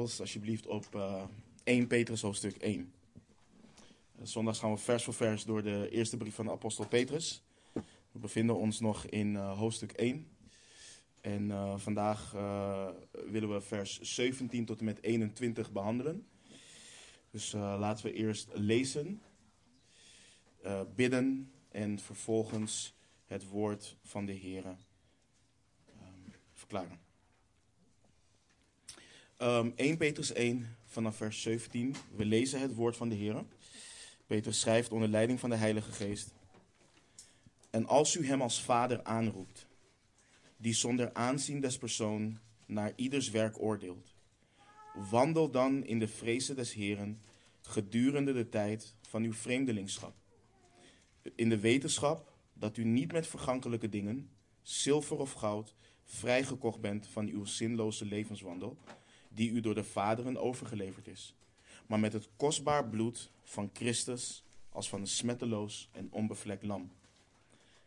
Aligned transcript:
Alsjeblieft 0.00 0.66
op 0.66 0.94
uh, 0.94 1.22
1 1.64 1.86
Petrus 1.86 2.22
hoofdstuk 2.22 2.56
1. 2.56 2.92
Zondags 4.22 4.58
gaan 4.58 4.72
we 4.72 4.78
vers 4.78 5.04
voor 5.04 5.14
vers 5.14 5.44
door 5.44 5.62
de 5.62 5.88
eerste 5.90 6.16
brief 6.16 6.34
van 6.34 6.44
de 6.44 6.50
apostel 6.50 6.86
Petrus. 6.86 7.42
We 8.12 8.18
bevinden 8.18 8.56
ons 8.56 8.80
nog 8.80 9.06
in 9.06 9.34
uh, 9.34 9.58
hoofdstuk 9.58 9.92
1. 9.92 10.28
En 11.20 11.48
uh, 11.48 11.78
vandaag 11.78 12.32
willen 13.30 13.52
we 13.52 13.60
vers 13.60 14.00
17 14.00 14.64
tot 14.64 14.78
en 14.78 14.84
met 14.84 15.02
21 15.02 15.72
behandelen. 15.72 16.26
Dus 17.30 17.52
laten 17.52 18.04
we 18.04 18.12
eerst 18.12 18.48
lezen, 18.52 19.22
bidden 20.94 21.52
en 21.68 21.98
vervolgens 21.98 22.94
het 23.26 23.48
woord 23.48 23.96
van 24.02 24.24
de 24.24 24.32
Heer 24.32 24.64
verklaren. 26.52 27.09
Um, 29.42 29.72
1 29.76 29.96
Petrus 29.96 30.32
1 30.32 30.76
vanaf 30.84 31.16
vers 31.16 31.42
17. 31.42 31.94
We 32.16 32.24
lezen 32.24 32.60
het 32.60 32.74
woord 32.74 32.96
van 32.96 33.08
de 33.08 33.14
Heer. 33.14 33.44
Petrus 34.26 34.60
schrijft 34.60 34.92
onder 34.92 35.08
leiding 35.08 35.40
van 35.40 35.50
de 35.50 35.56
Heilige 35.56 35.92
Geest. 35.92 36.34
En 37.70 37.86
als 37.86 38.16
u 38.16 38.26
hem 38.26 38.42
als 38.42 38.62
vader 38.62 39.04
aanroept, 39.04 39.66
die 40.56 40.74
zonder 40.74 41.12
aanzien 41.12 41.60
des 41.60 41.78
persoon 41.78 42.38
naar 42.66 42.92
ieders 42.96 43.30
werk 43.30 43.62
oordeelt, 43.62 44.14
wandel 45.10 45.50
dan 45.50 45.84
in 45.84 45.98
de 45.98 46.08
vrezen 46.08 46.56
des 46.56 46.72
Heren 46.72 47.20
gedurende 47.62 48.32
de 48.32 48.48
tijd 48.48 48.94
van 49.00 49.22
uw 49.22 49.32
vreemdelingschap. 49.32 50.14
In 51.34 51.48
de 51.48 51.58
wetenschap 51.58 52.32
dat 52.52 52.76
u 52.76 52.84
niet 52.84 53.12
met 53.12 53.26
vergankelijke 53.26 53.88
dingen, 53.88 54.30
zilver 54.62 55.18
of 55.18 55.32
goud, 55.32 55.74
vrijgekocht 56.04 56.80
bent 56.80 57.06
van 57.06 57.26
uw 57.26 57.44
zinloze 57.44 58.04
levenswandel 58.04 58.76
die 59.32 59.50
u 59.50 59.60
door 59.60 59.74
de 59.74 59.84
vaderen 59.84 60.36
overgeleverd 60.36 61.06
is, 61.06 61.34
maar 61.86 62.00
met 62.00 62.12
het 62.12 62.28
kostbaar 62.36 62.88
bloed 62.88 63.30
van 63.42 63.70
Christus 63.72 64.44
als 64.68 64.88
van 64.88 65.00
een 65.00 65.06
smetteloos 65.06 65.88
en 65.92 66.08
onbevlekt 66.12 66.62
lam. 66.62 66.92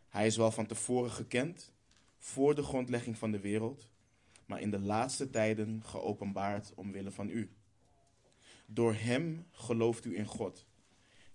Hij 0.10 0.26
is 0.26 0.38
wel 0.38 0.52
van 0.52 0.66
tevoren 0.66 1.12
gekend, 1.12 1.72
voor 2.18 2.56
de 2.56 2.64
grondlegging 2.64 3.18
van 3.18 3.32
de 3.32 3.40
wereld, 3.40 3.88
maar 4.46 4.62
in 4.62 4.72
de 4.72 4.80
laatste 4.80 5.30
tijden 5.30 5.84
geopenbaard 5.84 6.74
omwille 6.76 7.12
van 7.12 7.30
u. 7.30 7.52
Door 8.66 8.94
hem 8.94 9.48
gelooft 9.52 10.06
u 10.06 10.18
in 10.18 10.26
God, 10.26 10.66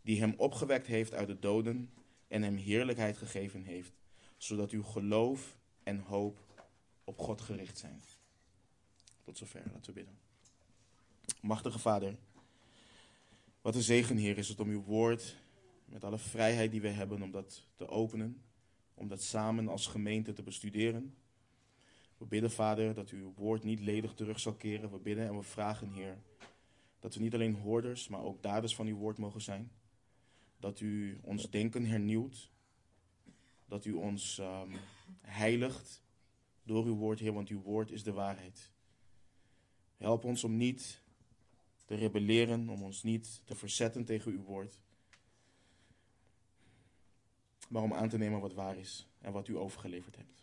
die 0.03 0.21
hem 0.21 0.35
opgewekt 0.37 0.87
heeft 0.87 1.15
uit 1.15 1.27
de 1.27 1.39
doden 1.39 1.91
en 2.29 2.43
hem 2.43 2.57
heerlijkheid 2.57 3.17
gegeven 3.17 3.63
heeft, 3.63 3.93
zodat 4.37 4.71
uw 4.71 4.83
geloof 4.83 5.59
en 5.83 5.99
hoop 5.99 6.39
op 7.05 7.19
God 7.19 7.41
gericht 7.41 7.79
zijn. 7.79 8.03
Tot 9.29 9.37
zover, 9.37 9.63
laten 9.73 9.87
we 9.87 9.93
bidden. 9.93 10.19
Machtige 11.41 11.79
Vader, 11.79 12.17
wat 13.61 13.75
een 13.75 13.83
zegen, 13.83 14.17
Heer, 14.17 14.39
is 14.39 14.49
het 14.49 14.61
om 14.61 14.69
uw 14.69 14.83
woord, 14.83 15.37
met 15.85 16.05
alle 16.05 16.19
vrijheid 16.19 16.71
die 16.71 16.81
we 16.81 16.89
hebben, 16.89 17.23
om 17.23 17.31
dat 17.31 17.67
te 17.77 17.89
openen, 17.89 18.43
om 18.95 19.09
dat 19.09 19.23
samen 19.23 19.69
als 19.69 19.87
gemeente 19.87 20.33
te 20.33 20.43
bestuderen. 20.43 21.15
We 22.17 22.25
bidden, 22.25 22.51
Vader, 22.51 22.95
dat 22.95 23.11
uw 23.11 23.33
woord 23.37 23.63
niet 23.63 23.81
ledig 23.81 24.15
terug 24.15 24.41
zal 24.41 24.55
keren. 24.55 24.91
We 24.91 24.99
bidden 24.99 25.27
en 25.27 25.37
we 25.37 25.43
vragen, 25.43 25.93
Heer, 25.93 26.19
dat 26.99 27.15
we 27.15 27.21
niet 27.21 27.35
alleen 27.35 27.55
hoorders, 27.55 28.09
maar 28.09 28.23
ook 28.23 28.43
daders 28.43 28.75
van 28.75 28.87
uw 28.87 28.97
woord 28.97 29.19
mogen 29.19 29.41
zijn. 29.41 29.71
Dat 30.59 30.81
u 30.81 31.19
ons 31.23 31.51
denken 31.51 31.85
hernieuwt. 31.85 32.51
Dat 33.67 33.85
u 33.85 33.93
ons 33.93 34.39
um, 34.39 34.73
heiligt 35.21 36.03
door 36.63 36.85
uw 36.85 36.97
woord, 36.97 37.19
Heer, 37.19 37.33
want 37.33 37.49
uw 37.49 37.63
woord 37.63 37.91
is 37.91 38.03
de 38.03 38.13
waarheid. 38.13 38.77
Help 39.99 40.25
ons 40.25 40.45
om 40.45 40.57
niet 40.57 41.01
te 41.85 41.95
rebelleren, 41.95 42.69
om 42.69 42.83
ons 42.83 43.03
niet 43.03 43.41
te 43.45 43.55
verzetten 43.55 44.05
tegen 44.05 44.33
uw 44.33 44.43
woord. 44.43 44.79
Maar 47.69 47.83
om 47.83 47.95
aan 47.95 48.09
te 48.09 48.19
nemen 48.19 48.41
wat 48.41 48.55
waar 48.55 48.77
is 48.77 49.07
en 49.21 49.33
wat 49.33 49.49
u 49.49 49.57
overgeleverd 49.57 50.17
hebt. 50.17 50.43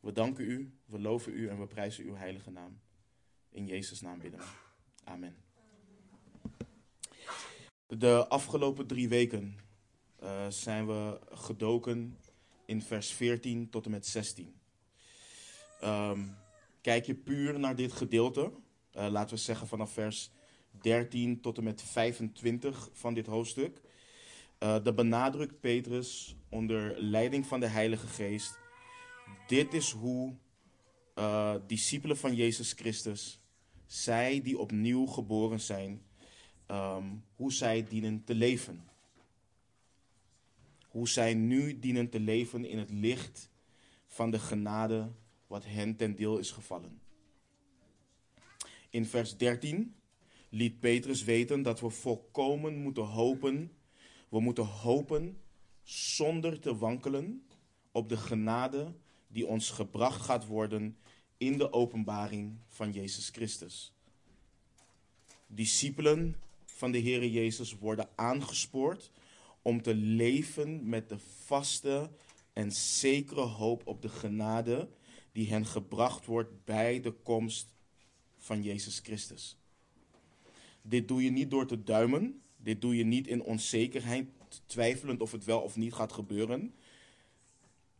We 0.00 0.12
danken 0.12 0.44
u, 0.44 0.72
we 0.84 0.98
loven 0.98 1.32
u 1.32 1.48
en 1.48 1.58
we 1.58 1.66
prijzen 1.66 2.04
uw 2.04 2.14
heilige 2.14 2.50
naam. 2.50 2.80
In 3.50 3.66
Jezus' 3.66 4.00
naam 4.00 4.18
bidden. 4.18 4.40
Amen. 5.04 5.36
De 7.86 8.28
afgelopen 8.28 8.86
drie 8.86 9.08
weken 9.08 9.58
uh, 10.22 10.48
zijn 10.48 10.86
we 10.86 11.20
gedoken 11.30 12.18
in 12.64 12.82
vers 12.82 13.12
14 13.12 13.70
tot 13.70 13.84
en 13.84 13.90
met 13.90 14.06
16. 14.06 14.60
Um, 15.84 16.36
Kijk 16.82 17.06
je 17.06 17.14
puur 17.14 17.58
naar 17.58 17.76
dit 17.76 17.92
gedeelte, 17.92 18.40
uh, 18.40 19.06
laten 19.10 19.36
we 19.36 19.42
zeggen 19.42 19.66
vanaf 19.66 19.92
vers 19.92 20.30
13 20.80 21.40
tot 21.40 21.58
en 21.58 21.64
met 21.64 21.82
25 21.82 22.88
van 22.92 23.14
dit 23.14 23.26
hoofdstuk, 23.26 23.80
uh, 24.58 24.76
dan 24.82 24.94
benadrukt 24.94 25.60
Petrus 25.60 26.36
onder 26.48 27.02
leiding 27.02 27.46
van 27.46 27.60
de 27.60 27.66
Heilige 27.66 28.06
Geest, 28.06 28.58
dit 29.46 29.74
is 29.74 29.90
hoe 29.90 30.34
uh, 31.14 31.54
discipelen 31.66 32.16
van 32.16 32.34
Jezus 32.34 32.72
Christus, 32.72 33.40
zij 33.86 34.42
die 34.42 34.58
opnieuw 34.58 35.06
geboren 35.06 35.60
zijn, 35.60 36.02
um, 36.66 37.24
hoe 37.34 37.52
zij 37.52 37.86
dienen 37.88 38.24
te 38.24 38.34
leven. 38.34 38.88
Hoe 40.88 41.08
zij 41.08 41.34
nu 41.34 41.78
dienen 41.78 42.08
te 42.08 42.20
leven 42.20 42.64
in 42.64 42.78
het 42.78 42.90
licht 42.90 43.50
van 44.06 44.30
de 44.30 44.38
genade 44.38 45.12
wat 45.52 45.64
hen 45.64 45.96
ten 45.96 46.14
deel 46.14 46.38
is 46.38 46.50
gevallen. 46.50 47.00
In 48.90 49.06
vers 49.06 49.36
13 49.36 49.94
liet 50.48 50.80
Petrus 50.80 51.24
weten 51.24 51.62
dat 51.62 51.80
we 51.80 51.90
volkomen 51.90 52.76
moeten 52.76 53.02
hopen. 53.02 53.72
We 54.28 54.40
moeten 54.40 54.64
hopen 54.64 55.38
zonder 55.82 56.60
te 56.60 56.76
wankelen 56.76 57.46
op 57.90 58.08
de 58.08 58.16
genade 58.16 58.94
die 59.28 59.46
ons 59.46 59.70
gebracht 59.70 60.20
gaat 60.20 60.46
worden 60.46 60.96
in 61.36 61.58
de 61.58 61.72
openbaring 61.72 62.58
van 62.68 62.92
Jezus 62.92 63.28
Christus. 63.28 63.92
Discipelen 65.46 66.36
van 66.64 66.90
de 66.90 66.98
Heer 66.98 67.26
Jezus 67.26 67.78
worden 67.78 68.08
aangespoord 68.14 69.10
om 69.62 69.82
te 69.82 69.94
leven 69.94 70.88
met 70.88 71.08
de 71.08 71.18
vaste 71.18 72.10
en 72.52 72.72
zekere 72.72 73.40
hoop 73.40 73.86
op 73.86 74.02
de 74.02 74.08
genade 74.08 74.88
die 75.32 75.50
hen 75.50 75.66
gebracht 75.66 76.26
wordt 76.26 76.64
bij 76.64 77.00
de 77.00 77.10
komst 77.10 77.74
van 78.38 78.62
Jezus 78.62 78.98
Christus. 78.98 79.56
Dit 80.82 81.08
doe 81.08 81.22
je 81.22 81.30
niet 81.30 81.50
door 81.50 81.66
te 81.66 81.82
duimen. 81.82 82.42
Dit 82.56 82.80
doe 82.80 82.96
je 82.96 83.04
niet 83.04 83.26
in 83.26 83.42
onzekerheid, 83.42 84.28
twijfelend 84.66 85.20
of 85.20 85.32
het 85.32 85.44
wel 85.44 85.60
of 85.60 85.76
niet 85.76 85.92
gaat 85.92 86.12
gebeuren. 86.12 86.74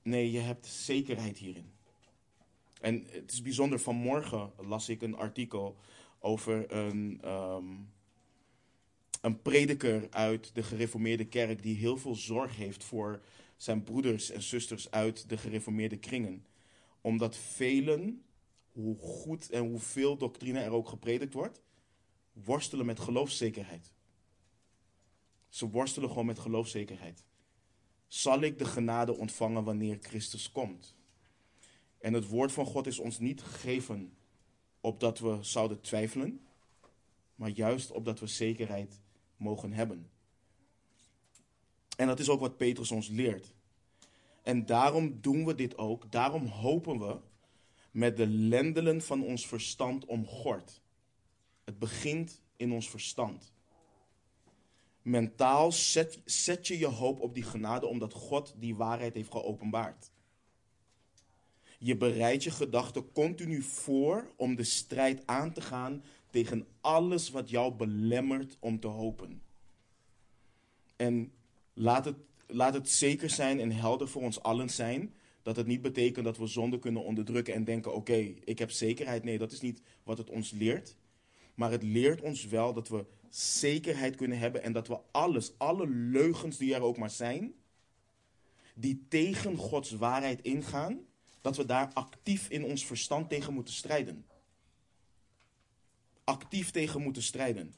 Nee, 0.03 0.31
je 0.31 0.39
hebt 0.39 0.67
zekerheid 0.67 1.39
hierin. 1.39 1.73
En 2.81 3.05
het 3.09 3.33
is 3.33 3.43
bijzonder, 3.43 3.81
vanmorgen 3.81 4.53
las 4.57 4.89
ik 4.89 5.03
een 5.03 5.17
artikel 5.17 5.77
over 6.19 6.73
een, 6.73 7.21
um, 7.25 7.93
een 9.21 9.43
prediker 9.43 10.07
uit 10.11 10.55
de 10.55 10.63
gereformeerde 10.63 11.25
kerk 11.25 11.63
die 11.63 11.77
heel 11.77 11.97
veel 11.97 12.15
zorg 12.15 12.57
heeft 12.57 12.85
voor 12.85 13.23
zijn 13.57 13.85
broeders 13.85 14.31
en 14.31 14.43
zusters 14.43 14.91
uit 14.91 15.29
de 15.29 15.37
gereformeerde 15.37 15.99
kringen 15.99 16.45
omdat 17.03 17.37
velen, 17.37 18.25
hoe 18.73 18.99
goed 18.99 19.51
en 19.51 19.69
hoeveel 19.69 20.17
doctrine 20.17 20.61
er 20.61 20.73
ook 20.73 20.89
gepredikt 20.89 21.35
wordt, 21.35 21.61
worstelen 22.33 22.87
met 22.87 23.01
geloofszekerheid. 23.01 23.93
Ze 25.49 25.69
worstelen 25.69 26.09
gewoon 26.09 26.27
met 26.27 26.39
geloofszekerheid. 26.39 27.25
Zal 28.07 28.41
ik 28.41 28.59
de 28.59 28.65
genade 28.65 29.17
ontvangen 29.17 29.65
wanneer 29.65 29.99
Christus 30.01 30.53
komt? 30.53 30.97
En 31.99 32.13
het 32.13 32.29
woord 32.29 32.53
van 32.53 32.67
God 32.67 32.87
is 32.87 32.99
ons 32.99 33.19
niet 33.19 33.43
gegeven 33.43 34.17
opdat 34.81 35.19
we 35.19 35.39
zouden 35.41 35.81
twijfelen, 35.81 36.47
maar 37.35 37.49
juist 37.51 37.91
opdat 37.91 38.21
we 38.21 38.27
zekerheid 38.27 39.01
mogen 39.37 39.73
hebben. 39.73 40.11
En 41.97 42.07
dat 42.07 42.21
is 42.21 42.29
ook 42.29 42.41
wat 42.41 42.57
Petrus 42.57 42.91
ons 42.91 43.09
leert. 43.09 43.55
En 44.43 44.67
daarom 44.67 45.21
doen 45.21 45.45
we 45.45 45.55
dit 45.55 45.79
ook. 45.79 46.13
Daarom 46.13 46.47
hopen 46.47 46.99
we 46.99 47.17
met 47.91 48.17
de 48.17 48.27
lendelen 48.27 49.03
van 49.03 49.25
ons 49.25 49.47
verstand 49.47 50.05
omgord. 50.05 50.81
Het 51.65 51.79
begint 51.79 52.43
in 52.57 52.73
ons 52.73 52.91
verstand. 52.91 53.53
Mentaal 55.03 55.73
zet, 55.73 56.21
zet 56.25 56.67
je 56.67 56.79
je 56.79 56.87
hoop 56.87 57.21
op 57.21 57.35
die 57.35 57.43
genade 57.43 57.87
omdat 57.87 58.13
God 58.13 58.55
die 58.59 58.77
waarheid 58.77 59.15
heeft 59.15 59.31
geopenbaard. 59.31 60.11
Je 61.79 61.97
bereidt 61.97 62.45
je 62.45 62.51
gedachten 62.51 63.13
continu 63.13 63.63
voor 63.63 64.33
om 64.37 64.55
de 64.55 64.65
strijd 64.65 65.27
aan 65.27 65.53
te 65.53 65.61
gaan 65.61 66.05
tegen 66.31 66.67
alles 66.81 67.31
wat 67.31 67.51
jou 67.51 67.75
belemmert 67.75 68.57
om 68.61 68.81
te 68.81 68.87
hopen. 68.87 69.43
En 70.97 71.33
laat 71.73 72.05
het 72.05 72.17
laat 72.53 72.75
het 72.75 72.89
zeker 72.89 73.31
zijn 73.31 73.61
en 73.61 73.71
helder 73.71 74.09
voor 74.09 74.23
ons 74.23 74.43
allen 74.43 74.71
zijn 74.71 75.15
Dat 75.43 75.57
het 75.57 75.67
niet 75.67 75.83
betekent 75.83 76.25
dat 76.25 76.39
we 76.39 76.47
zonde 76.47 76.79
kunnen 76.79 77.05
onderdrukken 77.05 77.55
en 77.55 77.65
denken: 77.65 77.95
oké, 77.95 78.35
ik 78.45 78.59
heb 78.59 78.71
zekerheid. 78.71 79.25
Nee, 79.25 79.39
dat 79.39 79.53
is 79.53 79.61
niet 79.61 79.83
wat 80.03 80.19
het 80.19 80.31
ons 80.31 80.51
leert. 80.51 80.97
Maar 81.55 81.71
het 81.71 81.83
leert 81.83 82.21
ons 82.21 82.47
wel 82.47 82.73
dat 82.73 82.89
we 82.89 83.07
zekerheid 83.29 84.17
kunnen 84.17 84.39
hebben 84.39 84.63
en 84.63 84.73
dat 84.73 84.89
we 84.89 84.99
alles, 85.11 85.59
alle 85.59 85.87
leugens 85.89 86.57
die 86.57 86.75
er 86.75 86.83
ook 86.83 86.97
maar 86.97 87.11
zijn, 87.11 87.55
die 88.75 89.07
tegen 89.09 89.57
Gods 89.57 89.91
waarheid 89.91 90.43
ingaan, 90.43 91.01
dat 91.41 91.57
we 91.57 91.65
daar 91.65 91.91
actief 91.93 92.49
in 92.49 92.65
ons 92.65 92.87
verstand 92.87 93.29
tegen 93.29 93.55
moeten 93.55 93.75
strijden. 93.75 94.27
Actief 96.25 96.71
tegen 96.71 97.03
moeten 97.03 97.23
strijden. 97.23 97.75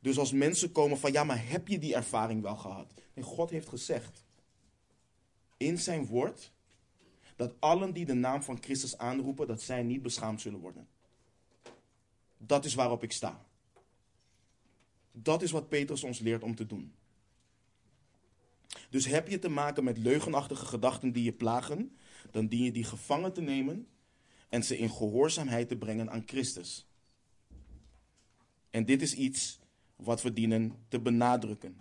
Dus 0.00 0.18
als 0.18 0.32
mensen 0.32 0.72
komen 0.72 0.98
van 0.98 1.12
ja, 1.12 1.24
maar 1.24 1.48
heb 1.48 1.68
je 1.68 1.78
die 1.78 1.94
ervaring 1.94 2.42
wel 2.42 2.56
gehad? 2.56 2.94
Nee, 3.14 3.24
God 3.24 3.50
heeft 3.50 3.68
gezegd 3.68 4.24
in 5.56 5.78
zijn 5.78 6.06
woord 6.06 6.52
dat 7.36 7.54
allen 7.58 7.92
die 7.92 8.04
de 8.04 8.14
naam 8.14 8.42
van 8.42 8.62
Christus 8.62 8.98
aanroepen, 8.98 9.46
dat 9.46 9.62
zij 9.62 9.82
niet 9.82 10.02
beschaamd 10.02 10.40
zullen 10.40 10.60
worden. 10.60 10.88
Dat 12.36 12.64
is 12.64 12.74
waarop 12.74 13.02
ik 13.02 13.12
sta. 13.12 13.46
Dat 15.12 15.42
is 15.42 15.50
wat 15.50 15.68
Petrus 15.68 16.04
ons 16.04 16.18
leert 16.18 16.42
om 16.42 16.54
te 16.54 16.66
doen. 16.66 16.94
Dus 18.90 19.06
heb 19.06 19.28
je 19.28 19.38
te 19.38 19.48
maken 19.48 19.84
met 19.84 19.98
leugenachtige 19.98 20.66
gedachten 20.66 21.12
die 21.12 21.24
je 21.24 21.32
plagen, 21.32 21.96
dan 22.30 22.46
dien 22.46 22.64
je 22.64 22.72
die 22.72 22.84
gevangen 22.84 23.32
te 23.32 23.40
nemen 23.40 23.86
en 24.48 24.64
ze 24.64 24.78
in 24.78 24.90
gehoorzaamheid 24.90 25.68
te 25.68 25.76
brengen 25.76 26.10
aan 26.10 26.22
Christus. 26.26 26.86
En 28.70 28.84
dit 28.84 29.02
is 29.02 29.14
iets 29.14 29.57
wat 30.02 30.22
we 30.22 30.32
dienen 30.32 30.72
te 30.88 31.00
benadrukken. 31.00 31.80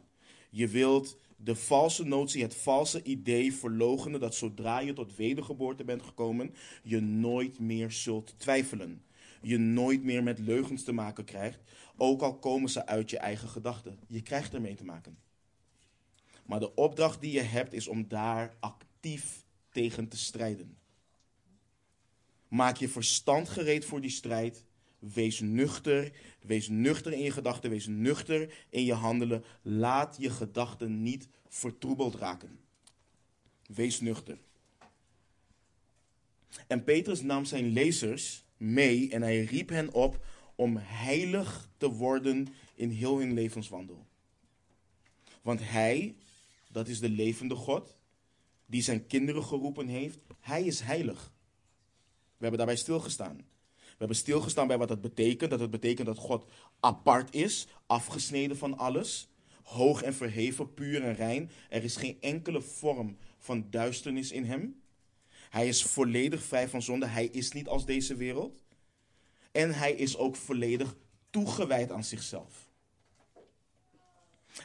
Je 0.50 0.68
wilt 0.68 1.18
de 1.36 1.56
valse 1.56 2.04
notie, 2.04 2.42
het 2.42 2.56
valse 2.56 3.04
idee 3.04 3.54
verlogenen 3.54 4.20
dat 4.20 4.36
zodra 4.36 4.80
je 4.80 4.94
tot 4.94 5.16
wedergeboorte 5.16 5.84
bent 5.84 6.02
gekomen, 6.02 6.54
je 6.84 7.00
nooit 7.00 7.60
meer 7.60 7.92
zult 7.92 8.34
twijfelen. 8.38 9.02
Je 9.42 9.58
nooit 9.58 10.04
meer 10.04 10.24
met 10.24 10.40
leugens 10.40 10.84
te 10.84 10.92
maken 10.92 11.24
krijgt, 11.24 11.60
ook 11.98 12.22
al 12.22 12.38
komen 12.38 12.70
ze 12.70 12.86
uit 12.86 13.10
je 13.10 13.18
eigen 13.18 13.50
gedachten. 13.50 14.00
Je 14.08 14.22
krijgt 14.22 14.54
ermee 14.54 14.76
te 14.76 14.86
maken. 14.86 15.18
Maar 16.46 16.60
de 16.60 16.76
opdracht 16.76 17.22
die 17.22 17.32
je 17.32 17.42
hebt 17.42 17.74
is 17.74 17.88
om 17.88 18.08
daar 18.08 18.56
actief 18.60 19.46
tegen 19.70 20.08
te 20.08 20.18
strijden. 20.18 20.78
Maak 22.48 22.78
je 22.78 22.90
verstand 22.90 23.50
gereed 23.50 23.86
voor 23.86 24.02
die 24.02 24.10
strijd. 24.10 24.66
Wees 25.14 25.40
nuchter. 25.40 26.12
Wees 26.42 26.68
nuchter 26.68 27.14
in 27.14 27.22
je 27.22 27.32
gedachten. 27.32 27.70
Wees 27.70 27.88
nuchter 27.88 28.66
in 28.70 28.86
je 28.86 28.94
handelen. 28.94 29.44
Laat 29.62 30.16
je 30.20 30.30
gedachten 30.30 31.04
niet 31.04 31.28
vertroebeld 31.48 32.16
raken. 32.16 32.60
Wees 33.68 34.02
nuchter. 34.02 34.38
En 36.68 36.84
Petrus 36.84 37.22
nam 37.22 37.46
zijn 37.46 37.68
lezers 37.68 38.46
mee 38.58 39.12
en 39.12 39.22
hij 39.22 39.44
riep 39.44 39.70
hen 39.70 39.94
op 39.94 40.26
om 40.56 40.78
heilig 40.78 41.70
te 41.78 41.90
worden 41.90 42.48
in 42.76 42.90
heel 42.90 43.18
hun 43.18 43.34
levenswandel. 43.34 44.06
Want 45.42 45.60
hij, 45.70 46.16
dat 46.72 46.88
is 46.88 47.00
de 47.00 47.10
levende 47.10 47.56
God, 47.56 47.96
die 48.66 48.82
zijn 48.82 49.08
kinderen 49.08 49.44
geroepen 49.44 49.88
heeft, 49.88 50.20
hij 50.40 50.64
is 50.64 50.80
heilig. 50.80 51.34
We 52.38 52.44
hebben 52.44 52.58
daarbij 52.58 52.76
stilgestaan. 52.76 53.46
We 53.98 54.04
hebben 54.04 54.18
stilgestaan 54.18 54.68
bij 54.68 54.78
wat 54.78 54.88
dat 54.88 55.02
betekent. 55.02 55.50
Dat 55.50 55.60
het 55.60 55.72
betekent 55.72 56.08
dat 56.08 56.18
God 56.18 56.52
apart 56.80 57.34
is, 57.36 57.68
afgesneden 57.86 58.58
van 58.58 58.78
alles. 58.78 59.30
Hoog 59.64 60.02
en 60.02 60.14
verheven, 60.14 60.74
puur 60.74 61.04
en 61.04 61.16
rein. 61.16 61.52
Er 61.70 61.84
is 61.84 61.96
geen 61.96 62.18
enkele 62.22 62.62
vorm 62.62 63.18
van 63.38 63.68
duisternis 63.70 64.32
in 64.32 64.46
hem. 64.46 64.82
Hij 65.50 65.68
is 65.68 65.84
volledig 65.84 66.44
vrij 66.44 66.70
van 66.70 66.82
zonde. 66.82 67.06
Hij 67.06 67.26
is 67.26 67.52
niet 67.52 67.68
als 67.68 67.86
deze 67.86 68.16
wereld. 68.16 68.64
En 69.52 69.74
hij 69.74 69.92
is 69.92 70.18
ook 70.18 70.36
volledig 70.36 70.96
toegewijd 71.30 71.92
aan 71.92 72.04
zichzelf. 72.04 72.70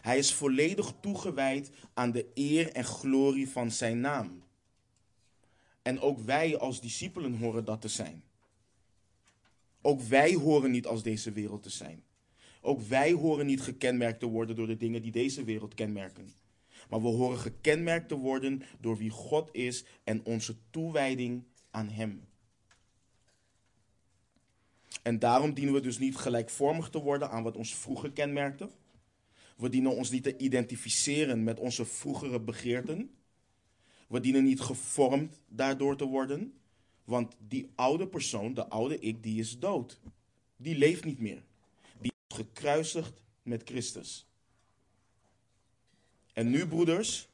Hij 0.00 0.19
is 0.19 0.34
volledig 0.34 0.93
toegewijd 1.00 1.70
aan 1.94 2.12
de 2.12 2.26
eer 2.34 2.73
en 2.73 2.84
glorie 2.84 3.49
van 3.49 3.70
zijn 3.70 4.00
naam. 4.00 4.43
En 5.82 6.00
ook 6.00 6.19
wij 6.19 6.58
als 6.58 6.81
discipelen 6.81 7.38
horen 7.38 7.64
dat 7.64 7.81
te 7.81 7.88
zijn. 7.88 8.23
Ook 9.82 10.00
wij 10.00 10.34
horen 10.34 10.70
niet 10.70 10.87
als 10.87 11.02
deze 11.02 11.32
wereld 11.32 11.62
te 11.62 11.70
zijn. 11.70 12.02
Ook 12.61 12.81
wij 12.81 13.12
horen 13.12 13.46
niet 13.46 13.61
gekenmerkt 13.61 14.20
te 14.20 14.26
worden 14.26 14.56
door 14.56 14.67
de 14.67 14.76
dingen 14.76 15.02
die 15.02 15.12
deze 15.12 15.44
wereld 15.44 15.75
kenmerken. 15.75 16.32
Maar 16.88 17.02
we 17.02 17.08
horen 17.08 17.38
gekenmerkt 17.38 18.08
te 18.08 18.17
worden 18.17 18.62
door 18.81 18.96
wie 18.96 19.11
God 19.11 19.49
is 19.52 19.84
en 20.05 20.25
onze 20.25 20.56
toewijding 20.70 21.44
aan 21.70 21.88
Hem. 21.88 22.25
En 25.02 25.19
daarom 25.19 25.55
dienen 25.55 25.75
we 25.75 25.81
dus 25.81 25.99
niet 25.99 26.17
gelijkvormig 26.17 26.90
te 26.90 26.99
worden 26.99 27.31
aan 27.31 27.43
wat 27.43 27.56
ons 27.56 27.75
vroeger 27.75 28.12
kenmerkte. 28.12 28.70
We 29.56 29.69
dienen 29.69 29.96
ons 29.96 30.11
niet 30.11 30.23
te 30.23 30.37
identificeren 30.37 31.44
met 31.44 31.58
onze 31.58 31.84
vroegere 31.84 32.40
begeerten. 32.40 33.11
We 34.08 34.20
dienen 34.20 34.44
niet 34.44 34.61
gevormd 34.61 35.40
daardoor 35.49 35.96
te 35.96 36.05
worden. 36.05 36.55
Want 37.04 37.37
die 37.49 37.70
oude 37.75 38.06
persoon, 38.06 38.54
de 38.54 38.69
oude 38.69 38.99
ik, 38.99 39.22
die 39.22 39.40
is 39.40 39.58
dood. 39.58 40.00
Die 40.56 40.76
leeft 40.76 41.04
niet 41.04 41.19
meer. 41.19 41.43
Die 42.00 42.12
is 42.28 42.37
gekruisigd 42.37 43.25
met 43.43 43.62
Christus. 43.64 44.26
En 46.32 46.50
nu, 46.50 46.66
broeders, 46.66 47.28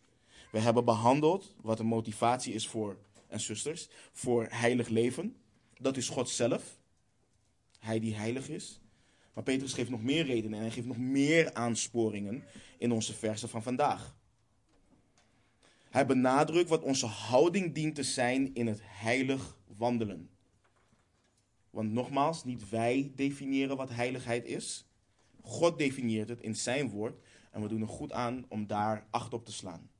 we 0.50 0.58
hebben 0.58 0.84
behandeld 0.84 1.54
wat 1.60 1.76
de 1.76 1.84
motivatie 1.84 2.54
is 2.54 2.68
voor, 2.68 2.96
en 3.26 3.40
zusters, 3.40 3.88
voor 4.12 4.46
heilig 4.50 4.88
leven. 4.88 5.36
Dat 5.78 5.96
is 5.96 6.08
God 6.08 6.28
zelf. 6.28 6.78
Hij 7.78 8.00
die 8.00 8.14
heilig 8.14 8.48
is. 8.48 8.80
Maar 9.32 9.44
Petrus 9.44 9.72
geeft 9.72 9.90
nog 9.90 10.02
meer 10.02 10.24
redenen 10.24 10.58
en 10.58 10.64
hij 10.64 10.74
geeft 10.74 10.86
nog 10.86 10.98
meer 10.98 11.54
aansporingen 11.54 12.44
in 12.78 12.92
onze 12.92 13.14
versen 13.14 13.48
van 13.48 13.62
vandaag. 13.62 14.16
Hij 15.90 16.06
benadrukt 16.06 16.68
wat 16.68 16.82
onze 16.82 17.06
houding 17.06 17.74
dient 17.74 17.94
te 17.94 18.02
zijn 18.02 18.54
in 18.54 18.66
het 18.66 18.80
heilig 18.82 19.57
wandelen. 19.76 20.30
Want 21.70 21.92
nogmaals, 21.92 22.44
niet 22.44 22.68
wij 22.68 23.12
definiëren 23.14 23.76
wat 23.76 23.90
heiligheid 23.90 24.44
is. 24.44 24.86
God 25.42 25.78
definieert 25.78 26.28
het 26.28 26.40
in 26.40 26.56
zijn 26.56 26.90
woord 26.90 27.20
en 27.50 27.62
we 27.62 27.68
doen 27.68 27.80
er 27.80 27.88
goed 27.88 28.12
aan 28.12 28.44
om 28.48 28.66
daar 28.66 29.06
acht 29.10 29.32
op 29.32 29.44
te 29.44 29.52
slaan. 29.52 29.90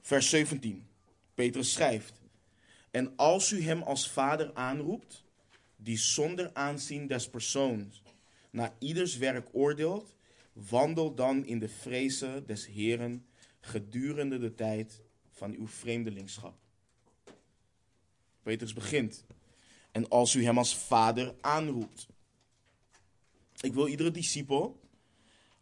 Vers 0.00 0.30
17. 0.30 0.86
Petrus 1.34 1.72
schrijft: 1.72 2.22
En 2.90 3.16
als 3.16 3.52
u 3.52 3.62
hem 3.62 3.82
als 3.82 4.10
vader 4.10 4.54
aanroept, 4.54 5.24
die 5.76 5.98
zonder 5.98 6.50
aanzien 6.52 7.06
des 7.06 7.28
persoons 7.28 8.02
naar 8.50 8.72
ieders 8.78 9.16
werk 9.16 9.48
oordeelt, 9.52 10.14
wandel 10.52 11.14
dan 11.14 11.44
in 11.44 11.58
de 11.58 11.68
vrezen 11.68 12.46
des 12.46 12.66
Heren 12.66 13.26
gedurende 13.60 14.38
de 14.38 14.54
tijd 14.54 15.02
van 15.30 15.52
uw 15.52 15.66
vreemdelingschap. 15.66 16.65
Petrus 18.46 18.72
begint. 18.72 19.24
En 19.92 20.08
als 20.08 20.34
u 20.34 20.44
hem 20.44 20.58
als 20.58 20.76
vader 20.76 21.34
aanroept. 21.40 22.06
Ik 23.60 23.72
wil 23.74 23.86
iedere 23.86 24.10
discipel, 24.10 24.80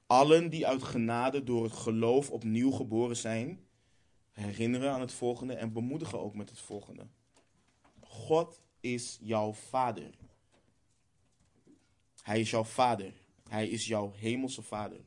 allen 0.07 0.51
die 0.51 0.67
uit 0.67 0.83
genade 0.83 1.45
door 1.45 1.65
het 1.65 1.73
geloof 1.73 2.31
opnieuw 2.31 2.71
geboren 2.71 3.17
zijn, 3.17 3.67
herinneren 4.31 4.93
aan 4.93 5.01
het 5.01 5.13
volgende 5.13 5.55
en 5.55 5.73
bemoedigen 5.73 6.21
ook 6.21 6.35
met 6.35 6.51
het 6.51 6.61
volgende. 6.61 7.07
God 8.01 8.61
is 8.81 9.19
jouw 9.21 9.53
vader. 9.53 10.11
Hij 12.23 12.41
is 12.41 12.51
jouw 12.51 12.65
vader. 12.65 13.13
Hij 13.49 13.69
is 13.69 13.87
jouw 13.87 14.13
hemelse 14.17 14.63
vader. 14.63 15.01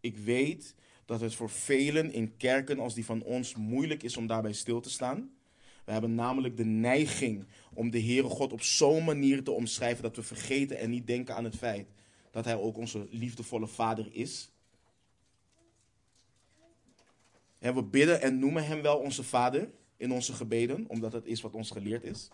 Ik 0.00 0.16
weet 0.16 0.74
dat 1.04 1.20
het 1.20 1.34
voor 1.34 1.50
velen 1.50 2.12
in 2.12 2.36
kerken 2.36 2.78
als 2.78 2.94
die 2.94 3.04
van 3.04 3.22
ons 3.22 3.54
moeilijk 3.54 4.02
is 4.02 4.16
om 4.16 4.26
daarbij 4.26 4.52
stil 4.52 4.80
te 4.80 4.90
staan. 4.90 5.36
We 5.84 5.92
hebben 5.92 6.14
namelijk 6.14 6.56
de 6.56 6.64
neiging 6.64 7.46
om 7.74 7.90
de 7.90 8.02
Heere 8.02 8.28
God 8.28 8.52
op 8.52 8.62
zo'n 8.62 9.04
manier 9.04 9.44
te 9.44 9.50
omschrijven 9.50 10.02
dat 10.02 10.16
we 10.16 10.22
vergeten 10.22 10.78
en 10.78 10.90
niet 10.90 11.06
denken 11.06 11.34
aan 11.34 11.44
het 11.44 11.56
feit 11.56 11.88
dat 12.30 12.44
Hij 12.44 12.56
ook 12.56 12.76
onze 12.76 13.06
liefdevolle 13.10 13.66
Vader 13.66 14.08
is. 14.12 14.50
En 17.58 17.74
we 17.74 17.82
bidden 17.82 18.20
en 18.20 18.38
noemen 18.38 18.66
Hem 18.66 18.82
wel 18.82 18.98
onze 18.98 19.22
Vader 19.22 19.70
in 19.96 20.12
onze 20.12 20.32
gebeden, 20.32 20.84
omdat 20.88 21.12
dat 21.12 21.26
is 21.26 21.40
wat 21.40 21.54
ons 21.54 21.70
geleerd 21.70 22.04
is. 22.04 22.28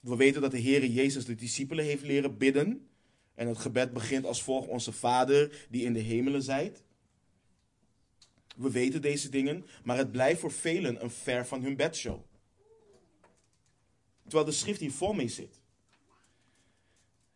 We 0.00 0.16
weten 0.16 0.40
dat 0.40 0.50
de 0.50 0.62
Heere 0.62 0.92
Jezus 0.92 1.24
de 1.24 1.34
discipelen 1.34 1.84
heeft 1.84 2.02
leren 2.02 2.38
bidden. 2.38 2.88
En 3.34 3.48
het 3.48 3.58
gebed 3.58 3.92
begint 3.92 4.24
als 4.24 4.42
volgt: 4.42 4.68
Onze 4.68 4.92
Vader 4.92 5.66
die 5.70 5.84
in 5.84 5.92
de 5.92 6.00
hemelen 6.00 6.42
zijt. 6.42 6.82
We 8.56 8.70
weten 8.70 9.02
deze 9.02 9.28
dingen, 9.28 9.66
maar 9.84 9.96
het 9.96 10.12
blijft 10.12 10.40
voor 10.40 10.52
velen 10.52 11.02
een 11.02 11.10
ver 11.10 11.46
van 11.46 11.62
hun 11.62 11.76
bedshow. 11.76 12.20
Terwijl 14.22 14.44
de 14.44 14.52
schrift 14.52 14.80
hier 14.80 14.92
vol 14.92 15.12
mee 15.12 15.28
zit. 15.28 15.60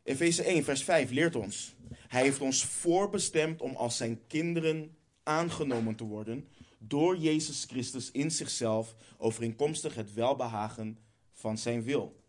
Efeze 0.02 0.42
1, 0.42 0.64
vers 0.64 0.84
5 0.84 1.10
leert 1.10 1.36
ons. 1.36 1.74
Hij 2.08 2.22
heeft 2.22 2.40
ons 2.40 2.64
voorbestemd 2.64 3.60
om 3.60 3.76
als 3.76 3.96
zijn 3.96 4.26
kinderen 4.26 4.96
aangenomen 5.22 5.96
te 5.96 6.04
worden 6.04 6.48
door 6.78 7.16
Jezus 7.16 7.64
Christus 7.64 8.10
in 8.10 8.30
zichzelf 8.30 8.94
overeenkomstig 9.16 9.94
het 9.94 10.14
welbehagen 10.14 10.98
van 11.32 11.58
zijn 11.58 11.82
wil. 11.82 12.20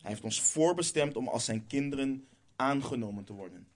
Hij 0.00 0.10
heeft 0.10 0.24
ons 0.24 0.40
voorbestemd 0.40 1.16
om 1.16 1.28
als 1.28 1.44
zijn 1.44 1.66
kinderen 1.66 2.28
aangenomen 2.56 3.24
te 3.24 3.32
worden. 3.32 3.66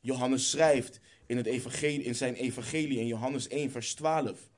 Johannes 0.00 0.50
schrijft 0.50 1.00
in, 1.26 1.36
het 1.36 1.46
evangelie, 1.46 2.02
in 2.02 2.14
zijn 2.14 2.34
evangelie 2.34 2.98
in 2.98 3.06
Johannes 3.06 3.48
1, 3.48 3.70
vers 3.70 3.94
12. 3.94 4.50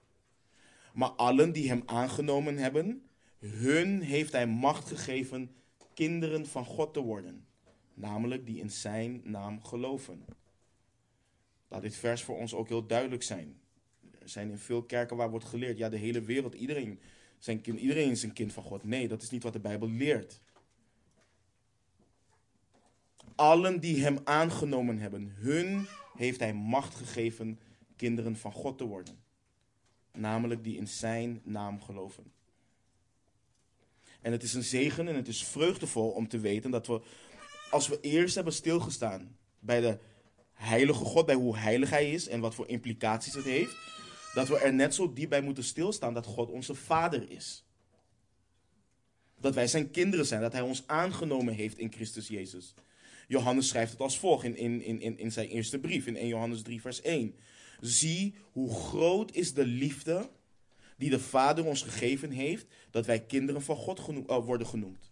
Maar 0.94 1.10
allen 1.10 1.52
die 1.52 1.68
hem 1.68 1.82
aangenomen 1.86 2.56
hebben, 2.56 3.02
hun 3.38 4.00
heeft 4.00 4.32
hij 4.32 4.46
macht 4.46 4.88
gegeven 4.88 5.54
kinderen 5.94 6.46
van 6.46 6.64
God 6.64 6.92
te 6.92 7.00
worden. 7.00 7.46
Namelijk 7.94 8.46
die 8.46 8.60
in 8.60 8.70
zijn 8.70 9.20
naam 9.24 9.64
geloven. 9.64 10.24
Laat 11.68 11.82
dit 11.82 11.96
vers 11.96 12.22
voor 12.22 12.36
ons 12.36 12.54
ook 12.54 12.68
heel 12.68 12.86
duidelijk 12.86 13.22
zijn. 13.22 13.60
Er 14.18 14.28
zijn 14.28 14.50
in 14.50 14.58
veel 14.58 14.82
kerken 14.82 15.16
waar 15.16 15.30
wordt 15.30 15.44
geleerd, 15.44 15.78
ja 15.78 15.88
de 15.88 15.96
hele 15.96 16.20
wereld, 16.20 16.54
iedereen, 16.54 17.00
zijn 17.38 17.78
iedereen 17.78 18.10
is 18.10 18.22
een 18.22 18.32
kind 18.32 18.52
van 18.52 18.62
God. 18.62 18.84
Nee, 18.84 19.08
dat 19.08 19.22
is 19.22 19.30
niet 19.30 19.42
wat 19.42 19.52
de 19.52 19.60
Bijbel 19.60 19.90
leert. 19.90 20.40
Allen 23.40 23.80
die 23.80 24.02
hem 24.02 24.18
aangenomen 24.24 24.98
hebben, 24.98 25.32
hun 25.36 25.86
heeft 26.16 26.40
hij 26.40 26.54
macht 26.54 26.94
gegeven 26.94 27.60
kinderen 27.96 28.36
van 28.36 28.52
God 28.52 28.78
te 28.78 28.84
worden. 28.84 29.18
Namelijk 30.12 30.64
die 30.64 30.76
in 30.76 30.88
zijn 30.88 31.40
naam 31.44 31.82
geloven. 31.82 32.32
En 34.20 34.32
het 34.32 34.42
is 34.42 34.54
een 34.54 34.64
zegen 34.64 35.08
en 35.08 35.14
het 35.14 35.28
is 35.28 35.44
vreugdevol 35.44 36.10
om 36.10 36.28
te 36.28 36.38
weten 36.38 36.70
dat 36.70 36.86
we, 36.86 37.02
als 37.70 37.88
we 37.88 38.00
eerst 38.00 38.34
hebben 38.34 38.52
stilgestaan 38.52 39.36
bij 39.58 39.80
de 39.80 39.98
heilige 40.52 41.04
God, 41.04 41.26
bij 41.26 41.34
hoe 41.34 41.56
heilig 41.56 41.90
hij 41.90 42.10
is 42.10 42.28
en 42.28 42.40
wat 42.40 42.54
voor 42.54 42.68
implicaties 42.68 43.34
het 43.34 43.44
heeft, 43.44 43.76
dat 44.34 44.48
we 44.48 44.58
er 44.58 44.74
net 44.74 44.94
zo 44.94 45.12
diep 45.12 45.28
bij 45.28 45.42
moeten 45.42 45.64
stilstaan 45.64 46.14
dat 46.14 46.26
God 46.26 46.50
onze 46.50 46.74
Vader 46.74 47.30
is. 47.30 47.64
Dat 49.36 49.54
wij 49.54 49.66
zijn 49.66 49.90
kinderen 49.90 50.26
zijn, 50.26 50.40
dat 50.40 50.52
hij 50.52 50.62
ons 50.62 50.82
aangenomen 50.86 51.54
heeft 51.54 51.78
in 51.78 51.92
Christus 51.92 52.28
Jezus. 52.28 52.74
Johannes 53.30 53.68
schrijft 53.68 53.92
het 53.92 54.00
als 54.00 54.18
volgt 54.18 54.44
in, 54.44 54.56
in, 54.56 55.00
in, 55.00 55.18
in 55.18 55.32
zijn 55.32 55.48
eerste 55.48 55.78
brief, 55.78 56.06
in 56.06 56.16
1 56.16 56.28
Johannes 56.28 56.62
3, 56.62 56.80
vers 56.80 57.00
1. 57.00 57.34
Zie 57.80 58.34
hoe 58.52 58.74
groot 58.74 59.34
is 59.34 59.54
de 59.54 59.66
liefde 59.66 60.30
die 60.96 61.10
de 61.10 61.20
Vader 61.20 61.64
ons 61.64 61.82
gegeven 61.82 62.30
heeft, 62.30 62.66
dat 62.90 63.06
wij 63.06 63.20
kinderen 63.20 63.62
van 63.62 63.76
God 63.76 64.08
uh, 64.08 64.44
worden 64.44 64.66
genoemd. 64.66 65.10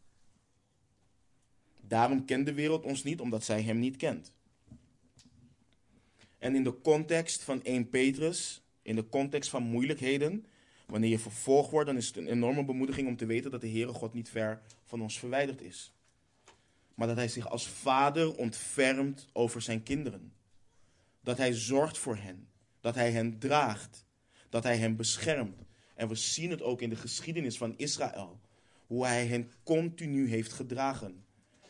Daarom 1.80 2.24
kent 2.24 2.46
de 2.46 2.52
wereld 2.52 2.84
ons 2.84 3.02
niet, 3.02 3.20
omdat 3.20 3.44
zij 3.44 3.62
hem 3.62 3.78
niet 3.78 3.96
kent. 3.96 4.32
En 6.38 6.54
in 6.54 6.64
de 6.64 6.80
context 6.80 7.42
van 7.42 7.62
1 7.62 7.88
Petrus, 7.88 8.62
in 8.82 8.94
de 8.96 9.08
context 9.08 9.50
van 9.50 9.62
moeilijkheden, 9.62 10.46
wanneer 10.86 11.10
je 11.10 11.18
vervolgd 11.18 11.70
wordt, 11.70 11.86
dan 11.86 11.96
is 11.96 12.06
het 12.06 12.16
een 12.16 12.28
enorme 12.28 12.64
bemoediging 12.64 13.08
om 13.08 13.16
te 13.16 13.26
weten 13.26 13.50
dat 13.50 13.60
de 13.60 13.70
Heere 13.70 13.92
God 13.92 14.14
niet 14.14 14.28
ver 14.28 14.62
van 14.84 15.02
ons 15.02 15.18
verwijderd 15.18 15.62
is. 15.62 15.92
Maar 16.98 17.06
dat 17.06 17.16
hij 17.16 17.28
zich 17.28 17.48
als 17.48 17.68
vader 17.68 18.36
ontfermt 18.36 19.28
over 19.32 19.62
zijn 19.62 19.82
kinderen. 19.82 20.32
Dat 21.20 21.36
hij 21.36 21.52
zorgt 21.52 21.98
voor 21.98 22.16
hen. 22.16 22.48
Dat 22.80 22.94
hij 22.94 23.12
hen 23.12 23.38
draagt. 23.38 24.06
Dat 24.48 24.62
hij 24.62 24.76
hen 24.76 24.96
beschermt. 24.96 25.62
En 25.94 26.08
we 26.08 26.14
zien 26.14 26.50
het 26.50 26.62
ook 26.62 26.80
in 26.80 26.88
de 26.88 26.96
geschiedenis 26.96 27.56
van 27.56 27.74
Israël. 27.76 28.40
Hoe 28.86 29.06
hij 29.06 29.26
hen 29.26 29.50
continu 29.62 30.28
heeft 30.28 30.52
gedragen. 30.52 31.24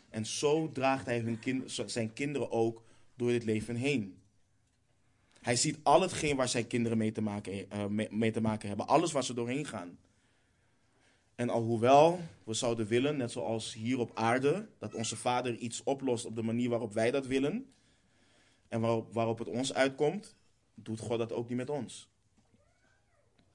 En 0.09 0.27
zo 0.27 0.73
draagt 0.73 1.07
hij 1.07 1.19
hun 1.19 1.39
kind, 1.39 1.81
zijn 1.87 2.13
kinderen 2.13 2.51
ook 2.51 2.83
door 3.17 3.31
dit 3.31 3.45
leven 3.45 3.75
heen. 3.75 4.23
Hij 5.41 5.57
ziet 5.57 5.79
al 5.83 6.01
hetgeen 6.01 6.37
waar 6.37 6.49
zijn 6.49 6.67
kinderen 6.67 6.99
mee 6.99 7.13
te, 7.13 7.21
maken, 7.21 7.67
uh, 7.73 8.09
mee, 8.11 8.31
te 8.31 8.41
maken 8.41 8.69
hebben. 8.69 8.87
Alles 8.87 9.13
waar 9.13 9.25
ze 9.25 9.35
doorheen 9.35 9.67
gaan. 9.67 9.99
En 11.39 11.49
alhoewel 11.51 12.21
we 12.45 12.55
zouden 12.55 12.87
willen, 12.87 13.17
net 13.17 13.31
zoals 13.31 13.75
hier 13.75 13.99
op 13.99 14.11
aarde, 14.15 14.69
dat 14.79 14.95
onze 14.95 15.17
vader 15.17 15.57
iets 15.57 15.83
oplost 15.83 16.25
op 16.25 16.35
de 16.35 16.43
manier 16.43 16.69
waarop 16.69 16.93
wij 16.93 17.11
dat 17.11 17.27
willen. 17.27 17.73
En 18.69 18.81
waarop, 18.81 19.13
waarop 19.13 19.39
het 19.39 19.49
ons 19.49 19.75
uitkomt, 19.75 20.37
doet 20.75 21.01
God 21.01 21.19
dat 21.19 21.33
ook 21.33 21.49
niet 21.49 21.57
met 21.57 21.71
ons. 21.71 22.09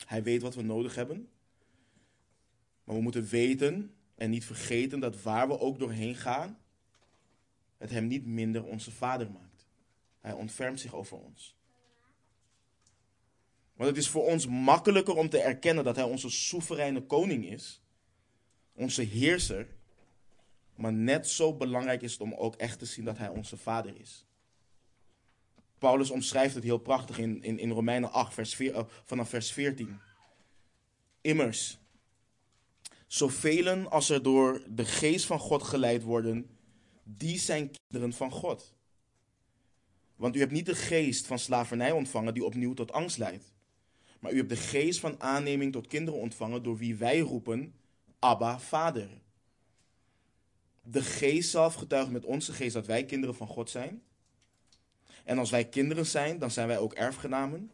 Hij 0.06 0.24
weet 0.24 0.42
wat 0.42 0.56
we 0.56 0.62
nodig 0.62 0.96
hebben. 0.96 1.30
Maar 2.84 2.96
we 2.96 3.02
moeten 3.02 3.28
weten 3.28 3.94
en 4.16 4.30
niet 4.30 4.46
vergeten 4.46 5.00
dat 5.00 5.22
waar 5.22 5.48
we 5.48 5.60
ook 5.60 5.80
doorheen 5.80 6.16
gaan, 6.16 6.58
het 7.78 7.90
hem 7.90 8.08
niet 8.08 8.26
minder 8.26 8.64
onze 8.66 8.92
vader 8.92 9.32
maakt. 9.32 9.68
Hij 10.20 10.34
ontfermt 10.34 10.80
zich 10.80 10.96
over 10.96 11.18
ons. 11.18 11.58
Want 13.76 13.90
het 13.90 13.98
is 13.98 14.10
voor 14.10 14.26
ons 14.26 14.48
makkelijker 14.48 15.16
om 15.16 15.30
te 15.30 15.40
erkennen 15.40 15.84
dat 15.84 15.96
hij 15.96 16.06
onze 16.06 16.30
soevereine 16.30 17.02
koning 17.02 17.50
is, 17.50 17.82
onze 18.74 19.02
heerser. 19.02 19.68
Maar 20.76 20.94
net 20.94 21.28
zo 21.28 21.54
belangrijk 21.54 22.02
is 22.02 22.12
het 22.12 22.22
om 22.22 22.34
ook 22.34 22.56
echt 22.56 22.80
te 22.80 22.86
zien 22.86 23.06
dat 23.06 23.18
hij 23.18 23.28
onze 23.28 23.58
vader 23.58 24.00
is. 24.00 24.26
Paulus 25.78 26.10
omschrijft 26.10 26.56
het 26.56 26.64
heel 26.64 26.78
prachtig 26.78 27.18
in, 27.18 27.44
in, 27.44 27.60
in 27.60 27.72
Romeinen 27.72 28.12
8, 28.12 28.34
vers 28.34 28.56
4, 28.56 28.74
uh, 28.74 28.84
vanaf 29.04 29.30
vers 29.30 29.52
14. 29.52 30.00
Immers, 31.22 31.78
zoveel 33.08 33.90
als 33.90 34.10
er 34.10 34.24
door 34.24 34.64
de 34.70 34.86
geest 34.86 35.26
van 35.26 35.40
God 35.40 35.64
geleid 35.64 36.04
worden, 36.04 36.58
die 37.04 37.40
zijn 37.40 37.72
kinderen 37.72 38.14
van 38.14 38.32
God. 38.32 38.74
Want 40.16 40.36
u 40.36 40.40
hebt 40.40 40.52
niet 40.52 40.66
de 40.66 40.76
geest 40.76 41.28
van 41.28 41.40
slavernij 41.40 41.92
ontvangen 41.92 42.34
die 42.34 42.46
opnieuw 42.46 42.74
tot 42.74 42.92
angst 42.92 43.18
leidt. 43.18 43.53
Maar 44.24 44.32
u 44.32 44.38
hebt 44.38 44.50
de 44.50 44.56
geest 44.56 45.00
van 45.00 45.22
aanneming 45.22 45.72
tot 45.72 45.88
kinderen 45.88 46.20
ontvangen 46.20 46.64
door 46.64 46.78
wie 46.78 46.96
wij 46.96 47.20
roepen, 47.20 47.76
Abba, 48.20 48.60
Vader. 48.60 49.10
De 50.82 51.02
geest 51.02 51.50
zelf 51.50 51.74
getuigt 51.74 52.12
met 52.12 52.26
onze 52.26 52.54
geest 52.54 52.74
dat 52.74 52.86
wij 52.86 53.06
kinderen 53.06 53.36
van 53.36 53.48
God 53.48 53.70
zijn. 53.70 54.02
En 55.24 55.38
als 55.38 55.50
wij 55.50 55.66
kinderen 55.66 56.06
zijn, 56.06 56.40
dan 56.40 56.52
zijn 56.52 56.68
wij 56.68 56.78
ook 56.78 56.94
erfgenamen. 56.94 57.72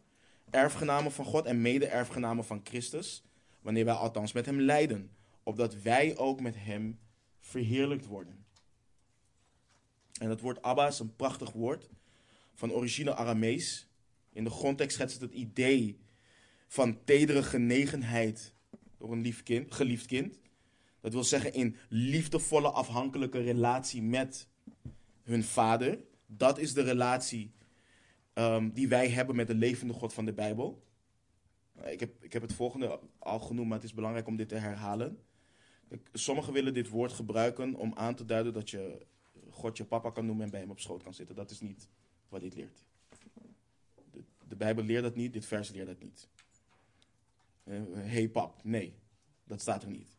Erfgenamen 0.50 1.12
van 1.12 1.24
God 1.24 1.44
en 1.44 1.60
mede-erfgenamen 1.60 2.44
van 2.44 2.60
Christus. 2.64 3.22
Wanneer 3.60 3.84
wij 3.84 3.94
althans 3.94 4.32
met 4.32 4.46
hem 4.46 4.60
lijden. 4.60 5.10
Opdat 5.42 5.82
wij 5.82 6.16
ook 6.16 6.40
met 6.40 6.54
hem 6.58 6.98
verheerlijkt 7.40 8.06
worden. 8.06 8.44
En 10.20 10.28
dat 10.28 10.40
woord 10.40 10.62
Abba 10.62 10.86
is 10.86 10.98
een 10.98 11.16
prachtig 11.16 11.52
woord. 11.52 11.88
Van 12.54 12.72
origine 12.72 13.14
Aramees. 13.14 13.86
In 14.32 14.44
de 14.44 14.50
grondtekst 14.50 14.96
schetst 14.96 15.20
het 15.20 15.30
het 15.30 15.40
idee 15.40 15.98
van 16.70 17.04
tedere 17.04 17.42
genegenheid 17.42 18.54
door 18.98 19.12
een 19.12 19.20
lief 19.20 19.42
kind, 19.42 19.74
geliefd 19.74 20.06
kind. 20.06 20.38
Dat 21.00 21.12
wil 21.12 21.24
zeggen 21.24 21.52
in 21.52 21.76
liefdevolle 21.88 22.70
afhankelijke 22.70 23.40
relatie 23.40 24.02
met 24.02 24.48
hun 25.22 25.44
vader. 25.44 25.98
Dat 26.26 26.58
is 26.58 26.74
de 26.74 26.82
relatie 26.82 27.52
um, 28.34 28.72
die 28.72 28.88
wij 28.88 29.08
hebben 29.08 29.36
met 29.36 29.46
de 29.46 29.54
levende 29.54 29.92
God 29.92 30.12
van 30.12 30.24
de 30.24 30.32
Bijbel. 30.32 30.82
Ik 31.84 32.00
heb, 32.00 32.24
ik 32.24 32.32
heb 32.32 32.42
het 32.42 32.52
volgende 32.52 33.00
al 33.18 33.40
genoemd, 33.40 33.68
maar 33.68 33.76
het 33.76 33.86
is 33.86 33.94
belangrijk 33.94 34.26
om 34.26 34.36
dit 34.36 34.48
te 34.48 34.56
herhalen. 34.56 35.18
Sommigen 36.12 36.52
willen 36.52 36.74
dit 36.74 36.88
woord 36.88 37.12
gebruiken 37.12 37.74
om 37.74 37.92
aan 37.94 38.14
te 38.14 38.24
duiden 38.24 38.52
dat 38.52 38.70
je 38.70 39.06
God 39.50 39.76
je 39.76 39.84
papa 39.84 40.10
kan 40.10 40.26
noemen 40.26 40.44
en 40.44 40.50
bij 40.50 40.60
hem 40.60 40.70
op 40.70 40.80
schoot 40.80 41.02
kan 41.02 41.14
zitten. 41.14 41.36
Dat 41.36 41.50
is 41.50 41.60
niet 41.60 41.88
wat 42.28 42.40
dit 42.40 42.54
leert. 42.54 42.84
De, 44.10 44.22
de 44.48 44.56
Bijbel 44.56 44.84
leert 44.84 45.02
dat 45.02 45.16
niet, 45.16 45.32
dit 45.32 45.46
vers 45.46 45.70
leert 45.70 45.86
dat 45.86 46.00
niet. 46.00 46.28
Hey 47.94 48.28
pap, 48.28 48.64
nee, 48.64 48.94
dat 49.44 49.60
staat 49.60 49.82
er 49.82 49.90
niet. 49.90 50.18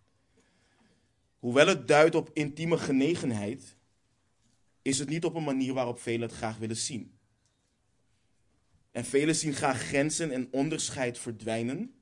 Hoewel 1.40 1.68
het 1.68 1.88
duidt 1.88 2.16
op 2.16 2.30
intieme 2.34 2.78
genegenheid, 2.78 3.78
is 4.82 5.00
het 5.00 5.10
niet 5.10 5.26
op 5.26 5.36
een 5.36 5.44
manier 5.44 5.74
waarop 5.74 6.00
velen 6.00 6.22
het 6.22 6.38
graag 6.38 6.58
willen 6.58 6.78
zien. 6.78 7.18
En 8.92 9.06
velen 9.06 9.36
zien 9.36 9.54
graag 9.54 9.82
grenzen 9.82 10.32
en 10.32 10.48
onderscheid 10.52 11.20
verdwijnen 11.20 11.94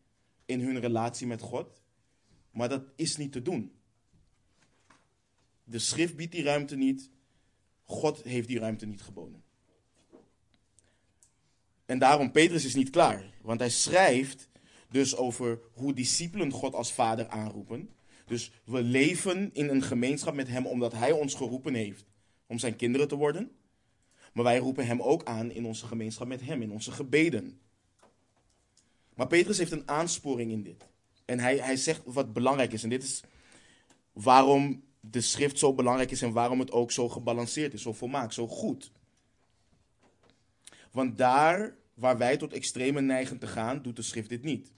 in 0.46 0.60
hun 0.60 0.80
relatie 0.80 1.28
met 1.28 1.42
God, 1.42 1.82
maar 2.52 2.70
dat 2.70 2.84
is 2.96 3.18
niet 3.18 3.32
te 3.32 3.42
doen. 3.42 3.74
De 5.64 5.80
schrift 5.80 6.16
biedt 6.16 6.32
die 6.32 6.44
ruimte 6.44 6.76
niet, 6.76 7.10
God 7.84 8.24
heeft 8.24 8.48
die 8.48 8.60
ruimte 8.60 8.86
niet 8.86 9.02
geboden. 9.02 9.44
En 11.86 12.00
daarom, 12.00 12.32
Petrus 12.32 12.66
is 12.66 12.76
niet 12.76 12.90
klaar, 12.90 13.34
want 13.42 13.60
hij 13.60 13.70
schrijft 13.70 14.49
dus 14.90 15.16
over 15.16 15.60
hoe 15.74 15.94
discipelen 15.94 16.52
God 16.52 16.74
als 16.74 16.94
vader 16.94 17.28
aanroepen. 17.28 17.90
Dus 18.26 18.52
we 18.64 18.82
leven 18.82 19.50
in 19.54 19.70
een 19.70 19.82
gemeenschap 19.82 20.34
met 20.34 20.48
Hem 20.48 20.66
omdat 20.66 20.94
Hij 20.94 21.12
ons 21.12 21.34
geroepen 21.34 21.74
heeft 21.74 22.06
om 22.48 22.60
zijn 22.60 22.76
kinderen 22.76 23.08
te 23.08 23.16
worden. 23.16 23.52
Maar 24.34 24.44
wij 24.44 24.58
roepen 24.58 24.86
Hem 24.86 25.02
ook 25.02 25.24
aan 25.24 25.52
in 25.52 25.66
onze 25.66 25.86
gemeenschap 25.86 26.28
met 26.28 26.42
Hem, 26.42 26.62
in 26.62 26.72
onze 26.72 26.92
gebeden. 26.92 27.60
Maar 29.16 29.28
Petrus 29.28 29.58
heeft 29.58 29.72
een 29.72 29.88
aansporing 29.88 30.52
in 30.52 30.64
dit. 30.64 30.88
En 31.26 31.40
hij, 31.40 31.58
hij 31.58 31.76
zegt 31.76 32.02
wat 32.06 32.34
belangrijk 32.34 32.72
is. 32.72 32.84
En 32.84 32.90
dit 32.90 33.04
is 33.04 33.24
waarom 34.12 34.84
de 35.00 35.22
schrift 35.22 35.60
zo 35.60 35.74
belangrijk 35.74 36.12
is 36.12 36.22
en 36.22 36.32
waarom 36.32 36.60
het 36.60 36.72
ook 36.72 36.92
zo 36.92 37.10
gebalanceerd 37.10 37.74
is, 37.74 37.82
zo 37.82 37.94
volmaakt, 37.94 38.34
zo 38.34 38.48
goed. 38.48 38.92
Want 40.92 41.18
daar 41.18 41.78
waar 41.94 42.18
wij 42.18 42.38
tot 42.38 42.54
extreme 42.54 43.02
neigen 43.02 43.40
te 43.40 43.48
gaan, 43.48 43.82
doet 43.82 43.96
de 43.96 44.02
schrift 44.02 44.30
dit 44.30 44.44
niet. 44.44 44.72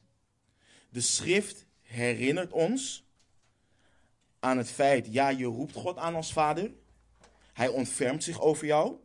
De 0.91 1.01
schrift 1.01 1.65
herinnert 1.81 2.51
ons 2.51 3.05
aan 4.39 4.57
het 4.57 4.71
feit, 4.71 5.07
ja, 5.13 5.29
je 5.29 5.45
roept 5.45 5.73
God 5.73 5.97
aan 5.97 6.15
als 6.15 6.33
vader. 6.33 6.71
Hij 7.53 7.67
ontfermt 7.67 8.23
zich 8.23 8.41
over 8.41 8.65
jou. 8.65 8.97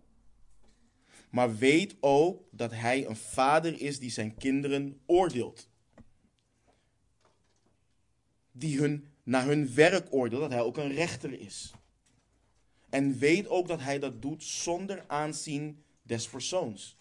Maar 1.30 1.56
weet 1.56 1.96
ook 2.00 2.42
dat 2.50 2.70
hij 2.70 3.06
een 3.06 3.16
vader 3.16 3.80
is 3.80 3.98
die 3.98 4.10
zijn 4.10 4.34
kinderen 4.34 5.00
oordeelt. 5.06 5.68
Die 8.52 8.78
hun 8.78 9.08
naar 9.22 9.44
hun 9.44 9.74
werk 9.74 10.06
oordeelt, 10.10 10.40
dat 10.40 10.50
hij 10.50 10.60
ook 10.60 10.76
een 10.76 10.92
rechter 10.92 11.40
is. 11.40 11.72
En 12.88 13.18
weet 13.18 13.48
ook 13.48 13.68
dat 13.68 13.80
hij 13.80 13.98
dat 13.98 14.22
doet 14.22 14.44
zonder 14.44 15.04
aanzien 15.06 15.84
des 16.02 16.28
persoons. 16.28 16.96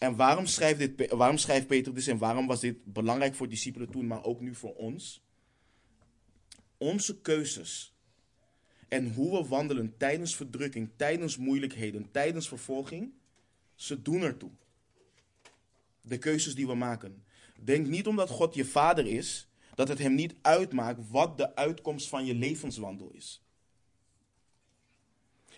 En 0.00 0.16
waarom 0.16 0.46
schrijft, 0.46 0.78
dit, 0.78 1.10
waarom 1.10 1.36
schrijft 1.36 1.66
Peter 1.66 1.94
dit 1.94 2.08
en 2.08 2.18
waarom 2.18 2.46
was 2.46 2.60
dit 2.60 2.84
belangrijk 2.84 3.34
voor 3.34 3.48
discipelen 3.48 3.90
toen, 3.90 4.06
maar 4.06 4.24
ook 4.24 4.40
nu 4.40 4.54
voor 4.54 4.74
ons? 4.74 5.22
Onze 6.78 7.20
keuzes 7.20 7.94
en 8.88 9.12
hoe 9.12 9.42
we 9.42 9.48
wandelen 9.48 9.96
tijdens 9.96 10.36
verdrukking, 10.36 10.90
tijdens 10.96 11.36
moeilijkheden, 11.36 12.10
tijdens 12.10 12.48
vervolging, 12.48 13.12
ze 13.74 14.02
doen 14.02 14.22
ertoe. 14.22 14.50
De 16.02 16.18
keuzes 16.18 16.54
die 16.54 16.66
we 16.66 16.74
maken. 16.74 17.24
Denk 17.62 17.86
niet 17.86 18.06
omdat 18.06 18.30
God 18.30 18.54
je 18.54 18.64
vader 18.64 19.06
is, 19.06 19.48
dat 19.74 19.88
het 19.88 19.98
hem 19.98 20.14
niet 20.14 20.34
uitmaakt 20.42 21.10
wat 21.10 21.38
de 21.38 21.56
uitkomst 21.56 22.08
van 22.08 22.24
je 22.24 22.34
levenswandel 22.34 23.10
is. 23.12 23.42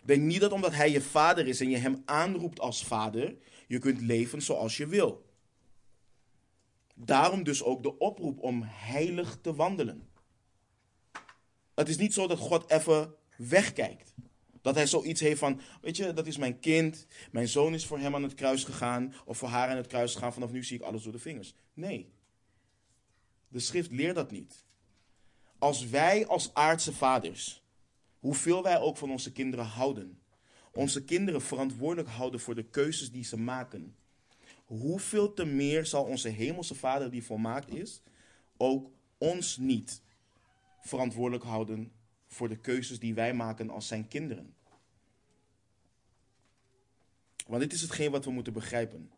Denk 0.04 0.22
niet 0.22 0.40
dat 0.40 0.52
omdat 0.52 0.74
hij 0.74 0.90
je 0.90 1.00
vader 1.00 1.46
is 1.46 1.60
en 1.60 1.70
je 1.70 1.76
hem 1.76 2.02
aanroept 2.04 2.60
als 2.60 2.84
vader, 2.84 3.36
je 3.72 3.78
kunt 3.78 4.00
leven 4.00 4.42
zoals 4.42 4.76
je 4.76 4.86
wil. 4.86 5.30
Daarom 6.94 7.42
dus 7.42 7.62
ook 7.62 7.82
de 7.82 7.98
oproep 7.98 8.38
om 8.38 8.62
heilig 8.64 9.38
te 9.40 9.54
wandelen. 9.54 10.08
Het 11.74 11.88
is 11.88 11.96
niet 11.96 12.14
zo 12.14 12.26
dat 12.26 12.38
God 12.38 12.70
even 12.70 13.14
wegkijkt. 13.36 14.14
Dat 14.60 14.74
hij 14.74 14.86
zoiets 14.86 15.20
heeft 15.20 15.38
van, 15.38 15.60
weet 15.80 15.96
je, 15.96 16.12
dat 16.12 16.26
is 16.26 16.36
mijn 16.36 16.58
kind, 16.58 17.06
mijn 17.30 17.48
zoon 17.48 17.74
is 17.74 17.86
voor 17.86 17.98
hem 17.98 18.14
aan 18.14 18.22
het 18.22 18.34
kruis 18.34 18.64
gegaan, 18.64 19.14
of 19.24 19.38
voor 19.38 19.48
haar 19.48 19.68
aan 19.68 19.76
het 19.76 19.86
kruis 19.86 20.14
gegaan, 20.14 20.32
vanaf 20.32 20.50
nu 20.50 20.64
zie 20.64 20.76
ik 20.76 20.82
alles 20.82 21.02
door 21.02 21.12
de 21.12 21.18
vingers. 21.18 21.54
Nee, 21.74 22.12
de 23.48 23.60
schrift 23.60 23.90
leert 23.90 24.14
dat 24.14 24.30
niet. 24.30 24.64
Als 25.58 25.88
wij 25.88 26.26
als 26.26 26.54
aardse 26.54 26.92
vaders, 26.92 27.62
hoeveel 28.18 28.62
wij 28.62 28.78
ook 28.80 28.96
van 28.96 29.10
onze 29.10 29.32
kinderen 29.32 29.66
houden, 29.66 30.21
onze 30.72 31.04
kinderen 31.04 31.42
verantwoordelijk 31.42 32.08
houden 32.08 32.40
voor 32.40 32.54
de 32.54 32.64
keuzes 32.64 33.10
die 33.10 33.24
ze 33.24 33.38
maken, 33.38 33.96
hoeveel 34.64 35.34
te 35.34 35.44
meer 35.44 35.86
zal 35.86 36.04
onze 36.04 36.28
hemelse 36.28 36.74
vader 36.74 37.10
die 37.10 37.24
volmaakt 37.24 37.74
is, 37.74 38.02
ook 38.56 38.90
ons 39.18 39.56
niet 39.56 40.02
verantwoordelijk 40.80 41.44
houden 41.44 41.92
voor 42.26 42.48
de 42.48 42.56
keuzes 42.56 42.98
die 42.98 43.14
wij 43.14 43.34
maken 43.34 43.70
als 43.70 43.86
zijn 43.86 44.08
kinderen. 44.08 44.54
Want 47.46 47.62
dit 47.62 47.72
is 47.72 47.80
hetgeen 47.80 48.10
wat 48.10 48.24
we 48.24 48.30
moeten 48.30 48.52
begrijpen. 48.52 49.10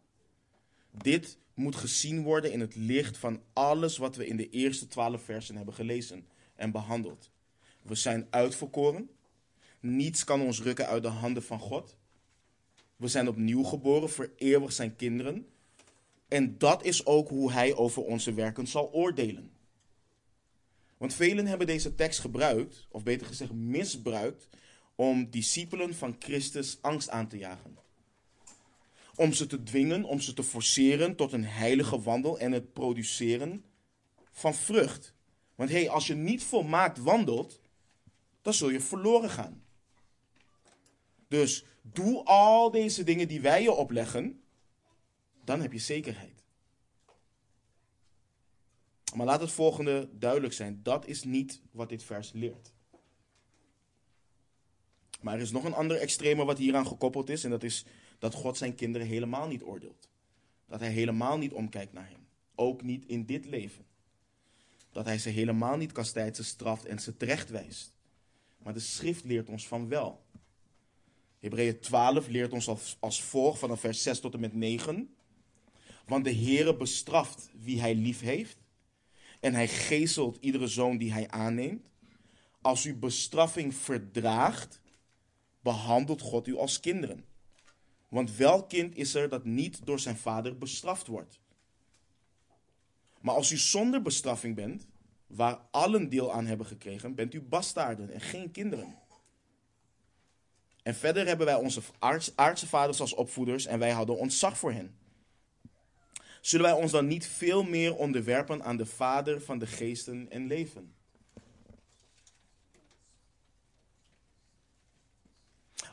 Dit 0.90 1.38
moet 1.54 1.76
gezien 1.76 2.22
worden 2.22 2.52
in 2.52 2.60
het 2.60 2.74
licht 2.74 3.18
van 3.18 3.42
alles 3.52 3.96
wat 3.96 4.16
we 4.16 4.26
in 4.26 4.36
de 4.36 4.50
eerste 4.50 4.86
twaalf 4.86 5.22
versen 5.22 5.56
hebben 5.56 5.74
gelezen 5.74 6.26
en 6.54 6.70
behandeld. 6.70 7.30
We 7.82 7.94
zijn 7.94 8.26
uitverkoren. 8.30 9.10
Niets 9.84 10.24
kan 10.24 10.40
ons 10.40 10.60
rukken 10.62 10.86
uit 10.86 11.02
de 11.02 11.08
handen 11.08 11.42
van 11.42 11.58
God. 11.58 11.96
We 12.96 13.08
zijn 13.08 13.28
opnieuw 13.28 13.62
geboren, 13.62 14.10
voor 14.10 14.32
eeuwig 14.36 14.72
zijn 14.72 14.96
kinderen. 14.96 15.46
En 16.28 16.58
dat 16.58 16.84
is 16.84 17.06
ook 17.06 17.28
hoe 17.28 17.52
hij 17.52 17.74
over 17.74 18.02
onze 18.02 18.32
werken 18.32 18.66
zal 18.66 18.92
oordelen. 18.92 19.50
Want 20.96 21.14
velen 21.14 21.46
hebben 21.46 21.66
deze 21.66 21.94
tekst 21.94 22.20
gebruikt, 22.20 22.86
of 22.90 23.02
beter 23.02 23.26
gezegd 23.26 23.52
misbruikt, 23.52 24.48
om 24.94 25.30
discipelen 25.30 25.94
van 25.94 26.16
Christus 26.18 26.78
angst 26.80 27.08
aan 27.08 27.28
te 27.28 27.38
jagen. 27.38 27.78
Om 29.14 29.32
ze 29.32 29.46
te 29.46 29.62
dwingen, 29.62 30.04
om 30.04 30.20
ze 30.20 30.34
te 30.34 30.42
forceren 30.42 31.16
tot 31.16 31.32
een 31.32 31.44
heilige 31.44 32.00
wandel 32.00 32.38
en 32.38 32.52
het 32.52 32.72
produceren 32.72 33.64
van 34.30 34.54
vrucht. 34.54 35.14
Want 35.54 35.70
hé, 35.70 35.76
hey, 35.76 35.88
als 35.88 36.06
je 36.06 36.14
niet 36.14 36.44
volmaakt 36.44 36.98
wandelt, 36.98 37.60
dan 38.42 38.54
zul 38.54 38.70
je 38.70 38.80
verloren 38.80 39.30
gaan. 39.30 39.63
Dus 41.34 41.64
doe 41.82 42.24
al 42.24 42.70
deze 42.70 43.04
dingen 43.04 43.28
die 43.28 43.40
wij 43.40 43.62
je 43.62 43.72
opleggen, 43.72 44.42
dan 45.44 45.60
heb 45.60 45.72
je 45.72 45.78
zekerheid. 45.78 46.42
Maar 49.14 49.26
laat 49.26 49.40
het 49.40 49.50
volgende 49.50 50.08
duidelijk 50.12 50.52
zijn. 50.52 50.80
Dat 50.82 51.06
is 51.06 51.24
niet 51.24 51.60
wat 51.70 51.88
dit 51.88 52.02
vers 52.02 52.32
leert. 52.32 52.72
Maar 55.20 55.34
er 55.34 55.40
is 55.40 55.50
nog 55.50 55.64
een 55.64 55.74
ander 55.74 55.96
extreme 55.96 56.44
wat 56.44 56.58
hieraan 56.58 56.86
gekoppeld 56.86 57.30
is. 57.30 57.44
En 57.44 57.50
dat 57.50 57.62
is 57.62 57.84
dat 58.18 58.34
God 58.34 58.56
zijn 58.56 58.74
kinderen 58.74 59.06
helemaal 59.06 59.48
niet 59.48 59.62
oordeelt. 59.62 60.08
Dat 60.66 60.80
hij 60.80 60.90
helemaal 60.90 61.38
niet 61.38 61.52
omkijkt 61.52 61.92
naar 61.92 62.08
hen. 62.08 62.26
Ook 62.54 62.82
niet 62.82 63.06
in 63.06 63.26
dit 63.26 63.44
leven. 63.44 63.86
Dat 64.92 65.04
hij 65.04 65.18
ze 65.18 65.28
helemaal 65.28 65.76
niet 65.76 65.92
kastijdt, 65.92 66.36
ze 66.36 66.44
straft 66.44 66.84
en 66.84 66.98
ze 66.98 67.16
terechtwijst. 67.16 67.92
Maar 68.58 68.72
de 68.72 68.80
schrift 68.80 69.24
leert 69.24 69.48
ons 69.48 69.68
van 69.68 69.88
wel. 69.88 70.23
Hebreeën 71.44 71.80
12 71.80 72.28
leert 72.28 72.52
ons 72.52 72.68
als, 72.68 72.96
als 73.00 73.22
volgt 73.22 73.58
vanaf 73.58 73.80
vers 73.80 74.02
6 74.02 74.20
tot 74.20 74.34
en 74.34 74.40
met 74.40 74.54
9. 74.54 75.14
Want 76.06 76.24
de 76.24 76.34
Heere 76.34 76.76
bestraft 76.76 77.50
wie 77.58 77.80
hij 77.80 77.94
lief 77.94 78.20
heeft 78.20 78.56
en 79.40 79.54
hij 79.54 79.68
geestelt 79.68 80.36
iedere 80.40 80.66
zoon 80.66 80.98
die 80.98 81.12
hij 81.12 81.30
aanneemt. 81.30 81.88
Als 82.60 82.84
u 82.84 82.94
bestraffing 82.94 83.74
verdraagt, 83.74 84.80
behandelt 85.60 86.20
God 86.20 86.46
u 86.46 86.56
als 86.56 86.80
kinderen. 86.80 87.24
Want 88.08 88.36
welk 88.36 88.68
kind 88.68 88.96
is 88.96 89.14
er 89.14 89.28
dat 89.28 89.44
niet 89.44 89.86
door 89.86 90.00
zijn 90.00 90.16
vader 90.16 90.58
bestraft 90.58 91.06
wordt? 91.06 91.40
Maar 93.20 93.34
als 93.34 93.50
u 93.50 93.56
zonder 93.56 94.02
bestraffing 94.02 94.54
bent, 94.54 94.86
waar 95.26 95.60
allen 95.70 96.08
deel 96.08 96.32
aan 96.32 96.46
hebben 96.46 96.66
gekregen, 96.66 97.14
bent 97.14 97.34
u 97.34 97.42
bastaarden 97.42 98.10
en 98.10 98.20
geen 98.20 98.50
kinderen. 98.50 99.02
En 100.84 100.94
verder 100.94 101.26
hebben 101.26 101.46
wij 101.46 101.54
onze 101.54 101.80
aardse 102.34 102.66
vaders 102.66 103.00
als 103.00 103.14
opvoeders 103.14 103.66
en 103.66 103.78
wij 103.78 103.90
hadden 103.90 104.18
ontzag 104.18 104.58
voor 104.58 104.72
hen 104.72 104.96
zullen 106.44 106.66
wij 106.66 106.74
ons 106.74 106.90
dan 106.90 107.06
niet 107.06 107.26
veel 107.26 107.62
meer 107.62 107.96
onderwerpen 107.96 108.64
aan 108.64 108.76
de 108.76 108.86
Vader 108.86 109.40
van 109.40 109.58
de 109.58 109.66
geesten 109.66 110.30
en 110.30 110.46
leven? 110.46 110.94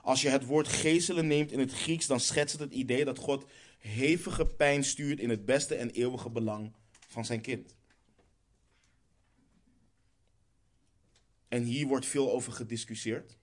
Als 0.02 0.22
je 0.22 0.30
het 0.30 0.46
woord 0.46 0.68
geestelen 0.68 1.28
neemt 1.28 1.52
in 1.52 1.60
het 1.60 1.72
Grieks, 1.72 2.08
dan 2.08 2.20
schetst 2.20 2.60
het 2.60 2.64
het 2.64 2.74
idee 2.74 3.06
dat 3.06 3.18
God 3.18 3.46
hevige 3.78 4.46
pijn 4.46 4.84
stuurt 4.84 5.20
in 5.20 5.30
het 5.30 5.46
beste 5.46 5.76
en 5.76 5.90
eeuwige 5.90 6.30
belang 6.30 6.74
van 7.08 7.26
zijn 7.26 7.42
kind. 7.42 7.76
En 11.48 11.64
hier 11.64 11.88
wordt 11.88 12.06
veel 12.06 12.32
over 12.32 12.52
gediscussieerd. 12.52 13.38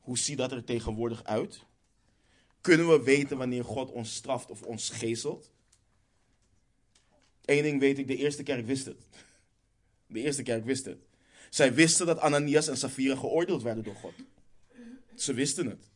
Hoe 0.00 0.18
ziet 0.18 0.38
dat 0.38 0.52
er 0.52 0.64
tegenwoordig 0.64 1.24
uit? 1.24 1.64
Kunnen 2.60 2.88
we 2.88 3.02
weten 3.02 3.38
wanneer 3.38 3.64
God 3.64 3.90
ons 3.90 4.14
straft 4.14 4.50
of 4.50 4.62
ons 4.62 4.90
geestelt? 4.90 5.50
Eén 7.44 7.62
ding 7.62 7.80
weet 7.80 7.98
ik, 7.98 8.06
de 8.06 8.16
eerste 8.16 8.42
kerk 8.42 8.66
wist 8.66 8.86
het. 8.86 9.06
De 10.06 10.20
eerste 10.20 10.42
kerk 10.42 10.64
wist 10.64 10.84
het. 10.84 10.98
Zij 11.50 11.74
wisten 11.74 12.06
dat 12.06 12.18
Ananias 12.18 12.68
en 12.68 12.76
Safira 12.76 13.16
geoordeeld 13.16 13.62
werden 13.62 13.84
door 13.84 13.94
God. 13.94 14.14
Ze 15.16 15.34
wisten 15.34 15.66
het. 15.66 15.90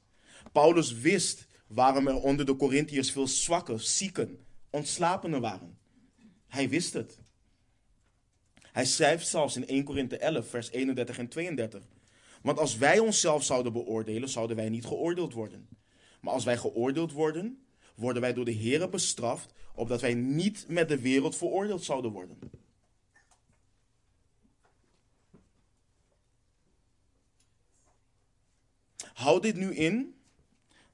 Paulus 0.52 0.92
wist 0.92 1.46
waarom 1.66 2.08
er 2.08 2.20
onder 2.20 2.46
de 2.46 2.56
Corinthiërs 2.56 3.10
veel 3.10 3.26
zwakke, 3.26 3.78
zieken, 3.78 4.44
ontslapenen 4.70 5.40
waren. 5.40 5.78
Hij 6.46 6.68
wist 6.68 6.92
het. 6.92 7.18
Hij 8.60 8.84
schrijft 8.84 9.28
zelfs 9.28 9.56
in 9.56 9.66
1 9.66 9.84
Korinthe 9.84 10.18
11, 10.18 10.48
vers 10.48 10.70
31 10.70 11.18
en 11.18 11.28
32. 11.28 11.82
Want 12.44 12.58
als 12.58 12.76
wij 12.76 12.98
onszelf 12.98 13.44
zouden 13.44 13.72
beoordelen, 13.72 14.28
zouden 14.28 14.56
wij 14.56 14.68
niet 14.68 14.84
geoordeeld 14.84 15.32
worden. 15.32 15.68
Maar 16.20 16.32
als 16.32 16.44
wij 16.44 16.56
geoordeeld 16.56 17.12
worden, 17.12 17.64
worden 17.94 18.22
wij 18.22 18.32
door 18.32 18.44
de 18.44 18.50
Heer 18.50 18.88
bestraft, 18.88 19.54
opdat 19.74 20.00
wij 20.00 20.14
niet 20.14 20.64
met 20.68 20.88
de 20.88 21.00
wereld 21.00 21.36
veroordeeld 21.36 21.84
zouden 21.84 22.10
worden. 22.10 22.38
Houd 29.12 29.42
dit 29.42 29.56
nu 29.56 29.74
in 29.74 30.14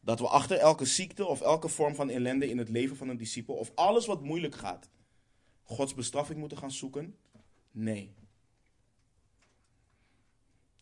dat 0.01 0.19
we 0.19 0.29
achter 0.29 0.57
elke 0.57 0.85
ziekte 0.85 1.27
of 1.27 1.41
elke 1.41 1.69
vorm 1.69 1.95
van 1.95 2.11
ellende 2.11 2.49
in 2.49 2.59
het 2.59 2.69
leven 2.69 2.97
van 2.97 3.09
een 3.09 3.17
discipel 3.17 3.55
of 3.55 3.73
alles 3.75 4.07
wat 4.07 4.23
moeilijk 4.23 4.55
gaat, 4.55 4.89
Gods 5.63 5.95
bestraffing 5.95 6.39
moeten 6.39 6.59
gaan 6.59 6.73
zoeken? 6.73 7.17
Nee. 7.71 8.20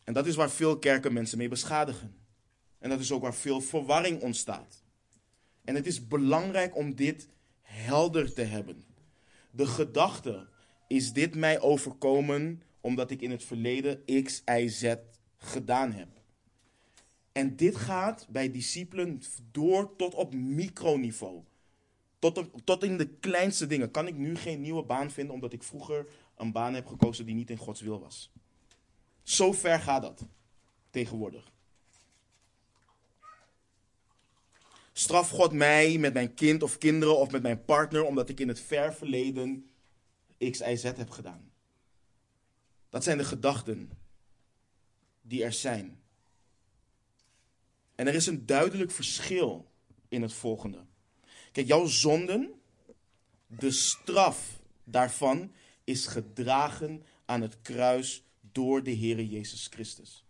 En 0.09 0.15
dat 0.15 0.25
is 0.25 0.35
waar 0.35 0.51
veel 0.51 0.79
kerken 0.79 1.13
mensen 1.13 1.37
mee 1.37 1.47
beschadigen. 1.47 2.15
En 2.79 2.89
dat 2.89 2.99
is 2.99 3.11
ook 3.11 3.21
waar 3.21 3.35
veel 3.35 3.61
verwarring 3.61 4.21
ontstaat. 4.21 4.83
En 5.63 5.75
het 5.75 5.87
is 5.87 6.07
belangrijk 6.07 6.75
om 6.75 6.95
dit 6.95 7.27
helder 7.61 8.33
te 8.33 8.41
hebben. 8.41 8.83
De 9.51 9.65
gedachte, 9.65 10.47
is 10.87 11.13
dit 11.13 11.35
mij 11.35 11.59
overkomen 11.59 12.61
omdat 12.81 13.11
ik 13.11 13.21
in 13.21 13.31
het 13.31 13.43
verleden 13.43 14.23
X, 14.23 14.43
Y, 14.45 14.67
Z 14.67 14.95
gedaan 15.37 15.91
heb? 15.91 16.09
En 17.31 17.55
dit 17.55 17.75
gaat 17.75 18.27
bij 18.29 18.51
discipelen 18.51 19.21
door 19.51 19.95
tot 19.95 20.13
op 20.13 20.33
microniveau. 20.33 21.43
Tot, 22.19 22.45
tot 22.63 22.83
in 22.83 22.97
de 22.97 23.07
kleinste 23.07 23.67
dingen. 23.67 23.91
Kan 23.91 24.07
ik 24.07 24.17
nu 24.17 24.35
geen 24.35 24.61
nieuwe 24.61 24.83
baan 24.83 25.11
vinden 25.11 25.33
omdat 25.33 25.53
ik 25.53 25.63
vroeger 25.63 26.07
een 26.35 26.51
baan 26.51 26.73
heb 26.73 26.87
gekozen 26.87 27.25
die 27.25 27.35
niet 27.35 27.49
in 27.49 27.57
Gods 27.57 27.81
wil 27.81 27.99
was? 27.99 28.31
Zo 29.29 29.51
ver 29.51 29.79
gaat 29.79 30.01
dat 30.01 30.25
tegenwoordig. 30.89 31.51
Straf 34.93 35.29
God 35.29 35.51
mij 35.51 35.97
met 35.97 36.13
mijn 36.13 36.33
kind 36.33 36.63
of 36.63 36.77
kinderen 36.77 37.17
of 37.17 37.31
met 37.31 37.41
mijn 37.41 37.65
partner 37.65 38.03
omdat 38.03 38.29
ik 38.29 38.39
in 38.39 38.47
het 38.47 38.59
ver 38.59 38.93
verleden 38.93 39.69
X, 40.37 40.59
Y, 40.59 40.75
Z 40.75 40.83
heb 40.83 41.09
gedaan. 41.09 41.51
Dat 42.89 43.03
zijn 43.03 43.17
de 43.17 43.23
gedachten 43.23 43.89
die 45.21 45.43
er 45.43 45.53
zijn. 45.53 46.01
En 47.95 48.07
er 48.07 48.15
is 48.15 48.27
een 48.27 48.45
duidelijk 48.45 48.91
verschil 48.91 49.71
in 50.07 50.21
het 50.21 50.33
volgende. 50.33 50.85
Kijk, 51.51 51.67
jouw 51.67 51.85
zonden, 51.85 52.61
de 53.47 53.71
straf 53.71 54.59
daarvan 54.83 55.53
is 55.83 56.05
gedragen 56.05 57.03
aan 57.25 57.41
het 57.41 57.61
kruis 57.61 58.23
door 58.51 58.83
de 58.83 58.95
Heere 58.95 59.27
Jezus 59.27 59.67
Christus. 59.67 60.23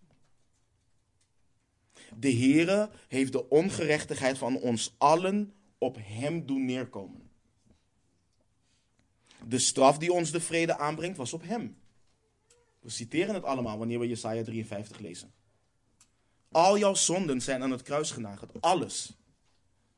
De 2.17 2.31
Heere 2.31 2.89
heeft 3.07 3.31
de 3.31 3.49
ongerechtigheid 3.49 4.37
van 4.37 4.59
ons 4.59 4.95
allen 4.97 5.53
op 5.77 5.97
Hem 5.99 6.45
doen 6.45 6.65
neerkomen. 6.65 7.29
De 9.47 9.59
straf 9.59 9.97
die 9.97 10.13
ons 10.13 10.31
de 10.31 10.41
vrede 10.41 10.77
aanbrengt 10.77 11.17
was 11.17 11.33
op 11.33 11.43
Hem. 11.43 11.77
We 12.79 12.89
citeren 12.89 13.33
het 13.33 13.43
allemaal 13.43 13.77
wanneer 13.77 13.99
we 13.99 14.07
Jesaja 14.07 14.43
53 14.43 14.99
lezen. 14.99 15.33
Al 16.51 16.77
jouw 16.77 16.93
zonden 16.93 17.41
zijn 17.41 17.63
aan 17.63 17.71
het 17.71 17.81
kruis 17.81 18.11
genageld. 18.11 18.51
Alles. 18.61 19.13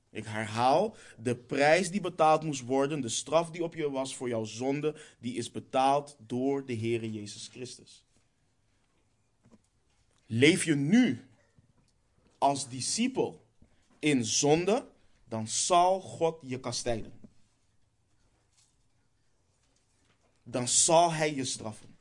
Ik 0.10 0.26
herhaal, 0.26 0.96
de 1.18 1.36
prijs 1.36 1.92
die 1.92 2.02
betaald 2.02 2.44
moest 2.44 2.66
worden, 2.66 3.02
de 3.02 3.10
straf 3.10 3.50
die 3.50 3.64
op 3.64 3.76
je 3.76 3.92
was 3.92 4.16
voor 4.16 4.28
jouw 4.28 4.44
zonde, 4.44 4.96
die 5.20 5.36
is 5.36 5.52
betaald 5.52 6.16
door 6.20 6.66
de 6.66 6.76
Heere 6.76 7.12
Jezus 7.12 7.48
Christus. 7.48 8.04
Leef 10.34 10.64
je 10.64 10.76
nu 10.76 11.30
als 12.38 12.70
discipel 12.70 13.46
in 14.00 14.26
zonde, 14.26 14.92
dan 15.24 15.48
zal 15.48 16.02
God 16.02 16.40
je 16.42 16.60
kastijden. 16.60 17.20
Dan 20.44 20.68
zal 20.68 21.12
Hij 21.12 21.36
je 21.36 21.46
straffen. 21.46 21.98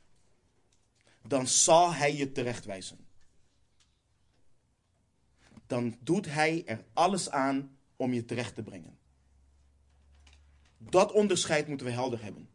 Dan 1.21 1.47
zal 1.47 1.93
Hij 1.93 2.15
je 2.15 2.31
terechtwijzen. 2.31 3.07
Dan 5.67 5.97
doet 5.99 6.25
Hij 6.25 6.65
er 6.65 6.85
alles 6.93 7.29
aan 7.29 7.77
om 7.95 8.13
je 8.13 8.25
terecht 8.25 8.55
te 8.55 8.63
brengen. 8.63 8.97
Dat 10.77 11.11
onderscheid 11.11 11.67
moeten 11.67 11.85
we 11.85 11.91
helder 11.91 12.23
hebben. 12.23 12.49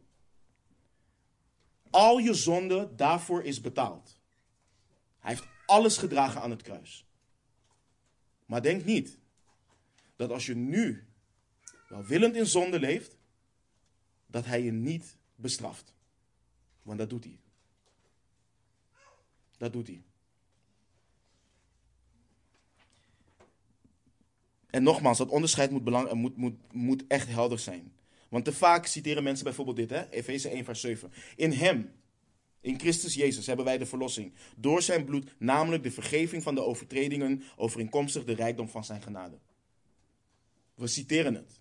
Al 1.89 2.17
je 2.17 2.33
zonde, 2.33 2.95
daarvoor 2.95 3.43
is 3.43 3.61
betaald. 3.61 4.19
Hij 5.19 5.31
heeft 5.31 5.55
alles 5.67 5.97
gedragen 5.97 6.41
aan 6.41 6.51
het 6.51 6.61
kruis. 6.61 7.05
Maar 8.45 8.61
denk 8.61 8.85
niet 8.85 9.17
dat 10.15 10.31
als 10.31 10.45
je 10.45 10.55
nu 10.55 11.07
welwillend 11.87 12.35
in 12.35 12.45
zonde 12.45 12.79
leeft, 12.79 13.17
dat 14.27 14.45
hij 14.45 14.63
je 14.63 14.71
niet 14.71 15.17
bestraft. 15.35 15.93
Want 16.81 16.99
dat 16.99 17.09
doet 17.09 17.23
hij. 17.23 17.39
Dat 19.57 19.73
doet 19.73 19.87
hij. 19.87 20.03
En 24.69 24.83
nogmaals, 24.83 25.17
dat 25.17 25.29
onderscheid 25.29 25.71
moet, 25.71 25.83
belang, 25.83 26.11
moet, 26.11 26.37
moet, 26.37 26.73
moet 26.73 27.07
echt 27.07 27.27
helder 27.27 27.59
zijn. 27.59 27.93
Want 28.29 28.45
te 28.45 28.53
vaak 28.53 28.85
citeren 28.85 29.23
mensen 29.23 29.43
bijvoorbeeld 29.43 29.77
dit? 29.77 29.91
Efeze 30.09 30.49
1, 30.49 30.65
vers 30.65 30.81
7. 30.81 31.11
In 31.35 31.51
hem, 31.51 31.91
in 32.67 32.79
Christus 32.79 33.13
Jezus, 33.13 33.47
hebben 33.47 33.65
wij 33.65 33.77
de 33.77 33.85
verlossing. 33.85 34.33
Door 34.55 34.81
zijn 34.81 35.05
bloed, 35.05 35.33
namelijk 35.37 35.83
de 35.83 35.91
vergeving 35.91 36.43
van 36.43 36.55
de 36.55 36.61
overtredingen, 36.61 37.43
overeenkomstig 37.55 38.23
de 38.23 38.33
rijkdom 38.33 38.69
van 38.69 38.83
zijn 38.83 39.01
genade. 39.01 39.37
We 40.75 40.87
citeren 40.87 41.35
het. 41.35 41.59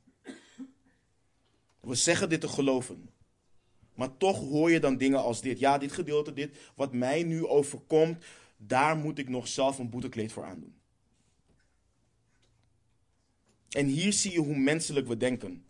We 1.81 1.95
zeggen 1.95 2.29
dit 2.29 2.41
te 2.41 2.49
geloven. 2.49 3.11
Maar 3.95 4.17
toch 4.17 4.39
hoor 4.39 4.71
je 4.71 4.81
dan 4.81 4.97
dingen 4.97 5.23
als 5.23 5.41
dit. 5.41 5.59
Ja, 5.59 5.79
dit 5.79 5.93
gedeelte, 5.93 6.33
dit, 6.33 6.57
wat 6.75 6.93
mij 6.93 7.23
nu 7.23 7.47
overkomt, 7.47 8.25
daar 8.57 8.97
moet 8.97 9.19
ik 9.19 9.29
nog 9.29 9.49
zelf 9.49 9.79
een 9.79 9.91
boetekleed 9.91 10.33
voor 10.33 10.45
aandoen. 10.45 10.75
En 13.69 13.87
hier 13.87 14.13
zie 14.13 14.33
je 14.33 14.39
hoe 14.39 14.59
menselijk 14.59 15.07
we 15.07 15.17
denken. 15.17 15.66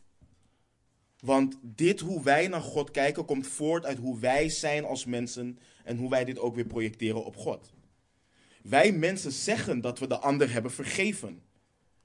Want 1.27 1.59
dit, 1.63 2.01
hoe 2.01 2.23
wij 2.23 2.49
naar 2.49 2.61
God 2.61 2.91
kijken, 2.91 3.25
komt 3.25 3.47
voort 3.47 3.85
uit 3.85 3.99
hoe 3.99 4.19
wij 4.19 4.49
zijn 4.49 4.85
als 4.85 5.05
mensen 5.05 5.59
en 5.85 5.97
hoe 5.97 6.11
wij 6.11 6.25
dit 6.25 6.39
ook 6.39 6.55
weer 6.55 6.67
projecteren 6.67 7.25
op 7.25 7.37
God. 7.37 7.73
Wij 8.63 8.93
mensen 8.93 9.33
zeggen 9.33 9.81
dat 9.81 9.99
we 9.99 10.07
de 10.07 10.19
ander 10.19 10.53
hebben 10.53 10.71
vergeven, 10.71 11.43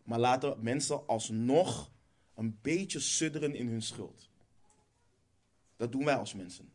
maar 0.04 0.20
laten 0.20 0.58
mensen 0.60 1.08
alsnog 1.08 1.92
een 2.36 2.58
beetje 2.62 3.00
sudderen 3.00 3.56
in 3.56 3.68
hun 3.68 3.82
schuld. 3.82 4.30
Dat 5.78 5.92
doen 5.92 6.06
wij 6.06 6.16
als 6.16 6.34
mensen. 6.34 6.74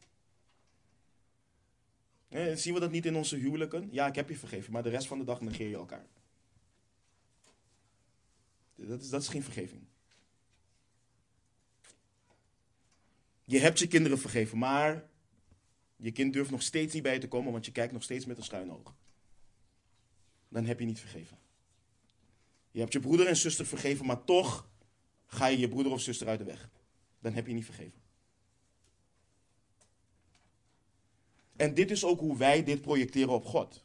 Eh, 2.29 2.55
zien 2.55 2.75
we 2.75 2.81
dat 2.81 2.91
niet 2.91 3.07
in 3.07 3.17
onze 3.17 3.37
huwelijken? 3.37 3.89
Ja, 3.91 4.07
ik 4.07 4.15
heb 4.15 4.29
je 4.29 4.37
vergeven, 4.37 4.73
maar 4.73 4.83
de 4.83 4.89
rest 4.89 5.07
van 5.07 5.19
de 5.19 5.25
dag 5.25 5.41
negeer 5.41 5.69
je 5.69 5.77
elkaar. 5.77 6.07
Dat 8.75 9.01
is, 9.01 9.09
dat 9.09 9.23
is 9.23 9.29
geen 9.29 9.43
vergeving. 9.43 9.83
Je 13.49 13.59
hebt 13.59 13.79
je 13.79 13.87
kinderen 13.87 14.19
vergeven, 14.19 14.59
maar 14.59 15.09
je 15.97 16.13
kind 16.13 16.33
durft 16.33 16.51
nog 16.51 16.63
steeds 16.63 16.95
niet 16.95 17.03
bij 17.03 17.13
je 17.13 17.21
te 17.21 17.29
komen, 17.29 17.53
want 17.53 17.67
je 17.67 17.73
kijkt 17.73 17.93
nog 17.93 18.03
steeds 18.03 18.27
met 18.27 18.37
een 18.37 18.45
schuin 18.45 18.73
oog. 18.73 18.95
Dan 20.49 20.65
heb 20.65 20.79
je 20.79 20.87
niet 20.87 21.01
vergeven. 21.01 21.39
Je 22.71 22.81
hebt 22.81 22.93
je 22.93 23.01
broeder 23.01 23.27
en 23.27 23.37
zuster 23.37 23.67
vergeven, 23.67 24.07
maar 24.07 24.25
toch 24.25 24.69
ga 25.27 25.47
je 25.47 25.59
je 25.59 25.69
broeder 25.69 25.93
of 25.93 26.01
zuster 26.01 26.29
uit 26.29 26.39
de 26.39 26.45
weg. 26.45 26.71
Dan 27.21 27.33
heb 27.33 27.47
je 27.47 27.53
niet 27.53 27.65
vergeven. 27.65 28.01
En 31.57 31.75
dit 31.75 31.91
is 31.91 32.05
ook 32.05 32.21
hoe 32.21 32.37
wij 32.37 32.65
dit 32.65 32.81
projecteren 32.81 33.33
op 33.33 33.45
God. 33.45 33.85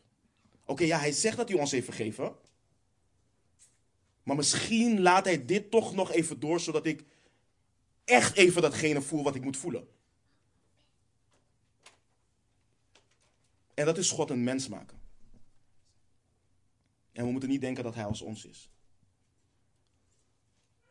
Oké, 0.65 0.83
ja, 0.83 0.99
hij 0.99 1.11
zegt 1.11 1.37
dat 1.37 1.49
hij 1.49 1.59
ons 1.59 1.71
heeft 1.71 1.85
vergeven. 1.85 2.35
Maar 4.23 4.35
misschien 4.35 5.01
laat 5.01 5.25
hij 5.25 5.45
dit 5.45 5.71
toch 5.71 5.93
nog 5.93 6.11
even 6.11 6.39
door, 6.39 6.59
zodat 6.59 6.85
ik 6.85 7.03
echt 8.05 8.37
even 8.37 8.61
datgene 8.61 9.01
voel 9.01 9.23
wat 9.23 9.35
ik 9.35 9.43
moet 9.43 9.57
voelen. 9.57 9.87
En 13.73 13.85
dat 13.85 13.97
is 13.97 14.11
God 14.11 14.29
een 14.29 14.43
mens 14.43 14.67
maken. 14.67 14.99
En 17.11 17.25
we 17.25 17.31
moeten 17.31 17.49
niet 17.49 17.61
denken 17.61 17.83
dat 17.83 17.95
hij 17.95 18.05
als 18.05 18.21
ons 18.21 18.45
is. 18.45 18.69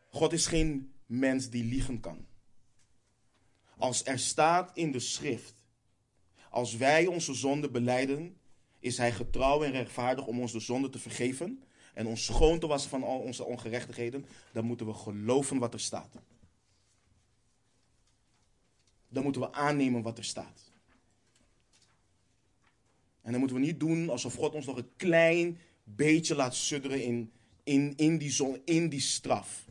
God 0.08 0.32
is 0.32 0.46
geen 0.46 0.92
mens 1.06 1.50
die 1.50 1.64
liegen 1.64 2.00
kan. 2.00 2.26
Als 3.76 4.04
er 4.04 4.18
staat 4.18 4.70
in 4.76 4.92
de 4.92 4.98
schrift, 4.98 5.54
als 6.50 6.76
wij 6.76 7.06
onze 7.06 7.34
zonde 7.34 7.70
beleiden, 7.70 8.40
is 8.78 8.96
hij 8.96 9.12
getrouw 9.12 9.62
en 9.62 9.72
rechtvaardig 9.72 10.26
om 10.26 10.40
ons 10.40 10.52
de 10.52 10.60
zonde 10.60 10.88
te 10.88 10.98
vergeven 10.98 11.62
en 11.94 12.06
ons 12.06 12.24
schoon 12.24 12.58
te 12.58 12.66
wassen 12.66 12.90
van 12.90 13.02
al 13.02 13.18
onze 13.18 13.44
ongerechtigheden, 13.44 14.26
dan 14.52 14.64
moeten 14.64 14.86
we 14.86 14.94
geloven 14.94 15.58
wat 15.58 15.74
er 15.74 15.80
staat. 15.80 16.14
Dan 19.10 19.22
moeten 19.22 19.42
we 19.42 19.52
aannemen 19.52 20.02
wat 20.02 20.18
er 20.18 20.24
staat. 20.24 20.70
En 23.22 23.30
dan 23.30 23.40
moeten 23.40 23.60
we 23.60 23.66
niet 23.66 23.80
doen 23.80 24.10
alsof 24.10 24.34
God 24.34 24.54
ons 24.54 24.66
nog 24.66 24.76
een 24.76 24.96
klein 24.96 25.58
beetje 25.84 26.34
laat 26.34 26.54
sudderen 26.54 27.02
in, 27.04 27.32
in, 27.62 27.96
in, 27.96 28.18
die, 28.18 28.30
zon, 28.30 28.62
in 28.64 28.88
die 28.88 29.00
straf. 29.00 29.68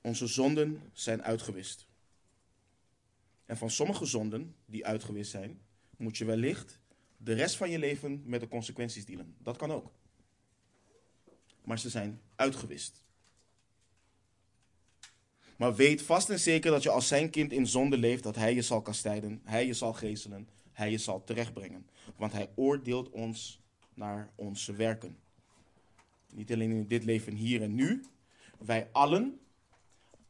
Onze 0.00 0.26
zonden 0.26 0.82
zijn 0.92 1.22
uitgewist. 1.22 1.86
En 3.44 3.56
van 3.56 3.70
sommige 3.70 4.04
zonden 4.04 4.54
die 4.66 4.86
uitgewist 4.86 5.30
zijn, 5.30 5.60
moet 5.96 6.16
je 6.16 6.24
wellicht 6.24 6.80
de 7.18 7.32
rest 7.32 7.56
van 7.56 7.70
je 7.70 7.78
leven 7.78 8.22
met 8.24 8.40
de 8.40 8.48
consequenties 8.48 9.04
dealen. 9.04 9.34
Dat 9.38 9.56
kan 9.56 9.72
ook. 9.72 9.90
Maar 11.64 11.78
ze 11.78 11.90
zijn 11.90 12.20
uitgewist. 12.36 13.04
Maar 15.56 15.74
weet 15.74 16.02
vast 16.02 16.30
en 16.30 16.40
zeker 16.40 16.70
dat 16.70 16.82
je 16.82 16.90
als 16.90 17.08
zijn 17.08 17.30
kind 17.30 17.52
in 17.52 17.66
zonde 17.66 17.98
leeft, 17.98 18.22
dat 18.22 18.36
hij 18.36 18.54
je 18.54 18.62
zal 18.62 18.82
kastijden, 18.82 19.40
hij 19.44 19.66
je 19.66 19.74
zal 19.74 19.92
geestelen, 19.92 20.48
hij 20.72 20.90
je 20.90 20.98
zal 20.98 21.24
terechtbrengen. 21.24 21.86
Want 22.16 22.32
hij 22.32 22.50
oordeelt 22.54 23.10
ons 23.10 23.60
naar 23.94 24.30
onze 24.34 24.72
werken. 24.72 25.18
Niet 26.32 26.52
alleen 26.52 26.70
in 26.70 26.86
dit 26.86 27.04
leven 27.04 27.34
hier 27.34 27.62
en 27.62 27.74
nu. 27.74 28.04
Wij 28.58 28.88
allen, 28.92 29.40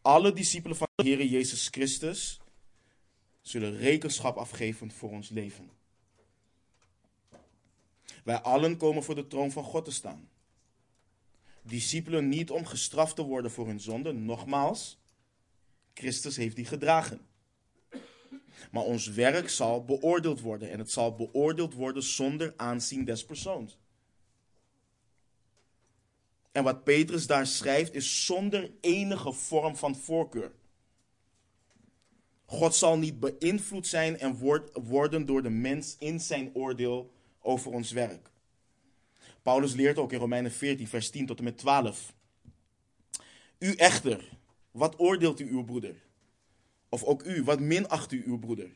alle 0.03 0.33
discipelen 0.33 0.77
van 0.77 0.89
de 0.95 1.03
Heer 1.03 1.25
Jezus 1.25 1.69
Christus, 1.69 2.41
zullen 3.41 3.77
rekenschap 3.77 4.37
afgeven 4.37 4.91
voor 4.91 5.11
ons 5.11 5.29
leven. 5.29 5.71
Wij 8.25 8.41
allen 8.41 8.77
komen 8.77 9.03
voor 9.03 9.15
de 9.15 9.27
troon 9.27 9.51
van 9.51 9.65
God 9.65 9.85
te 9.85 9.91
staan. 9.91 10.29
Discipelen 11.63 12.29
niet 12.29 12.51
om 12.51 12.67
gestraft 12.67 13.17
te 13.17 13.23
worden 13.23 13.51
voor 13.51 13.67
hun 13.67 13.81
zonde, 13.81 14.13
nogmaals, 14.13 14.99
Christus 15.95 16.37
heeft 16.37 16.57
die 16.57 16.65
gedragen. 16.65 17.27
Maar 18.71 18.83
ons 18.83 19.07
werk 19.07 19.49
zal 19.49 19.85
beoordeeld 19.85 20.41
worden 20.41 20.71
en 20.71 20.79
het 20.79 20.91
zal 20.91 21.15
beoordeeld 21.15 21.75
worden 21.75 22.03
zonder 22.03 22.55
aanzien 22.57 23.05
des 23.05 23.25
persoons. 23.25 23.79
En 26.53 26.65
wat 26.65 26.85
Petrus 26.85 27.27
daar 27.27 27.47
schrijft 27.47 27.95
is 27.95 28.25
zonder 28.25 28.71
enige 28.81 29.33
vorm 29.33 29.77
van 29.77 29.97
voorkeur. 29.97 30.53
God 32.45 32.75
zal 32.75 32.99
niet 32.99 33.21
beïnvloed 33.21 33.87
zijn 33.87 34.19
en 34.19 34.39
worden 34.73 35.27
door 35.27 35.43
de 35.43 35.51
mens 35.51 35.97
in 35.99 36.21
zijn 36.21 36.55
oordeel 36.55 37.13
over 37.49 37.73
ons 37.73 37.93
werk. 37.93 38.31
Paulus 39.43 39.75
leert 39.75 39.99
ook 39.99 40.13
in 40.13 40.19
Romeinen 40.19 40.53
14, 40.53 40.89
vers 40.89 41.11
10 41.11 41.27
tot 41.27 41.39
en 41.39 41.45
met 41.45 41.59
12. 41.59 42.13
U 43.59 43.75
echter, 43.75 44.29
wat 44.71 44.99
oordeelt 44.99 45.41
u 45.41 45.51
uw 45.51 45.65
broeder? 45.65 45.95
Of 46.89 47.03
ook 47.05 47.25
u, 47.25 47.43
wat 47.45 47.61
minacht 47.61 48.13
u 48.13 48.23
uw 48.27 48.39
broeder? 48.39 48.71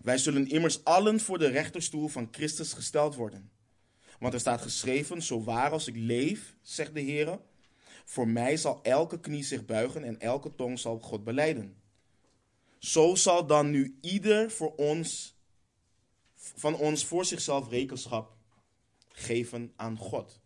Wij 0.00 0.18
zullen 0.18 0.48
immers 0.48 0.84
allen 0.84 1.20
voor 1.20 1.38
de 1.38 1.48
rechterstoel 1.48 2.08
van 2.08 2.28
Christus 2.30 2.72
gesteld 2.72 3.14
worden. 3.14 3.50
Want 4.18 4.34
er 4.34 4.40
staat 4.40 4.62
geschreven, 4.62 5.22
zo 5.22 5.42
waar 5.42 5.70
als 5.70 5.86
ik 5.86 5.96
leef, 5.96 6.54
zegt 6.62 6.94
de 6.94 7.00
Heer, 7.00 7.40
voor 8.04 8.28
mij 8.28 8.56
zal 8.56 8.82
elke 8.82 9.20
knie 9.20 9.44
zich 9.44 9.64
buigen 9.64 10.04
en 10.04 10.20
elke 10.20 10.54
tong 10.54 10.78
zal 10.78 10.98
God 10.98 11.24
beleiden. 11.24 11.76
Zo 12.78 13.14
zal 13.14 13.46
dan 13.46 13.70
nu 13.70 13.98
ieder 14.00 14.50
voor 14.50 14.74
ons, 14.74 15.37
van 16.38 16.74
ons 16.74 17.04
voor 17.04 17.24
zichzelf 17.24 17.68
rekenschap 17.68 18.36
geven 19.08 19.72
aan 19.76 19.96
God. 19.96 20.40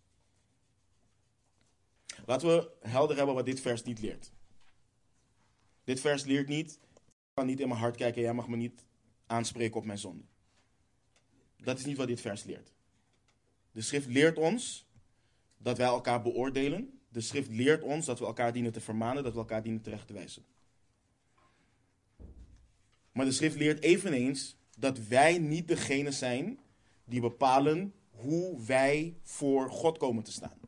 Laten 2.26 2.48
we 2.48 2.70
helder 2.88 3.16
hebben 3.16 3.35
wat 3.35 3.46
dit 3.46 3.61
vers 3.61 3.83
niet 3.83 4.00
leert. 4.00 4.33
Dit 5.85 6.00
vers 6.00 6.24
leert 6.24 6.48
niet, 6.48 6.72
ik 6.72 7.35
kan 7.35 7.46
niet 7.46 7.61
in 7.61 7.68
mijn 7.68 7.81
hart 7.81 7.96
kijken, 7.96 8.22
jij 8.22 8.35
mag 8.35 8.48
me 8.48 8.57
niet 8.57 8.85
aanspreken 9.26 9.76
op 9.76 9.85
mijn 9.85 9.98
zonde. 9.98 10.24
Dat 11.57 11.78
is 11.78 11.85
niet 11.85 11.96
wat 11.96 12.07
dit 12.07 12.20
vers 12.20 12.44
leert. 12.44 12.72
De 13.72 13.81
schrift 13.81 14.07
leert 14.07 14.37
ons 14.37 14.87
dat 15.57 15.76
wij 15.76 15.87
elkaar 15.87 16.22
beoordelen. 16.22 17.00
De 17.09 17.20
schrift 17.20 17.50
leert 17.50 17.83
ons 17.83 18.07
dat 18.07 18.18
we 18.18 18.24
elkaar 18.24 18.52
dienen 18.52 18.72
te 18.72 18.81
vermanen, 18.81 19.22
dat 19.22 19.33
we 19.33 19.38
elkaar 19.38 19.62
dienen 19.62 19.83
terecht 19.83 20.07
te 20.07 20.12
wijzen. 20.12 20.44
Maar 23.12 23.24
de 23.24 23.33
schrift 23.33 23.57
leert 23.57 23.81
eveneens 23.81 24.57
dat 24.79 24.99
wij 24.99 25.39
niet 25.39 25.69
degene 25.69 26.11
zijn 26.11 26.59
die 27.05 27.21
bepalen 27.21 27.95
hoe 28.11 28.65
wij 28.65 29.17
voor 29.23 29.71
God 29.71 29.99
komen 29.99 30.23
te 30.23 30.33
staan. 30.33 30.61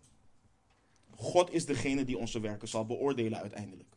God 1.10 1.52
is 1.52 1.66
degene 1.66 2.04
die 2.04 2.18
onze 2.18 2.40
werken 2.40 2.68
zal 2.68 2.86
beoordelen 2.86 3.40
uiteindelijk. 3.40 3.94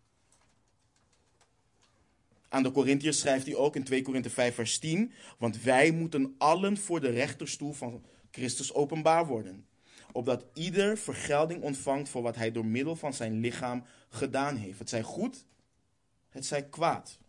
Aan 2.49 2.63
de 2.63 2.71
Corinthiërs 2.71 3.19
schrijft 3.19 3.45
hij 3.45 3.55
ook 3.55 3.75
in 3.75 3.83
2 3.83 4.01
Korinthe 4.01 4.29
5 4.29 4.55
vers 4.55 4.79
10, 4.79 5.11
want 5.37 5.61
wij 5.61 5.91
moeten 5.91 6.35
allen 6.37 6.77
voor 6.77 6.99
de 6.99 7.09
rechterstoel 7.09 7.73
van 7.73 8.03
Christus 8.31 8.73
openbaar 8.73 9.25
worden, 9.25 9.65
opdat 10.11 10.45
ieder 10.53 10.97
vergelding 10.97 11.63
ontvangt 11.63 12.09
voor 12.09 12.21
wat 12.21 12.35
hij 12.35 12.51
door 12.51 12.65
middel 12.65 12.95
van 12.95 13.13
zijn 13.13 13.39
lichaam 13.39 13.83
gedaan 14.09 14.55
heeft. 14.55 14.79
Het 14.79 14.89
zij 14.89 15.03
goed, 15.03 15.45
het 16.29 16.45
zij 16.45 16.63
kwaad. 16.63 17.19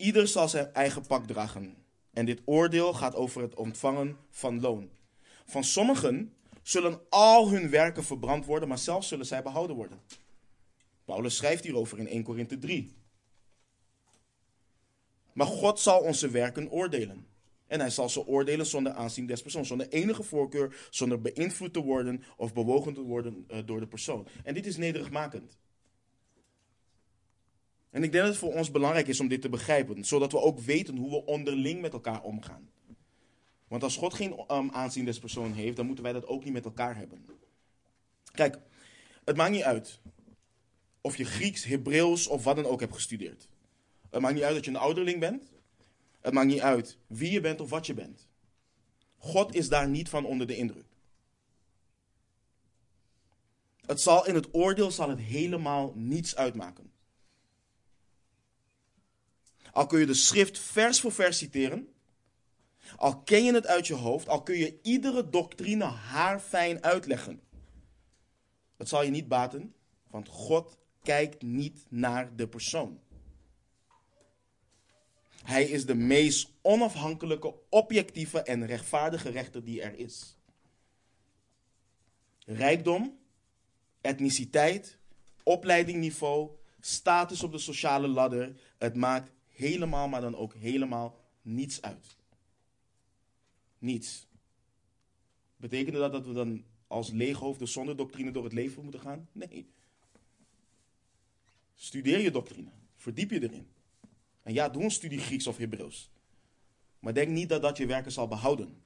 Ieder 0.00 0.28
zal 0.28 0.48
zijn 0.48 0.72
eigen 0.72 1.06
pak 1.06 1.26
dragen. 1.26 1.76
En 2.12 2.24
dit 2.24 2.40
oordeel 2.44 2.92
gaat 2.92 3.14
over 3.14 3.42
het 3.42 3.54
ontvangen 3.54 4.16
van 4.30 4.60
loon. 4.60 4.90
Van 5.44 5.64
sommigen 5.64 6.34
zullen 6.62 7.00
al 7.08 7.50
hun 7.50 7.70
werken 7.70 8.04
verbrand 8.04 8.44
worden, 8.44 8.68
maar 8.68 8.78
zelfs 8.78 9.08
zullen 9.08 9.26
zij 9.26 9.42
behouden 9.42 9.76
worden. 9.76 10.00
Paulus 11.04 11.36
schrijft 11.36 11.64
hierover 11.64 11.98
in 11.98 12.08
1 12.08 12.22
Korinthe 12.22 12.58
3. 12.58 12.94
Maar 15.32 15.46
God 15.46 15.80
zal 15.80 16.00
onze 16.00 16.30
werken 16.30 16.70
oordelen. 16.70 17.26
En 17.66 17.80
hij 17.80 17.90
zal 17.90 18.08
ze 18.08 18.26
oordelen 18.26 18.66
zonder 18.66 18.92
aanzien 18.92 19.26
des 19.26 19.42
persoons, 19.42 19.68
zonder 19.68 19.88
enige 19.88 20.22
voorkeur, 20.22 20.88
zonder 20.90 21.20
beïnvloed 21.20 21.72
te 21.72 21.80
worden 21.80 22.22
of 22.36 22.52
bewogen 22.52 22.94
te 22.94 23.02
worden 23.02 23.46
uh, 23.48 23.58
door 23.64 23.80
de 23.80 23.86
persoon. 23.86 24.28
En 24.44 24.54
dit 24.54 24.66
is 24.66 24.76
nederigmakend. 24.76 25.58
En 27.90 28.02
ik 28.02 28.12
denk 28.12 28.24
dat 28.24 28.32
het 28.32 28.42
voor 28.42 28.54
ons 28.54 28.70
belangrijk 28.70 29.06
is 29.08 29.20
om 29.20 29.28
dit 29.28 29.42
te 29.42 29.48
begrijpen, 29.48 30.04
zodat 30.04 30.32
we 30.32 30.40
ook 30.40 30.60
weten 30.60 30.96
hoe 30.96 31.10
we 31.10 31.24
onderling 31.24 31.80
met 31.80 31.92
elkaar 31.92 32.22
omgaan. 32.22 32.70
Want 33.68 33.82
als 33.82 33.96
God 33.96 34.14
geen 34.14 34.44
um, 34.50 34.70
aanzien 34.70 35.04
des 35.04 35.18
persoon 35.18 35.52
heeft, 35.52 35.76
dan 35.76 35.86
moeten 35.86 36.04
wij 36.04 36.12
dat 36.12 36.26
ook 36.26 36.44
niet 36.44 36.52
met 36.52 36.64
elkaar 36.64 36.96
hebben. 36.96 37.24
Kijk, 38.32 38.58
het 39.24 39.36
maakt 39.36 39.50
niet 39.50 39.62
uit 39.62 40.00
of 41.00 41.16
je 41.16 41.24
Grieks, 41.24 41.64
Hebreeuws 41.64 42.26
of 42.26 42.44
wat 42.44 42.56
dan 42.56 42.64
ook 42.64 42.80
hebt 42.80 42.94
gestudeerd. 42.94 43.48
Het 44.10 44.20
maakt 44.20 44.34
niet 44.34 44.42
uit 44.42 44.54
dat 44.54 44.64
je 44.64 44.70
een 44.70 44.76
ouderling 44.76 45.20
bent. 45.20 45.52
Het 46.20 46.32
maakt 46.32 46.46
niet 46.46 46.60
uit 46.60 46.98
wie 47.06 47.30
je 47.30 47.40
bent 47.40 47.60
of 47.60 47.70
wat 47.70 47.86
je 47.86 47.94
bent. 47.94 48.28
God 49.16 49.54
is 49.54 49.68
daar 49.68 49.88
niet 49.88 50.08
van 50.08 50.24
onder 50.24 50.46
de 50.46 50.56
indruk. 50.56 50.86
Het 53.86 54.00
zal 54.00 54.26
in 54.26 54.34
het 54.34 54.54
oordeel 54.54 54.90
zal 54.90 55.08
het 55.08 55.18
helemaal 55.18 55.92
niets 55.94 56.36
uitmaken. 56.36 56.92
Al 59.72 59.86
kun 59.86 60.00
je 60.00 60.06
de 60.06 60.14
schrift 60.14 60.58
vers 60.58 61.00
voor 61.00 61.12
vers 61.12 61.38
citeren, 61.38 61.88
al 62.96 63.22
ken 63.22 63.44
je 63.44 63.54
het 63.54 63.66
uit 63.66 63.86
je 63.86 63.94
hoofd, 63.94 64.28
al 64.28 64.42
kun 64.42 64.58
je 64.58 64.78
iedere 64.82 65.28
doctrine 65.28 65.84
haarfijn 65.84 66.82
uitleggen. 66.82 67.40
Het 68.76 68.88
zal 68.88 69.02
je 69.02 69.10
niet 69.10 69.28
baten, 69.28 69.74
want 70.06 70.28
God 70.28 70.78
kijkt 71.02 71.42
niet 71.42 71.84
naar 71.88 72.36
de 72.36 72.48
persoon. 72.48 73.00
Hij 75.42 75.64
is 75.64 75.86
de 75.86 75.94
meest 75.94 76.52
onafhankelijke, 76.62 77.54
objectieve 77.68 78.42
en 78.42 78.66
rechtvaardige 78.66 79.30
rechter 79.30 79.64
die 79.64 79.82
er 79.82 79.98
is. 79.98 80.36
Rijkdom, 82.38 83.18
etniciteit, 84.00 84.98
opleidingniveau, 85.42 86.50
status 86.80 87.42
op 87.42 87.52
de 87.52 87.58
sociale 87.58 88.08
ladder, 88.08 88.60
het 88.78 88.96
maakt 88.96 89.32
helemaal, 89.60 90.08
maar 90.08 90.20
dan 90.20 90.36
ook 90.36 90.54
helemaal 90.54 91.20
niets 91.42 91.82
uit. 91.82 92.16
Niets. 93.78 94.26
Betekende 95.56 95.98
dat 95.98 96.12
dat 96.12 96.26
we 96.26 96.32
dan 96.32 96.64
als 96.86 97.10
leeghoofden 97.10 97.68
zonder 97.68 97.96
doctrine 97.96 98.30
door 98.30 98.44
het 98.44 98.52
leven 98.52 98.82
moeten 98.82 99.00
gaan? 99.00 99.28
Nee. 99.32 99.70
Studeer 101.74 102.18
je 102.18 102.30
doctrine. 102.30 102.70
Verdiep 102.96 103.30
je 103.30 103.42
erin. 103.42 103.68
En 104.42 104.52
ja, 104.52 104.68
doe 104.68 104.82
een 104.82 104.90
studie 104.90 105.18
Grieks 105.18 105.46
of 105.46 105.56
Hebreeuws. 105.56 106.10
Maar 106.98 107.14
denk 107.14 107.28
niet 107.28 107.48
dat 107.48 107.62
dat 107.62 107.76
je 107.76 107.86
werken 107.86 108.12
zal 108.12 108.28
behouden. 108.28 108.82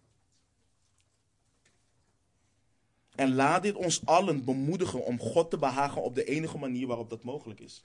En 3.15 3.35
laat 3.35 3.63
dit 3.63 3.75
ons 3.75 4.07
allen 4.07 4.45
bemoedigen 4.45 5.05
om 5.05 5.19
God 5.19 5.51
te 5.51 5.59
behagen 5.59 6.03
op 6.03 6.15
de 6.15 6.25
enige 6.25 6.59
manier 6.59 6.87
waarop 6.87 7.11
dat 7.11 7.25
mogelijk 7.25 7.61
is. 7.61 7.85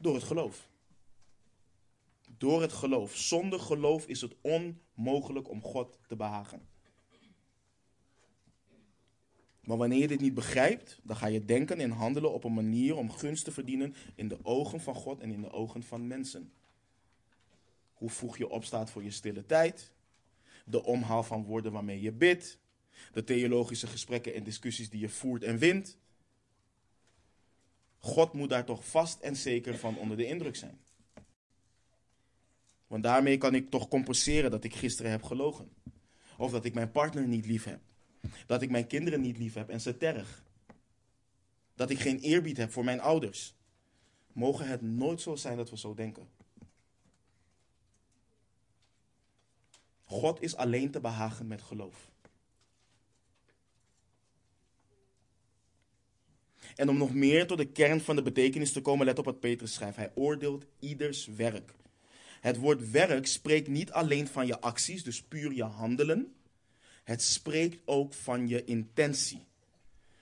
Door 0.00 0.14
het 0.14 0.24
geloof. 0.24 0.68
Door 2.44 2.60
het 2.60 2.72
geloof. 2.72 3.16
Zonder 3.16 3.60
geloof 3.60 4.06
is 4.06 4.20
het 4.20 4.34
onmogelijk 4.40 5.48
om 5.50 5.62
God 5.62 5.98
te 6.06 6.16
behagen. 6.16 6.68
Maar 9.60 9.76
wanneer 9.76 9.98
je 9.98 10.08
dit 10.08 10.20
niet 10.20 10.34
begrijpt, 10.34 11.00
dan 11.02 11.16
ga 11.16 11.26
je 11.26 11.44
denken 11.44 11.80
en 11.80 11.90
handelen 11.90 12.32
op 12.32 12.44
een 12.44 12.54
manier 12.54 12.96
om 12.96 13.10
gunst 13.10 13.44
te 13.44 13.52
verdienen 13.52 13.94
in 14.14 14.28
de 14.28 14.38
ogen 14.42 14.80
van 14.80 14.94
God 14.94 15.20
en 15.20 15.30
in 15.30 15.40
de 15.40 15.50
ogen 15.50 15.82
van 15.82 16.06
mensen. 16.06 16.52
Hoe 17.92 18.10
vroeg 18.10 18.38
je 18.38 18.48
opstaat 18.48 18.90
voor 18.90 19.02
je 19.02 19.10
stille 19.10 19.46
tijd, 19.46 19.92
de 20.64 20.84
omhaal 20.84 21.22
van 21.22 21.44
woorden 21.44 21.72
waarmee 21.72 22.00
je 22.00 22.12
bidt, 22.12 22.58
de 23.12 23.24
theologische 23.24 23.86
gesprekken 23.86 24.34
en 24.34 24.44
discussies 24.44 24.90
die 24.90 25.00
je 25.00 25.08
voert 25.08 25.42
en 25.42 25.58
wint. 25.58 25.98
God 27.98 28.32
moet 28.32 28.50
daar 28.50 28.64
toch 28.64 28.86
vast 28.86 29.20
en 29.20 29.36
zeker 29.36 29.78
van 29.78 29.98
onder 29.98 30.16
de 30.16 30.26
indruk 30.26 30.56
zijn. 30.56 30.83
Want 32.86 33.02
daarmee 33.02 33.38
kan 33.38 33.54
ik 33.54 33.70
toch 33.70 33.88
compenseren 33.88 34.50
dat 34.50 34.64
ik 34.64 34.74
gisteren 34.74 35.10
heb 35.10 35.22
gelogen. 35.22 35.72
Of 36.38 36.50
dat 36.50 36.64
ik 36.64 36.74
mijn 36.74 36.90
partner 36.90 37.26
niet 37.26 37.46
lief 37.46 37.64
heb. 37.64 37.80
Dat 38.46 38.62
ik 38.62 38.70
mijn 38.70 38.86
kinderen 38.86 39.20
niet 39.20 39.38
lief 39.38 39.54
heb 39.54 39.68
en 39.68 39.80
ze 39.80 39.96
terg. 39.96 40.44
Dat 41.74 41.90
ik 41.90 41.98
geen 41.98 42.18
eerbied 42.18 42.56
heb 42.56 42.72
voor 42.72 42.84
mijn 42.84 43.00
ouders. 43.00 43.54
Mogen 44.32 44.68
het 44.68 44.82
nooit 44.82 45.20
zo 45.20 45.36
zijn 45.36 45.56
dat 45.56 45.70
we 45.70 45.78
zo 45.78 45.94
denken. 45.94 46.28
God 50.04 50.42
is 50.42 50.56
alleen 50.56 50.90
te 50.90 51.00
behagen 51.00 51.46
met 51.46 51.62
geloof. 51.62 52.12
En 56.74 56.88
om 56.88 56.96
nog 56.96 57.14
meer 57.14 57.46
tot 57.46 57.58
de 57.58 57.72
kern 57.72 58.00
van 58.00 58.16
de 58.16 58.22
betekenis 58.22 58.72
te 58.72 58.80
komen, 58.80 59.06
let 59.06 59.18
op 59.18 59.24
wat 59.24 59.40
Petrus 59.40 59.74
schrijft. 59.74 59.96
Hij 59.96 60.12
oordeelt 60.14 60.66
ieders 60.78 61.26
werk. 61.26 61.74
Het 62.44 62.56
woord 62.56 62.90
werk 62.90 63.26
spreekt 63.26 63.68
niet 63.68 63.92
alleen 63.92 64.26
van 64.28 64.46
je 64.46 64.60
acties, 64.60 65.02
dus 65.02 65.22
puur 65.22 65.52
je 65.52 65.62
handelen. 65.62 66.34
Het 67.04 67.22
spreekt 67.22 67.80
ook 67.84 68.14
van 68.14 68.48
je 68.48 68.64
intentie. 68.64 69.46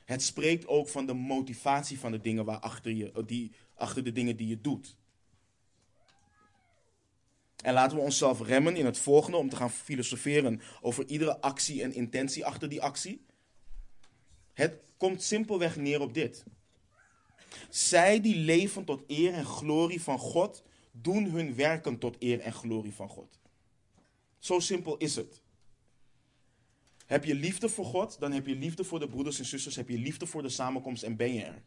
Het 0.04 0.22
spreekt 0.22 0.66
ook 0.66 0.88
van 0.88 1.06
de 1.06 1.12
motivatie 1.12 1.98
van 1.98 2.12
de 2.12 2.20
dingen 2.20 2.44
waarachter 2.44 2.92
je, 2.92 3.24
die, 3.26 3.52
achter 3.74 4.04
de 4.04 4.12
dingen 4.12 4.37
die 4.37 4.46
je 4.46 4.61
doet. 4.61 4.96
En 7.56 7.72
laten 7.72 7.96
we 7.96 8.02
onszelf 8.02 8.40
remmen 8.40 8.76
in 8.76 8.87
het 8.87 8.98
volgende 8.98 9.37
om 9.37 9.48
te 9.48 9.56
gaan 9.56 9.70
filosoferen 9.70 10.61
over 10.80 11.06
iedere 11.06 11.40
actie 11.40 11.82
en 11.82 11.94
intentie 11.94 12.46
achter 12.46 12.68
die 12.68 12.82
actie. 12.82 13.24
Het 14.52 14.78
komt 14.96 15.22
simpelweg 15.22 15.76
neer 15.76 16.00
op 16.00 16.14
dit. 16.14 16.44
Zij 17.70 18.20
die 18.20 18.37
leven 18.37 18.85
tot 18.85 19.04
eer 19.06 19.35
en 19.35 19.44
glorie 19.44 20.02
van 20.02 20.18
God, 20.18 20.62
doen 20.92 21.24
hun 21.24 21.55
werken 21.55 21.98
tot 21.98 22.16
eer 22.18 22.40
en 22.40 22.52
glorie 22.52 22.94
van 22.94 23.09
God. 23.09 23.38
Zo 24.38 24.61
simpel 24.61 24.96
is 24.96 25.16
het. 25.16 25.42
Heb 27.07 27.24
je 27.24 27.35
liefde 27.35 27.68
voor 27.68 27.85
God, 27.85 28.20
dan 28.20 28.33
heb 28.33 28.46
je 28.46 28.55
liefde 28.55 28.85
voor 28.85 29.00
de 29.00 29.09
broeders 29.09 29.38
en 29.38 29.44
zusters, 29.44 29.76
heb 29.76 29.88
je 29.88 29.98
liefde 29.98 30.26
voor 30.26 30.42
de 30.42 30.48
samenkomst 30.48 31.02
en 31.02 31.16
ben 31.16 31.35
je 31.35 31.42
er. 31.42 31.62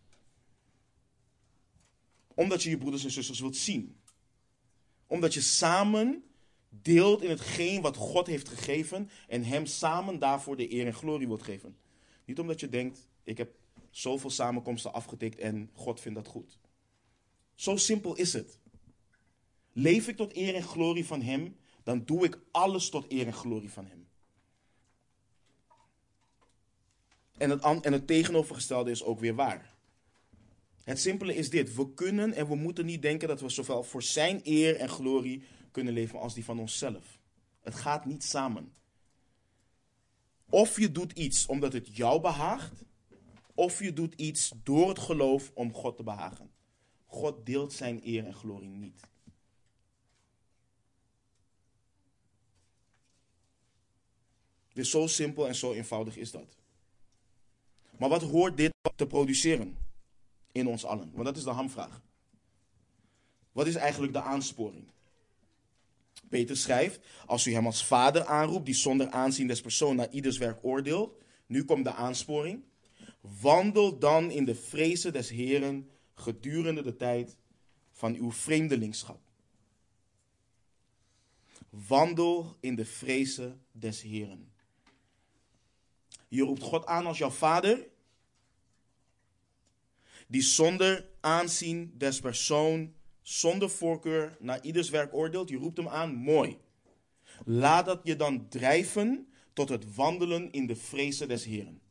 Omdat 2.34 2.64
je 2.64 2.70
je 2.70 2.78
broeders 2.78 3.04
en 3.04 3.12
zusters 3.12 3.40
wilt 3.40 3.56
zien. 3.56 4.00
Omdat 5.08 5.34
je 5.34 5.42
samen 5.42 6.24
deelt 6.70 7.22
in 7.22 7.30
hetgeen 7.30 7.82
wat 7.82 7.96
God 7.96 8.28
heeft 8.28 8.50
gegeven 8.50 9.10
en 9.28 9.44
hem 9.44 9.66
samen 9.66 10.20
daarvoor 10.20 10.58
de 10.58 10.74
eer 10.74 10.86
en 10.86 10.94
glorie 10.94 11.28
wilt 11.28 11.44
geven. 11.44 11.78
Niet 12.26 12.40
omdat 12.40 12.60
je 12.60 12.70
denkt, 12.70 13.08
ik 13.24 13.38
heb 13.38 13.56
zoveel 13.90 14.30
samenkomsten 14.30 14.94
afgetikt 14.94 15.40
en 15.40 15.70
God 15.74 16.02
vindt 16.02 16.18
dat 16.18 16.28
goed. 16.28 16.58
Zo 17.54 17.78
simpel 17.78 18.16
is 18.16 18.34
het. 18.34 18.60
Leef 19.78 20.08
ik 20.08 20.16
tot 20.16 20.36
eer 20.36 20.56
en 20.56 20.64
glorie 20.64 21.06
van 21.06 21.22
Hem, 21.22 21.56
dan 21.84 22.06
doe 22.06 22.26
ik 22.26 22.40
alles 22.52 22.90
tot 22.90 23.12
eer 23.12 23.26
en 23.26 23.34
glorie 23.34 23.72
van 23.72 23.86
Hem. 23.86 24.08
En 27.38 27.50
het, 27.50 27.64
en 27.64 27.94
het 27.94 28.08
tegenovergestelde 28.08 28.92
is 28.92 29.04
ook 29.04 29.20
weer 29.20 29.36
waar. 29.36 29.76
Het 30.84 31.00
simpele 31.00 31.36
is 31.36 31.50
dit: 31.50 31.76
we 31.76 31.94
kunnen 31.94 32.34
en 32.34 32.48
we 32.48 32.56
moeten 32.56 32.86
niet 32.86 33.02
denken 33.02 33.28
dat 33.28 33.42
we 33.42 33.50
zowel 33.50 33.84
voor 33.84 34.04
Zijn 34.04 34.42
eer 34.44 34.76
en 34.76 34.90
glorie 34.90 35.44
kunnen 35.72 35.94
leven 35.94 36.20
als 36.20 36.34
die 36.34 36.46
van 36.46 36.60
onszelf. 36.60 37.20
Het 37.62 37.76
gaat 37.76 38.06
niet 38.06 38.24
samen. 38.24 38.74
Of 40.50 40.80
je 40.80 40.92
doet 40.92 41.12
iets 41.12 41.46
omdat 41.46 41.74
het 41.74 41.96
jou 41.96 42.22
behaagt, 42.22 42.86
of 43.54 43.80
je 43.80 43.94
doet 43.94 44.14
iets 44.14 44.52
door 44.64 44.90
het 44.90 45.00
geloof 45.00 45.52
om 45.54 45.74
God 45.74 45.98
te 45.98 46.04
behagen. 46.04 46.52
God 47.06 47.46
deelt 47.46 47.74
zijn 47.74 48.02
eer 48.04 48.26
en 48.26 48.34
glorie 48.34 48.70
niet. 48.70 49.14
Dus 54.76 54.90
zo 54.90 55.08
simpel 55.08 55.48
en 55.48 55.56
zo 55.56 55.74
eenvoudig 55.74 56.18
is 56.18 56.32
dat. 56.32 56.58
Maar 57.98 58.10
wat 58.10 58.22
hoort 58.22 58.58
dit 58.58 58.74
te 58.96 59.08
produceren 59.08 59.78
in 60.52 60.68
ons 60.68 60.86
allen? 60.86 61.12
Want 61.14 61.26
dat 61.26 61.38
is 61.38 61.44
de 61.44 61.50
hamvraag. 61.50 62.02
Wat 63.52 63.68
is 63.68 63.76
eigenlijk 63.76 64.14
de 64.14 64.22
aansporing? 64.22 64.92
Peter 66.30 66.58
schrijft, 66.58 67.00
als 67.26 67.46
u 67.46 67.54
hem 67.54 67.66
als 67.66 67.86
vader 67.86 68.26
aanroept, 68.26 68.66
die 68.66 68.76
zonder 68.76 69.10
aanzien 69.10 69.48
des 69.48 69.62
persoon 69.62 69.96
naar 69.96 70.12
ieders 70.12 70.38
werk 70.38 70.60
oordeelt. 70.62 71.18
Nu 71.46 71.66
komt 71.66 71.84
de 71.84 71.94
aansporing. 71.94 72.64
Wandel 73.42 74.00
dan 74.00 74.32
in 74.32 74.46
de 74.46 74.56
vrezen 74.56 75.14
des 75.14 75.30
Heren 75.30 75.90
gedurende 76.14 76.82
de 76.82 76.96
tijd 76.96 77.38
van 77.92 78.16
uw 78.16 78.32
vreemdelingschap. 78.32 79.20
Wandel 81.70 82.56
in 82.60 82.76
de 82.76 82.86
vrezen 82.86 83.62
des 83.72 84.02
Heren. 84.02 84.54
Je 86.28 86.44
roept 86.44 86.62
God 86.62 86.86
aan 86.86 87.06
als 87.06 87.18
jouw 87.18 87.30
vader, 87.30 87.88
die 90.28 90.42
zonder 90.42 91.10
aanzien 91.22 91.94
des 91.98 92.20
persoon, 92.20 92.94
zonder 93.22 93.70
voorkeur 93.70 94.38
naar 94.40 94.64
ieders 94.64 94.90
werk 94.90 95.14
oordeelt. 95.14 95.50
Je 95.50 95.58
roept 95.58 95.78
hem 95.78 95.88
aan, 95.88 96.14
mooi. 96.14 96.58
Laat 97.46 97.86
dat 97.86 98.00
je 98.04 98.16
dan 98.16 98.50
drijven 98.50 99.28
tot 99.54 99.70
het 99.70 99.96
wandelen 99.96 100.52
in 100.52 100.68
de 100.68 100.76
vrezen 100.76 101.28
des 101.28 101.46
Heren. 101.46 101.82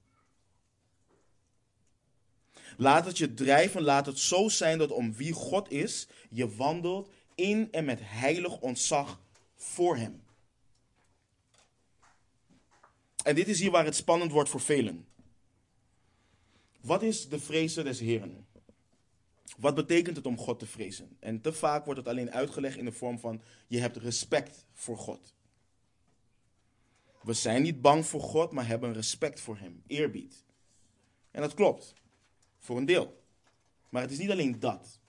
Laat 2.77 3.07
het 3.07 3.19
je 3.19 3.35
drijven, 3.35 3.83
laat 3.83 4.07
het 4.07 4.19
zo 4.19 4.49
zijn 4.49 4.79
dat 4.79 4.91
om 4.91 5.15
wie 5.15 5.33
God 5.33 5.71
is, 5.71 6.09
je 6.31 6.57
wandelt 6.57 7.11
in 7.35 7.73
en 7.73 7.85
met 7.85 7.99
heilig 8.03 8.61
ontzag 8.61 9.21
voor 9.55 9.97
Hem. 9.97 10.24
En 13.25 13.35
dit 13.35 13.49
is 13.49 13.61
hier 13.61 13.71
waar 13.71 13.85
het 13.85 13.97
spannend 13.97 14.33
wordt 14.33 14.51
voor 14.51 14.61
velen. 14.61 15.07
Wat 16.81 17.03
is 17.03 17.29
de 17.29 17.39
vrezen 17.39 17.85
des 17.85 18.01
Heren? 18.01 18.47
Wat 19.59 19.75
betekent 19.75 20.17
het 20.17 20.27
om 20.27 20.39
God 20.39 20.59
te 20.59 20.67
vrezen? 20.67 21.17
En 21.21 21.41
te 21.41 21.53
vaak 21.53 21.85
wordt 21.85 22.01
het 22.01 22.09
alleen 22.09 22.33
uitgelegd 22.33 22.77
in 22.77 22.85
de 22.85 22.93
vorm 22.93 23.19
van 23.19 23.43
je 23.67 23.81
hebt 23.81 23.97
respect 23.97 24.67
voor 24.73 24.99
God. 24.99 25.35
We 27.23 27.33
zijn 27.33 27.63
niet 27.63 27.81
bang 27.81 28.07
voor 28.07 28.21
God, 28.21 28.53
maar 28.53 28.67
hebben 28.67 28.93
respect 28.93 29.41
voor 29.41 29.59
Hem, 29.59 29.83
eerbied. 29.87 30.45
En 31.31 31.41
dat 31.41 31.55
klopt. 31.55 31.95
Voor 32.59 32.77
een 32.77 32.87
deel. 32.87 33.23
Maar 33.89 34.03
het 34.03 34.11
is 34.11 34.19
niet 34.19 34.31
alleen 34.31 34.61
dat. 34.61 35.01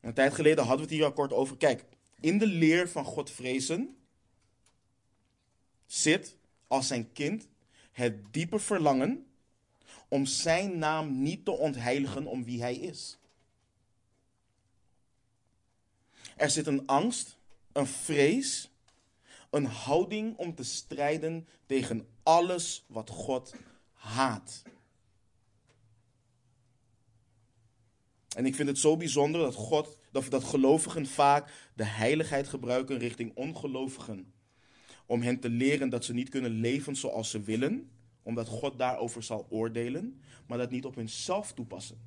Een 0.00 0.14
tijd 0.14 0.34
geleden 0.34 0.64
hadden 0.64 0.76
we 0.76 0.82
het 0.82 0.92
hier 0.92 1.04
al 1.04 1.12
kort 1.12 1.32
over. 1.32 1.56
Kijk, 1.56 1.84
in 2.20 2.38
de 2.38 2.46
leer 2.46 2.88
van 2.88 3.04
God 3.04 3.30
vrezen 3.30 3.96
zit 5.86 6.38
als 6.70 6.86
zijn 6.86 7.12
kind 7.12 7.48
het 7.92 8.32
diepe 8.32 8.58
verlangen 8.58 9.26
om 10.08 10.26
zijn 10.26 10.78
naam 10.78 11.22
niet 11.22 11.44
te 11.44 11.50
ontheiligen 11.50 12.26
om 12.26 12.44
wie 12.44 12.60
hij 12.60 12.74
is. 12.74 13.18
Er 16.36 16.50
zit 16.50 16.66
een 16.66 16.86
angst, 16.86 17.38
een 17.72 17.86
vrees, 17.86 18.70
een 19.50 19.64
houding 19.64 20.36
om 20.36 20.54
te 20.54 20.64
strijden 20.64 21.48
tegen 21.66 22.08
alles 22.22 22.84
wat 22.86 23.10
God 23.10 23.54
haat. 23.92 24.62
En 28.36 28.46
ik 28.46 28.54
vind 28.54 28.68
het 28.68 28.78
zo 28.78 28.96
bijzonder 28.96 29.40
dat 29.40 29.54
God, 29.54 29.96
dat, 30.12 30.30
dat 30.30 30.44
gelovigen 30.44 31.06
vaak 31.06 31.70
de 31.74 31.84
heiligheid 31.84 32.48
gebruiken 32.48 32.98
richting 32.98 33.36
ongelovigen. 33.36 34.32
Om 35.10 35.22
hen 35.22 35.40
te 35.40 35.48
leren 35.48 35.88
dat 35.88 36.04
ze 36.04 36.12
niet 36.12 36.28
kunnen 36.28 36.50
leven 36.50 36.96
zoals 36.96 37.30
ze 37.30 37.40
willen, 37.40 37.90
omdat 38.22 38.48
God 38.48 38.78
daarover 38.78 39.22
zal 39.22 39.46
oordelen, 39.48 40.20
maar 40.46 40.58
dat 40.58 40.70
niet 40.70 40.84
op 40.84 40.94
hunzelf 40.94 41.52
toepassen. 41.52 41.98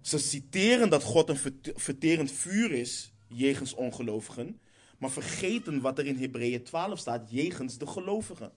Ze 0.00 0.18
citeren 0.18 0.90
dat 0.90 1.02
God 1.02 1.28
een 1.28 1.60
verterend 1.74 2.32
vuur 2.32 2.72
is 2.72 3.12
jegens 3.26 3.74
ongelovigen, 3.74 4.60
maar 4.98 5.10
vergeten 5.10 5.80
wat 5.80 5.98
er 5.98 6.06
in 6.06 6.16
Hebreeën 6.16 6.62
12 6.62 6.98
staat 6.98 7.30
jegens 7.30 7.78
de 7.78 7.86
gelovigen. 7.86 8.52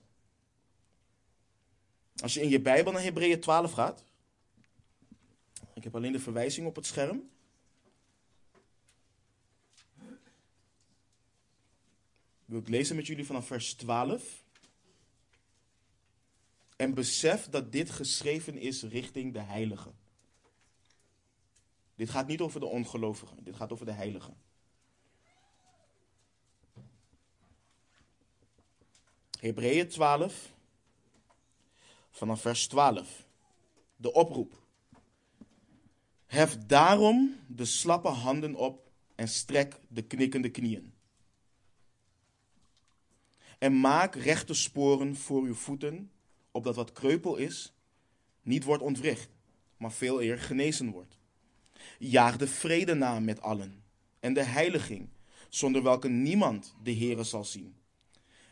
Als 2.16 2.34
je 2.34 2.42
in 2.42 2.50
je 2.50 2.62
Bijbel 2.62 2.92
naar 2.92 3.04
Hebreeën 3.04 3.40
12 3.40 3.72
gaat, 3.72 4.04
ik 5.74 5.84
heb 5.84 5.96
alleen 5.96 6.12
de 6.12 6.20
verwijzing 6.20 6.68
op 6.68 6.76
het 6.76 6.86
scherm. 6.86 7.30
Wil 12.50 12.60
ik 12.60 12.68
lezen 12.68 12.96
met 12.96 13.08
jullie 13.08 13.26
vanaf 13.26 13.48
vers 13.48 13.74
12. 13.74 14.44
En 16.76 16.94
besef 16.94 17.50
dat 17.50 17.72
dit 17.72 17.90
geschreven 17.90 18.58
is 18.58 18.84
richting 18.84 19.34
de 19.34 19.40
heiligen. 19.40 19.96
Dit 21.96 22.10
gaat 22.10 22.28
niet 22.28 22.42
over 22.42 22.60
de 22.60 22.66
ongelovigen, 22.66 23.44
dit 23.44 23.56
gaat 23.56 23.72
over 23.72 23.86
de 23.86 23.92
heiligen. 23.92 24.38
Hebreeën 29.40 29.88
12, 29.88 30.54
vanaf 32.12 32.42
vers 32.42 32.68
12. 32.68 33.26
De 33.96 34.14
oproep. 34.14 34.62
Hef 36.26 36.58
daarom 36.58 37.40
de 37.48 37.66
slappe 37.66 38.08
handen 38.08 38.56
op 38.56 38.92
en 39.16 39.28
strek 39.28 39.80
de 39.88 40.02
knikkende 40.02 40.50
knieën. 40.50 40.94
En 43.60 43.80
maak 43.80 44.16
rechte 44.16 44.54
sporen 44.54 45.16
voor 45.16 45.44
uw 45.44 45.54
voeten, 45.54 46.12
opdat 46.52 46.76
wat 46.76 46.92
kreupel 46.92 47.36
is, 47.36 47.74
niet 48.42 48.64
wordt 48.64 48.84
ontwricht, 48.84 49.30
maar 49.78 49.92
veel 49.92 50.22
eer 50.22 50.40
genezen 50.40 50.92
wordt. 50.92 51.18
Jaag 51.98 52.38
de 52.38 52.48
vrede 52.48 52.94
na 52.94 53.20
met 53.20 53.42
allen 53.42 53.84
en 54.20 54.34
de 54.34 54.44
heiliging, 54.44 55.10
zonder 55.50 55.84
welke 55.84 56.10
niemand 56.10 56.76
de 56.84 56.94
Heere 56.94 57.24
zal 57.24 57.44
zien. 57.44 57.76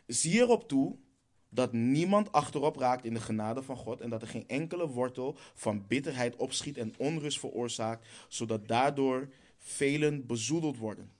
Zie 0.05 0.39
erop 0.39 0.67
toe 0.67 0.95
dat 1.49 1.73
niemand 1.73 2.31
achterop 2.31 2.75
raakt 2.75 3.05
in 3.05 3.13
de 3.13 3.19
genade 3.19 3.63
van 3.63 3.77
God 3.77 4.01
en 4.01 4.09
dat 4.09 4.21
er 4.21 4.27
geen 4.27 4.47
enkele 4.47 4.87
wortel 4.87 5.37
van 5.53 5.87
bitterheid 5.87 6.35
opschiet 6.35 6.77
en 6.77 6.93
onrust 6.97 7.39
veroorzaakt, 7.39 8.07
zodat 8.27 8.67
daardoor 8.67 9.29
velen 9.57 10.25
bezoedeld 10.25 10.77
worden. 10.77 11.11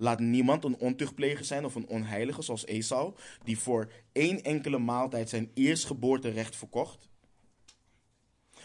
Laat 0.00 0.20
niemand 0.20 0.64
een 0.64 0.76
ontuchtpleger 0.76 1.44
zijn 1.44 1.64
of 1.64 1.74
een 1.74 1.88
onheilige 1.88 2.42
zoals 2.42 2.66
Esau, 2.66 3.14
die 3.44 3.58
voor 3.58 3.92
één 4.12 4.42
enkele 4.42 4.78
maaltijd 4.78 5.28
zijn 5.28 5.50
eerstgeboorterecht 5.54 6.56
verkocht. 6.56 7.08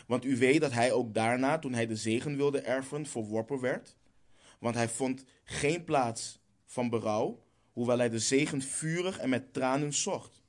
Want 0.07 0.25
u 0.25 0.37
weet 0.37 0.61
dat 0.61 0.71
hij 0.71 0.91
ook 0.91 1.13
daarna, 1.13 1.59
toen 1.59 1.73
hij 1.73 1.87
de 1.87 1.95
zegen 1.95 2.37
wilde 2.37 2.61
erven, 2.61 3.05
verworpen 3.05 3.59
werd. 3.59 3.97
Want 4.59 4.75
hij 4.75 4.89
vond 4.89 5.25
geen 5.43 5.83
plaats 5.83 6.39
van 6.65 6.89
berouw, 6.89 7.43
hoewel 7.71 7.97
hij 7.97 8.09
de 8.09 8.19
zegen 8.19 8.61
vurig 8.61 9.17
en 9.17 9.29
met 9.29 9.53
tranen 9.53 9.93
zocht. 9.93 10.41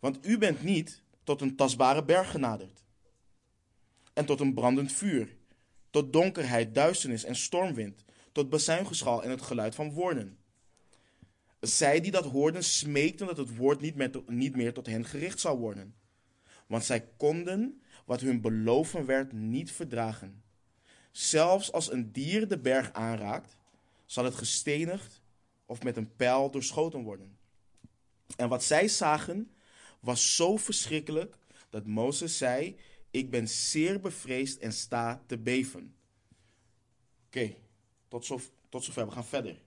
Want 0.00 0.26
u 0.26 0.38
bent 0.38 0.62
niet 0.62 1.02
tot 1.24 1.40
een 1.40 1.56
tastbare 1.56 2.04
berg 2.04 2.30
genaderd. 2.30 2.84
En 4.12 4.24
tot 4.24 4.40
een 4.40 4.54
brandend 4.54 4.92
vuur, 4.92 5.36
tot 5.90 6.12
donkerheid, 6.12 6.74
duisternis 6.74 7.24
en 7.24 7.36
stormwind, 7.36 8.04
tot 8.36 8.50
bazuingeschal 8.50 9.22
en 9.22 9.30
het 9.30 9.42
geluid 9.42 9.74
van 9.74 9.92
woorden. 9.92 10.38
Zij 11.60 12.00
die 12.00 12.10
dat 12.10 12.24
hoorden 12.24 12.64
smeekten 12.64 13.26
dat 13.26 13.36
het 13.36 13.56
woord 13.56 13.80
niet 13.80 13.94
meer, 13.94 14.10
niet 14.26 14.56
meer 14.56 14.72
tot 14.72 14.86
hen 14.86 15.04
gericht 15.04 15.40
zou 15.40 15.58
worden. 15.58 15.94
Want 16.66 16.84
zij 16.84 17.08
konden 17.16 17.82
wat 18.04 18.20
hun 18.20 18.40
beloven 18.40 19.06
werd 19.06 19.32
niet 19.32 19.72
verdragen. 19.72 20.42
Zelfs 21.10 21.72
als 21.72 21.92
een 21.92 22.12
dier 22.12 22.48
de 22.48 22.58
berg 22.58 22.92
aanraakt, 22.92 23.56
zal 24.04 24.24
het 24.24 24.34
gestenigd 24.34 25.22
of 25.66 25.82
met 25.82 25.96
een 25.96 26.16
pijl 26.16 26.50
doorschoten 26.50 27.02
worden. 27.02 27.36
En 28.36 28.48
wat 28.48 28.64
zij 28.64 28.88
zagen 28.88 29.50
was 30.00 30.36
zo 30.36 30.56
verschrikkelijk 30.56 31.36
dat 31.70 31.86
Mozes 31.86 32.38
zei: 32.38 32.76
Ik 33.10 33.30
ben 33.30 33.48
zeer 33.48 34.00
bevreesd 34.00 34.58
en 34.58 34.72
sta 34.72 35.22
te 35.26 35.38
beven. 35.38 35.94
Oké, 37.26 37.54
tot, 38.16 38.26
zo, 38.26 38.40
tot 38.68 38.84
zover. 38.84 39.06
We 39.06 39.12
gaan 39.12 39.24
verder. 39.24 39.62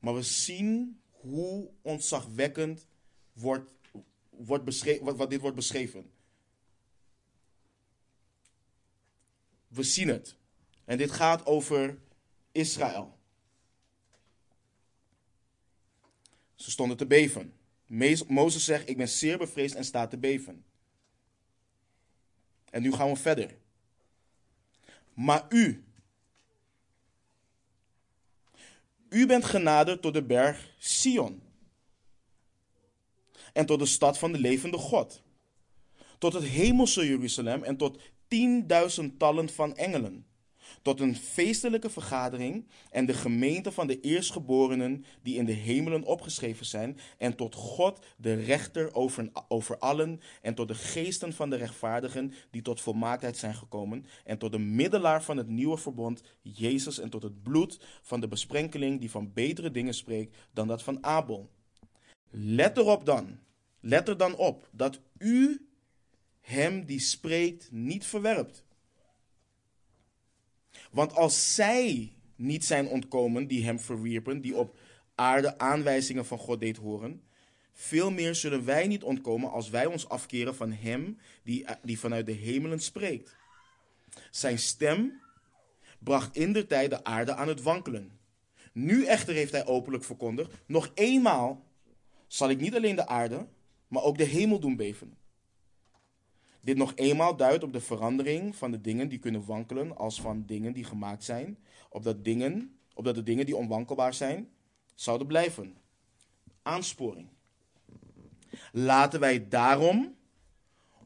Maar 0.00 0.14
we 0.14 0.22
zien 0.22 1.00
hoe 1.10 1.70
ontzagwekkend 1.82 2.86
wordt, 3.32 3.70
wordt 4.30 4.64
beschreven, 4.64 5.04
wat, 5.04 5.16
wat 5.16 5.30
dit 5.30 5.40
wordt 5.40 5.56
beschreven. 5.56 6.10
We 9.68 9.82
zien 9.82 10.08
het. 10.08 10.36
En 10.84 10.98
dit 10.98 11.10
gaat 11.10 11.46
over 11.46 11.98
Israël. 12.52 13.18
Ze 16.54 16.70
stonden 16.70 16.96
te 16.96 17.06
beven. 17.06 17.54
Mozes 18.28 18.64
zegt: 18.64 18.88
Ik 18.88 18.96
ben 18.96 19.08
zeer 19.08 19.38
bevreesd 19.38 19.74
en 19.74 19.84
sta 19.84 20.06
te 20.06 20.18
beven. 20.18 20.64
En 22.70 22.82
nu 22.82 22.92
gaan 22.92 23.08
we 23.08 23.16
verder. 23.16 23.56
Maar 25.14 25.46
u, 25.48 25.84
u 29.12 29.26
bent 29.26 29.44
genaderd 29.44 30.02
tot 30.02 30.12
de 30.14 30.22
berg 30.22 30.74
Sion. 30.78 31.42
En 33.52 33.66
tot 33.66 33.78
de 33.78 33.86
stad 33.86 34.18
van 34.18 34.32
de 34.32 34.38
levende 34.38 34.78
God. 34.78 35.22
Tot 36.18 36.32
het 36.32 36.44
hemelse 36.44 37.06
Jeruzalem 37.06 37.62
en 37.62 37.76
tot 37.76 38.00
tienduizendtallen 38.28 39.48
van 39.48 39.76
engelen 39.76 40.26
tot 40.82 41.00
een 41.00 41.16
feestelijke 41.16 41.90
vergadering 41.90 42.66
en 42.90 43.06
de 43.06 43.14
gemeente 43.14 43.72
van 43.72 43.86
de 43.86 44.00
eerstgeborenen 44.00 45.04
die 45.22 45.36
in 45.36 45.44
de 45.44 45.52
hemelen 45.52 46.02
opgeschreven 46.02 46.66
zijn, 46.66 46.98
en 47.18 47.36
tot 47.36 47.54
God, 47.54 48.04
de 48.16 48.34
rechter 48.34 48.94
over, 48.94 49.30
over 49.48 49.78
allen, 49.78 50.20
en 50.42 50.54
tot 50.54 50.68
de 50.68 50.74
geesten 50.74 51.32
van 51.32 51.50
de 51.50 51.56
rechtvaardigen 51.56 52.32
die 52.50 52.62
tot 52.62 52.80
volmaaktheid 52.80 53.36
zijn 53.36 53.54
gekomen, 53.54 54.06
en 54.24 54.38
tot 54.38 54.52
de 54.52 54.58
middelaar 54.58 55.22
van 55.22 55.36
het 55.36 55.48
nieuwe 55.48 55.76
verbond, 55.78 56.22
Jezus, 56.42 56.98
en 56.98 57.10
tot 57.10 57.22
het 57.22 57.42
bloed 57.42 57.80
van 58.02 58.20
de 58.20 58.28
besprenkeling 58.28 59.00
die 59.00 59.10
van 59.10 59.32
betere 59.32 59.70
dingen 59.70 59.94
spreekt 59.94 60.36
dan 60.52 60.66
dat 60.66 60.82
van 60.82 61.04
Abel. 61.04 61.50
Let 62.30 62.78
erop 62.78 63.06
dan, 63.06 63.38
let 63.80 64.08
er 64.08 64.16
dan 64.16 64.36
op 64.36 64.68
dat 64.70 65.00
u 65.18 65.66
hem 66.40 66.84
die 66.84 67.00
spreekt 67.00 67.68
niet 67.70 68.06
verwerpt. 68.06 68.64
Want 70.92 71.14
als 71.14 71.54
zij 71.54 72.12
niet 72.36 72.64
zijn 72.64 72.88
ontkomen 72.88 73.46
die 73.46 73.64
hem 73.64 73.80
verwierpen, 73.80 74.40
die 74.40 74.56
op 74.56 74.78
aarde 75.14 75.58
aanwijzingen 75.58 76.26
van 76.26 76.38
God 76.38 76.60
deed 76.60 76.76
horen, 76.76 77.22
veel 77.72 78.10
meer 78.10 78.34
zullen 78.34 78.64
wij 78.64 78.86
niet 78.86 79.02
ontkomen 79.02 79.50
als 79.50 79.70
wij 79.70 79.86
ons 79.86 80.08
afkeren 80.08 80.54
van 80.54 80.72
hem 80.72 81.18
die, 81.42 81.64
die 81.82 81.98
vanuit 81.98 82.26
de 82.26 82.32
hemelen 82.32 82.80
spreekt. 82.80 83.36
Zijn 84.30 84.58
stem 84.58 85.20
bracht 85.98 86.36
in 86.36 86.52
de 86.52 86.66
tijd 86.66 86.90
de 86.90 87.04
aarde 87.04 87.34
aan 87.34 87.48
het 87.48 87.62
wankelen. 87.62 88.18
Nu 88.72 89.04
echter 89.04 89.34
heeft 89.34 89.52
hij 89.52 89.66
openlijk 89.66 90.04
verkondigd, 90.04 90.52
nog 90.66 90.90
eenmaal 90.94 91.64
zal 92.26 92.50
ik 92.50 92.60
niet 92.60 92.74
alleen 92.74 92.96
de 92.96 93.06
aarde, 93.06 93.46
maar 93.88 94.02
ook 94.02 94.18
de 94.18 94.24
hemel 94.24 94.60
doen 94.60 94.76
beven. 94.76 95.16
Dit 96.62 96.76
nog 96.76 96.92
eenmaal 96.94 97.36
duidt 97.36 97.64
op 97.64 97.72
de 97.72 97.80
verandering 97.80 98.56
van 98.56 98.70
de 98.70 98.80
dingen 98.80 99.08
die 99.08 99.18
kunnen 99.18 99.44
wankelen 99.44 99.96
als 99.96 100.20
van 100.20 100.46
dingen 100.46 100.72
die 100.72 100.84
gemaakt 100.84 101.24
zijn, 101.24 101.58
opdat, 101.88 102.24
dingen, 102.24 102.76
opdat 102.94 103.14
de 103.14 103.22
dingen 103.22 103.46
die 103.46 103.56
onwankelbaar 103.56 104.14
zijn, 104.14 104.48
zouden 104.94 105.26
blijven. 105.26 105.76
Aansporing. 106.62 107.28
Laten 108.72 109.20
wij 109.20 109.48
daarom, 109.48 110.14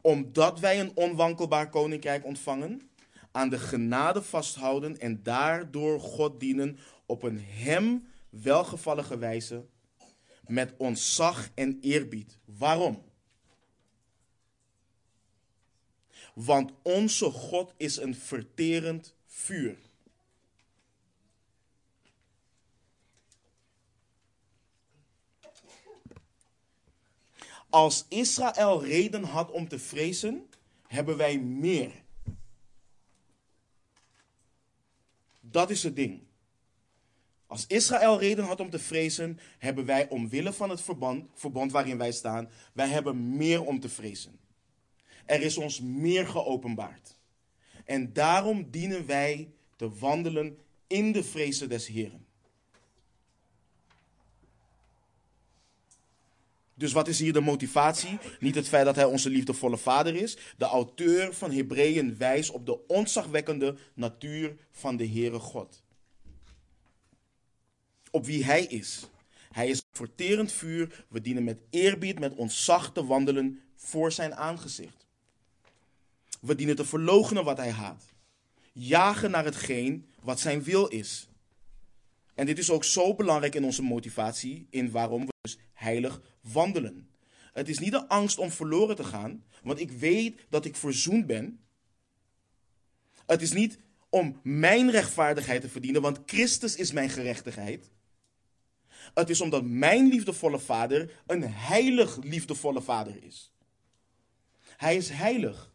omdat 0.00 0.60
wij 0.60 0.80
een 0.80 0.92
onwankelbaar 0.94 1.70
koninkrijk 1.70 2.24
ontvangen, 2.24 2.90
aan 3.32 3.48
de 3.48 3.58
genade 3.58 4.22
vasthouden 4.22 4.98
en 4.98 5.22
daardoor 5.22 6.00
God 6.00 6.40
dienen 6.40 6.78
op 7.06 7.22
een 7.22 7.40
hem 7.40 8.08
welgevallige 8.28 9.18
wijze, 9.18 9.64
met 10.46 10.74
ontzag 10.76 11.50
en 11.54 11.78
eerbied. 11.80 12.38
Waarom? 12.44 13.05
Want 16.36 16.72
onze 16.82 17.30
God 17.30 17.74
is 17.76 17.96
een 17.96 18.14
verterend 18.14 19.14
vuur. 19.26 19.78
Als 27.70 28.06
Israël 28.08 28.84
reden 28.84 29.24
had 29.24 29.50
om 29.50 29.68
te 29.68 29.78
vrezen, 29.78 30.48
hebben 30.86 31.16
wij 31.16 31.38
meer. 31.38 31.92
Dat 35.40 35.70
is 35.70 35.82
het 35.82 35.96
ding. 35.96 36.22
Als 37.46 37.66
Israël 37.66 38.18
reden 38.18 38.44
had 38.44 38.60
om 38.60 38.70
te 38.70 38.78
vrezen, 38.78 39.38
hebben 39.58 39.84
wij 39.84 40.08
omwille 40.08 40.52
van 40.52 40.70
het 40.70 40.80
verband, 40.80 41.30
verband 41.34 41.72
waarin 41.72 41.98
wij 41.98 42.12
staan, 42.12 42.50
wij 42.72 42.88
hebben 42.88 43.36
meer 43.36 43.64
om 43.64 43.80
te 43.80 43.88
vrezen. 43.88 44.45
Er 45.26 45.42
is 45.42 45.56
ons 45.56 45.80
meer 45.80 46.26
geopenbaard. 46.26 47.16
En 47.84 48.12
daarom 48.12 48.70
dienen 48.70 49.06
wij 49.06 49.50
te 49.76 49.90
wandelen 49.98 50.58
in 50.86 51.12
de 51.12 51.24
vrezen 51.24 51.68
des 51.68 51.86
Heren. 51.86 52.26
Dus 56.74 56.92
wat 56.92 57.08
is 57.08 57.18
hier 57.18 57.32
de 57.32 57.40
motivatie? 57.40 58.18
Niet 58.40 58.54
het 58.54 58.68
feit 58.68 58.84
dat 58.84 58.96
hij 58.96 59.04
onze 59.04 59.30
liefdevolle 59.30 59.78
vader 59.78 60.14
is. 60.14 60.36
De 60.56 60.64
auteur 60.64 61.34
van 61.34 61.52
Hebreeën 61.52 62.16
wijst 62.16 62.50
op 62.50 62.66
de 62.66 62.86
ontzagwekkende 62.86 63.76
natuur 63.94 64.56
van 64.70 64.96
de 64.96 65.08
Heere 65.08 65.38
God. 65.38 65.82
Op 68.10 68.26
wie 68.26 68.44
hij 68.44 68.64
is. 68.64 69.08
Hij 69.52 69.68
is 69.68 69.82
verterend 69.92 70.52
vuur. 70.52 71.04
We 71.08 71.20
dienen 71.20 71.44
met 71.44 71.58
eerbied, 71.70 72.18
met 72.18 72.34
ontzag 72.34 72.92
te 72.92 73.04
wandelen 73.04 73.60
voor 73.76 74.12
zijn 74.12 74.34
aangezicht. 74.34 75.05
We 76.40 76.54
dienen 76.54 76.76
te 76.76 76.84
verloochenen 76.84 77.44
wat 77.44 77.56
hij 77.56 77.70
haat. 77.70 78.04
Jagen 78.72 79.30
naar 79.30 79.44
hetgeen 79.44 80.08
wat 80.20 80.40
zijn 80.40 80.62
wil 80.62 80.86
is. 80.86 81.28
En 82.34 82.46
dit 82.46 82.58
is 82.58 82.70
ook 82.70 82.84
zo 82.84 83.14
belangrijk 83.14 83.54
in 83.54 83.64
onze 83.64 83.82
motivatie, 83.82 84.66
in 84.70 84.90
waarom 84.90 85.26
we 85.26 85.32
dus 85.40 85.58
heilig 85.72 86.20
wandelen. 86.40 87.10
Het 87.52 87.68
is 87.68 87.78
niet 87.78 87.90
de 87.90 88.08
angst 88.08 88.38
om 88.38 88.50
verloren 88.50 88.96
te 88.96 89.04
gaan, 89.04 89.44
want 89.62 89.80
ik 89.80 89.90
weet 89.90 90.46
dat 90.48 90.64
ik 90.64 90.76
verzoend 90.76 91.26
ben. 91.26 91.60
Het 93.26 93.42
is 93.42 93.52
niet 93.52 93.78
om 94.08 94.40
mijn 94.42 94.90
rechtvaardigheid 94.90 95.60
te 95.60 95.68
verdienen, 95.68 96.02
want 96.02 96.20
Christus 96.26 96.76
is 96.76 96.92
mijn 96.92 97.10
gerechtigheid. 97.10 97.90
Het 99.14 99.30
is 99.30 99.40
omdat 99.40 99.64
mijn 99.64 100.08
liefdevolle 100.08 100.58
vader 100.58 101.22
een 101.26 101.42
heilig 101.42 102.22
liefdevolle 102.22 102.82
vader 102.82 103.24
is. 103.24 103.52
Hij 104.76 104.96
is 104.96 105.08
heilig. 105.08 105.74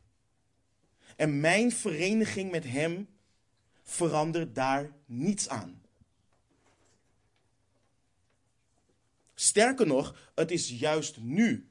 En 1.21 1.39
mijn 1.39 1.71
vereniging 1.71 2.51
met 2.51 2.63
Hem 2.63 3.07
verandert 3.83 4.55
daar 4.55 4.91
niets 5.05 5.49
aan. 5.49 5.81
Sterker 9.33 9.87
nog, 9.87 10.31
het 10.35 10.51
is 10.51 10.69
juist 10.69 11.17
nu. 11.17 11.67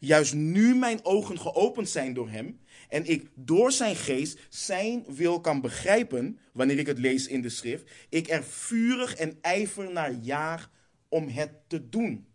Juist 0.00 0.34
nu 0.34 0.74
mijn 0.74 1.04
ogen 1.04 1.38
geopend 1.38 1.88
zijn 1.88 2.14
door 2.14 2.28
Hem 2.28 2.60
en 2.88 3.04
ik 3.06 3.30
door 3.34 3.72
Zijn 3.72 3.96
geest 3.96 4.38
Zijn 4.48 5.04
wil 5.06 5.40
kan 5.40 5.60
begrijpen, 5.60 6.38
wanneer 6.52 6.78
ik 6.78 6.86
het 6.86 6.98
lees 6.98 7.26
in 7.26 7.42
de 7.42 7.48
schrift, 7.48 7.90
ik 8.08 8.28
er 8.28 8.44
vurig 8.44 9.14
en 9.14 9.38
ijver 9.40 9.92
naar 9.92 10.12
jaag 10.12 10.70
om 11.08 11.28
het 11.28 11.50
te 11.66 11.88
doen. 11.88 12.26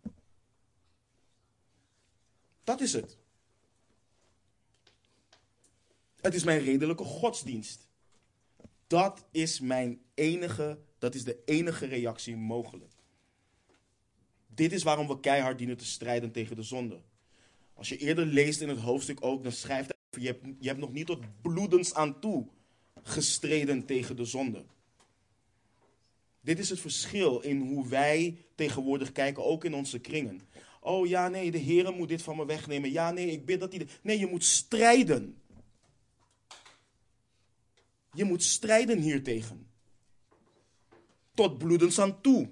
Dat 2.64 2.82
is 2.82 2.94
het. 2.94 3.21
Het 6.22 6.34
is 6.34 6.44
mijn 6.44 6.64
redelijke 6.64 7.04
godsdienst. 7.04 7.88
Dat 8.88 9.26
is 9.32 9.60
mijn 9.60 10.02
enige, 10.14 10.80
dat 11.00 11.16
is 11.16 11.24
de 11.24 11.38
enige 11.46 11.86
reactie 11.86 12.36
mogelijk. 12.36 12.94
Dit 14.48 14.72
is 14.72 14.84
waarom 14.84 15.08
we 15.08 15.20
keihard 15.20 15.58
dienen 15.58 15.78
te 15.78 15.86
strijden 15.86 16.32
tegen 16.32 16.56
de 16.56 16.64
zonde. 16.64 17.02
Als 17.74 17.90
je 17.90 17.98
eerder 17.98 18.26
leest 18.26 18.62
in 18.62 18.70
het 18.70 18.80
hoofdstuk 18.80 19.26
ook, 19.26 19.44
dan 19.44 19.52
schrijft 19.52 19.94
hij, 20.10 20.22
je 20.22 20.28
hebt, 20.28 20.46
je 20.60 20.68
hebt 20.68 20.80
nog 20.80 20.92
niet 20.92 21.06
tot 21.06 21.42
bloedens 21.42 21.94
aan 21.94 22.20
toe 22.20 22.48
gestreden 23.04 23.86
tegen 23.86 24.16
de 24.16 24.26
zonde. 24.26 24.66
Dit 26.42 26.60
is 26.60 26.70
het 26.70 26.80
verschil 26.80 27.40
in 27.40 27.60
hoe 27.62 27.88
wij 27.88 28.38
tegenwoordig 28.56 29.12
kijken, 29.12 29.46
ook 29.46 29.64
in 29.64 29.74
onze 29.74 30.00
kringen. 30.00 30.42
Oh 30.80 31.08
ja, 31.08 31.28
nee, 31.28 31.52
de 31.52 31.58
Heer 31.58 31.94
moet 31.94 32.08
dit 32.08 32.22
van 32.22 32.36
me 32.36 32.46
wegnemen. 32.46 32.92
Ja, 32.92 33.12
nee, 33.12 33.32
ik 33.32 33.46
bid 33.46 33.60
dat 33.60 33.74
hij. 33.74 33.88
Nee, 34.02 34.20
je 34.20 34.28
moet 34.28 34.44
strijden. 34.44 35.41
Je 38.14 38.24
moet 38.24 38.44
strijden 38.44 39.00
hiertegen. 39.00 39.68
Tot 41.34 41.58
bloedens 41.58 42.00
aan 42.00 42.22
toe. 42.22 42.52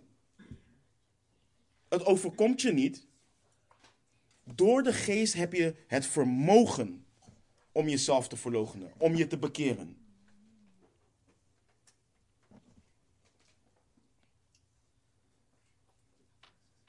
Het 1.89 2.05
overkomt 2.05 2.61
je 2.61 2.71
niet. 2.71 3.07
Door 4.43 4.83
de 4.83 4.93
geest 4.93 5.33
heb 5.33 5.53
je 5.53 5.75
het 5.87 6.05
vermogen 6.05 7.05
om 7.71 7.87
jezelf 7.87 8.27
te 8.27 8.37
verloochenen, 8.37 8.91
om 8.97 9.15
je 9.15 9.27
te 9.27 9.37
bekeren. 9.37 9.97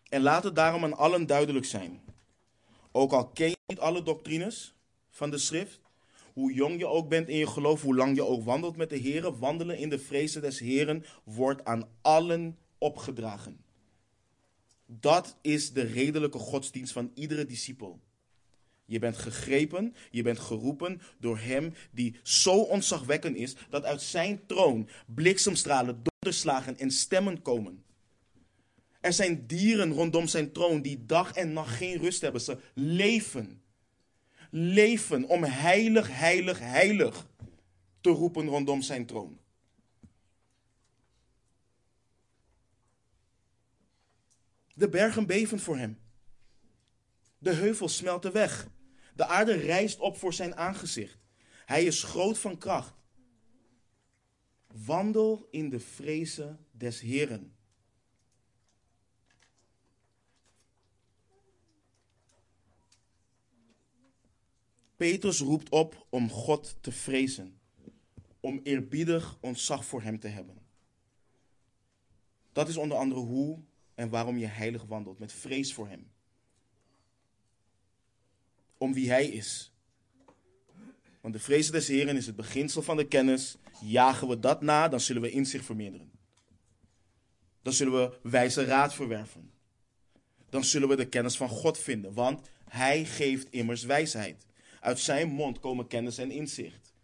En 0.09 0.23
laat 0.23 0.45
het 0.45 0.55
daarom 0.55 0.85
aan 0.85 0.97
allen 0.97 1.27
duidelijk 1.27 1.65
zijn. 1.65 2.01
Ook 2.93 3.13
al 3.13 3.29
ken 3.29 3.49
je 3.49 3.57
niet 3.67 3.79
alle 3.79 4.03
doctrines 4.03 4.75
van 5.11 5.31
de 5.31 5.39
schrift, 5.39 5.80
hoe 6.41 6.53
jong 6.53 6.79
je 6.79 6.87
ook 6.87 7.09
bent 7.09 7.29
in 7.29 7.37
je 7.37 7.47
geloof, 7.47 7.83
hoe 7.83 7.95
lang 7.95 8.17
je 8.17 8.25
ook 8.25 8.45
wandelt 8.45 8.77
met 8.77 8.91
de 8.91 8.97
Heer, 8.97 9.39
wandelen 9.39 9.79
in 9.79 9.89
de 9.89 9.99
vrezen 9.99 10.43
des 10.43 10.59
Heren 10.59 11.05
wordt 11.25 11.65
aan 11.65 11.89
allen 12.01 12.59
opgedragen. 12.79 13.65
Dat 14.87 15.37
is 15.43 15.73
de 15.73 15.83
redelijke 15.83 16.39
godsdienst 16.39 16.93
van 16.93 17.11
iedere 17.15 17.47
discipel. 17.47 18.01
Je 18.85 18.99
bent 18.99 19.17
gegrepen, 19.17 19.95
je 20.11 20.23
bent 20.23 20.39
geroepen 20.39 21.01
door 21.19 21.39
Hem 21.39 21.75
die 21.91 22.17
zo 22.23 22.61
ontzagwekkend 22.61 23.37
is 23.37 23.57
dat 23.71 23.85
uit 23.85 24.03
Zijn 24.03 24.47
troon 24.47 24.89
bliksemstralen, 25.07 26.03
donderslagen 26.03 26.79
en 26.79 26.91
stemmen 26.91 27.43
komen. 27.43 27.85
Er 29.01 29.13
zijn 29.13 29.47
dieren 29.47 29.93
rondom 29.93 30.27
Zijn 30.27 30.53
troon 30.53 30.83
die 30.83 31.07
dag 31.07 31.33
en 31.33 31.53
nacht 31.53 31.77
geen 31.77 31.99
rust 31.99 32.21
hebben. 32.21 32.41
Ze 32.41 32.59
leven. 32.75 33.63
Leven 34.51 35.25
om 35.25 35.45
heilig, 35.45 36.09
heilig, 36.09 36.59
heilig 36.59 37.27
te 38.01 38.11
roepen 38.11 38.47
rondom 38.47 38.83
Zijn 38.83 39.07
troon. 39.07 39.39
De 44.75 44.89
bergen 44.89 45.27
beven 45.27 45.61
voor 45.61 45.77
hem. 45.77 45.99
De 47.39 47.53
heuvels 47.53 47.97
smelten 47.97 48.33
weg. 48.33 48.69
De 49.15 49.27
aarde 49.27 49.53
rijst 49.53 49.99
op 49.99 50.17
voor 50.17 50.33
zijn 50.33 50.57
aangezicht. 50.57 51.19
Hij 51.67 51.85
is 51.85 52.03
groot 52.03 52.39
van 52.39 52.59
kracht. 52.59 52.95
Wandel 54.85 55.49
in 55.51 55.69
de 55.69 55.81
vrezen 55.81 56.67
des 56.71 57.01
Heren. 57.01 57.55
Petrus 65.01 65.41
roept 65.41 65.69
op 65.69 66.07
om 66.09 66.31
God 66.31 66.77
te 66.81 66.93
vrezen, 66.93 67.59
om 68.41 68.61
eerbiedig 68.63 69.39
ontzag 69.41 69.85
voor 69.85 70.03
Hem 70.03 70.19
te 70.19 70.29
hebben. 70.29 70.59
Dat 72.53 72.69
is 72.69 72.77
onder 72.77 72.97
andere 72.97 73.21
hoe 73.21 73.59
en 73.95 74.09
waarom 74.09 74.39
je 74.39 74.47
heilig 74.47 74.85
wandelt, 74.85 75.19
met 75.19 75.33
vrees 75.33 75.75
voor 75.75 75.89
Hem. 75.89 76.11
Om 78.79 78.93
wie 78.93 79.09
Hij 79.09 79.27
is. 79.27 79.73
Want 81.21 81.35
de 81.35 81.41
vrees 81.41 81.71
des 81.71 81.89
Heren 81.89 82.17
is 82.17 82.27
het 82.27 82.37
beginsel 82.37 82.83
van 82.83 82.97
de 82.97 83.09
kennis. 83.09 83.57
Jagen 83.83 84.29
we 84.29 84.39
dat 84.39 84.63
na, 84.63 84.89
dan 84.89 85.01
zullen 85.01 85.23
we 85.23 85.31
inzicht 85.31 85.65
vermeerderen. 85.65 86.11
Dan 87.63 87.73
zullen 87.73 87.93
we 87.93 88.19
wijze 88.23 88.65
raad 88.65 88.95
verwerven. 88.95 89.51
Dan 90.49 90.65
zullen 90.65 90.89
we 90.89 90.97
de 90.97 91.09
kennis 91.09 91.37
van 91.37 91.49
God 91.49 91.79
vinden, 91.79 92.15
want 92.15 92.49
Hij 92.65 93.05
geeft 93.05 93.51
immers 93.51 93.83
wijsheid. 93.83 94.49
Uit 94.81 94.99
Zijn 94.99 95.29
mond 95.29 95.61
komen 95.61 95.87
kennis 95.87 96.19
en 96.19 96.31
inzicht. 96.31 96.95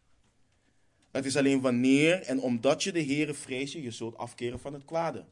Het 1.10 1.24
is 1.24 1.36
alleen 1.36 1.60
wanneer 1.60 2.22
en 2.22 2.40
omdat 2.40 2.82
je 2.82 2.92
de 2.92 3.04
Heere 3.04 3.34
vrees, 3.34 3.72
je 3.72 3.90
zult 3.90 4.16
afkeren 4.16 4.60
van 4.60 4.72
het 4.72 4.84
kwade. 4.84 5.24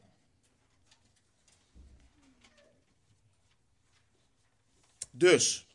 Dus, 5.11 5.67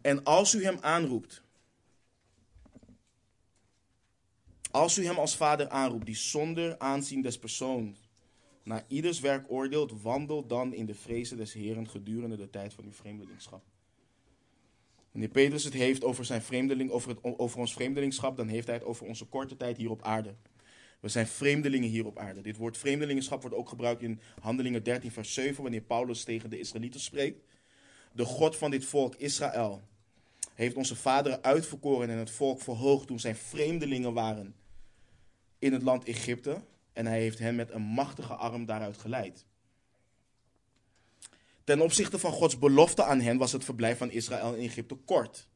en 0.00 0.24
als 0.24 0.54
u 0.54 0.64
hem 0.64 0.78
aanroept, 0.80 1.42
als 4.70 4.98
u 4.98 5.04
hem 5.04 5.18
als 5.18 5.36
vader 5.36 5.68
aanroept, 5.68 6.06
die 6.06 6.16
zonder 6.16 6.78
aanzien 6.78 7.22
des 7.22 7.38
persoons 7.38 8.08
naar 8.62 8.84
ieders 8.88 9.20
werk 9.20 9.50
oordeelt, 9.50 10.02
wandel 10.02 10.46
dan 10.46 10.74
in 10.74 10.86
de 10.86 10.94
vrezen 10.94 11.36
des 11.36 11.52
Heren 11.52 11.88
gedurende 11.88 12.36
de 12.36 12.50
tijd 12.50 12.74
van 12.74 12.84
uw 12.84 12.92
vreemdelingschap. 12.92 13.62
Wanneer 15.10 15.30
Petrus 15.30 15.64
het 15.64 15.72
heeft 15.72 16.04
over, 16.04 16.24
zijn 16.24 16.42
vreemdeling, 16.42 16.90
over, 16.90 17.08
het, 17.08 17.18
over 17.22 17.58
ons 17.58 17.72
vreemdelingschap, 17.72 18.36
dan 18.36 18.48
heeft 18.48 18.66
hij 18.66 18.76
het 18.76 18.84
over 18.84 19.06
onze 19.06 19.24
korte 19.24 19.56
tijd 19.56 19.76
hier 19.76 19.90
op 19.90 20.02
aarde. 20.02 20.34
We 21.00 21.08
zijn 21.08 21.26
vreemdelingen 21.26 21.88
hier 21.88 22.06
op 22.06 22.18
aarde. 22.18 22.40
Dit 22.40 22.56
woord 22.56 22.78
vreemdelingenschap 22.78 23.40
wordt 23.40 23.56
ook 23.56 23.68
gebruikt 23.68 24.02
in 24.02 24.20
Handelingen 24.40 24.82
13, 24.82 25.10
vers 25.10 25.34
7, 25.34 25.62
wanneer 25.62 25.80
Paulus 25.80 26.24
tegen 26.24 26.50
de 26.50 26.58
Israëlieten 26.58 27.00
spreekt 27.00 27.40
de 28.12 28.24
God 28.24 28.56
van 28.56 28.70
dit 28.70 28.84
volk 28.84 29.14
Israël, 29.14 29.82
heeft 30.54 30.76
onze 30.76 30.96
vaderen 30.96 31.42
uitverkoren 31.42 32.10
en 32.10 32.18
het 32.18 32.30
volk 32.30 32.60
verhoogd 32.60 33.06
toen 33.06 33.20
zij 33.20 33.34
vreemdelingen 33.34 34.12
waren 34.12 34.54
in 35.58 35.72
het 35.72 35.82
land 35.82 36.04
Egypte. 36.04 36.62
En 36.92 37.06
hij 37.06 37.20
heeft 37.20 37.38
hen 37.38 37.54
met 37.54 37.70
een 37.70 37.82
machtige 37.82 38.34
arm 38.34 38.66
daaruit 38.66 38.98
geleid. 38.98 39.46
Ten 41.70 41.80
opzichte 41.80 42.18
van 42.18 42.32
Gods 42.32 42.58
belofte 42.58 43.04
aan 43.04 43.20
hen 43.20 43.38
was 43.38 43.52
het 43.52 43.64
verblijf 43.64 43.98
van 43.98 44.10
Israël 44.10 44.54
in 44.54 44.68
Egypte 44.68 44.94
kort. 44.94 45.48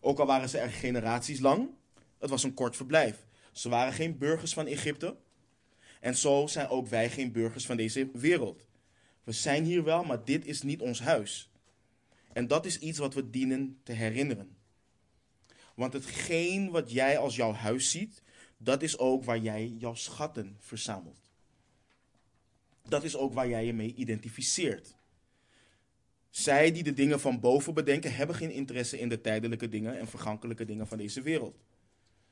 Ook 0.00 0.18
al 0.18 0.26
waren 0.26 0.48
ze 0.48 0.58
er 0.58 0.70
generaties 0.70 1.40
lang, 1.40 1.68
het 2.18 2.30
was 2.30 2.42
een 2.42 2.54
kort 2.54 2.76
verblijf. 2.76 3.26
Ze 3.52 3.68
waren 3.68 3.92
geen 3.92 4.18
burgers 4.18 4.54
van 4.54 4.66
Egypte. 4.66 5.16
En 6.00 6.16
zo 6.16 6.46
zijn 6.46 6.68
ook 6.68 6.88
wij 6.88 7.10
geen 7.10 7.32
burgers 7.32 7.66
van 7.66 7.76
deze 7.76 8.10
wereld. 8.12 8.68
We 9.24 9.32
zijn 9.32 9.64
hier 9.64 9.84
wel, 9.84 10.04
maar 10.04 10.24
dit 10.24 10.46
is 10.46 10.62
niet 10.62 10.80
ons 10.80 11.00
huis. 11.00 11.50
En 12.32 12.46
dat 12.46 12.66
is 12.66 12.78
iets 12.78 12.98
wat 12.98 13.14
we 13.14 13.30
dienen 13.30 13.80
te 13.82 13.92
herinneren. 13.92 14.56
Want 15.74 15.92
hetgeen 15.92 16.70
wat 16.70 16.90
jij 16.90 17.18
als 17.18 17.36
jouw 17.36 17.52
huis 17.52 17.90
ziet, 17.90 18.22
dat 18.56 18.82
is 18.82 18.98
ook 18.98 19.24
waar 19.24 19.38
jij 19.38 19.74
jouw 19.78 19.94
schatten 19.94 20.56
verzamelt. 20.60 21.30
Dat 22.88 23.04
is 23.04 23.16
ook 23.16 23.32
waar 23.32 23.48
jij 23.48 23.64
je 23.64 23.72
mee 23.72 23.94
identificeert. 23.94 24.96
Zij 26.34 26.72
die 26.72 26.82
de 26.82 26.92
dingen 26.92 27.20
van 27.20 27.40
boven 27.40 27.74
bedenken, 27.74 28.14
hebben 28.14 28.36
geen 28.36 28.50
interesse 28.50 28.98
in 28.98 29.08
de 29.08 29.20
tijdelijke 29.20 29.68
dingen 29.68 29.98
en 29.98 30.08
vergankelijke 30.08 30.64
dingen 30.64 30.86
van 30.86 30.98
deze 30.98 31.22
wereld. 31.22 31.56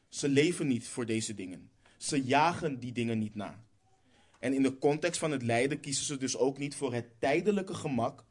Ze 0.08 0.28
leven 0.28 0.66
niet 0.66 0.88
voor 0.88 1.06
deze 1.06 1.34
dingen. 1.34 1.70
Ze 1.96 2.22
jagen 2.22 2.78
die 2.78 2.92
dingen 2.92 3.18
niet 3.18 3.34
na. 3.34 3.64
En 4.38 4.54
in 4.54 4.62
de 4.62 4.78
context 4.78 5.18
van 5.18 5.30
het 5.30 5.42
lijden 5.42 5.80
kiezen 5.80 6.04
ze 6.04 6.16
dus 6.16 6.36
ook 6.36 6.58
niet 6.58 6.74
voor 6.74 6.94
het 6.94 7.06
tijdelijke 7.18 7.74
gemak 7.74 8.24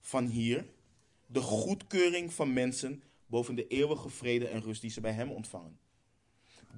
van 0.00 0.26
hier, 0.26 0.66
de 1.26 1.40
goedkeuring 1.40 2.32
van 2.32 2.52
mensen 2.52 3.02
boven 3.26 3.54
de 3.54 3.66
eeuwige 3.66 4.08
vrede 4.08 4.48
en 4.48 4.62
rust 4.62 4.80
die 4.80 4.90
ze 4.90 5.00
bij 5.00 5.12
Hem 5.12 5.30
ontvangen. 5.30 5.78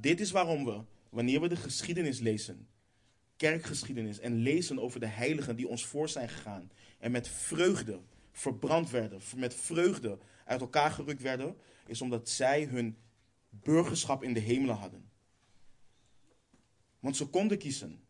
Dit 0.01 0.21
is 0.21 0.31
waarom 0.31 0.65
we, 0.65 0.81
wanneer 1.11 1.41
we 1.41 1.49
de 1.49 1.57
geschiedenis 1.57 2.19
lezen, 2.19 2.69
kerkgeschiedenis 3.37 4.19
en 4.19 4.35
lezen 4.35 4.79
over 4.79 5.01
de 5.01 5.07
heiligen 5.07 5.57
die 5.57 5.69
ons 5.69 5.87
voor 5.87 6.09
zijn 6.09 6.29
gegaan 6.29 6.71
en 6.99 7.11
met 7.11 7.29
vreugde 7.29 8.01
verbrand 8.37 8.91
werden, 8.91 9.21
met 9.37 9.55
vreugde 9.55 10.19
uit 10.45 10.61
elkaar 10.61 10.91
gerukt 10.91 11.23
werden, 11.23 11.57
is 11.87 12.01
omdat 12.01 12.29
zij 12.29 12.65
hun 12.65 12.99
burgerschap 13.51 14.23
in 14.23 14.33
de 14.33 14.41
hemelen 14.41 14.77
hadden. 14.77 15.11
Want 17.01 17.17
ze 17.17 17.27
konden 17.27 17.59
kiezen. 17.59 18.05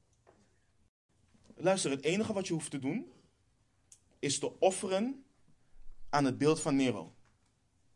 Luister, 1.54 1.90
het 1.90 2.04
enige 2.04 2.32
wat 2.32 2.46
je 2.46 2.52
hoeft 2.52 2.70
te 2.70 2.78
doen, 2.78 3.12
is 4.18 4.38
te 4.38 4.58
offeren 4.58 5.24
aan 6.08 6.24
het 6.24 6.38
beeld 6.38 6.60
van 6.60 6.76
Nero. 6.76 7.14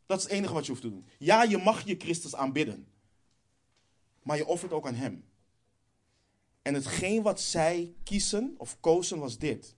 Dat 0.07 0.19
is 0.19 0.25
het 0.25 0.33
enige 0.33 0.53
wat 0.53 0.65
je 0.65 0.71
hoeft 0.71 0.83
te 0.83 0.91
doen. 0.91 1.07
Ja, 1.19 1.43
je 1.43 1.59
mag 1.59 1.85
je 1.87 1.97
Christus 1.97 2.35
aanbidden. 2.35 2.89
Maar 4.23 4.37
je 4.37 4.47
offert 4.47 4.73
ook 4.73 4.87
aan 4.87 4.95
Hem. 4.95 5.29
En 6.63 6.75
hetgeen 6.75 7.23
wat 7.23 7.41
zij 7.41 7.95
kiezen 8.03 8.55
of 8.57 8.81
kozen 8.81 9.19
was 9.19 9.39
dit. 9.39 9.77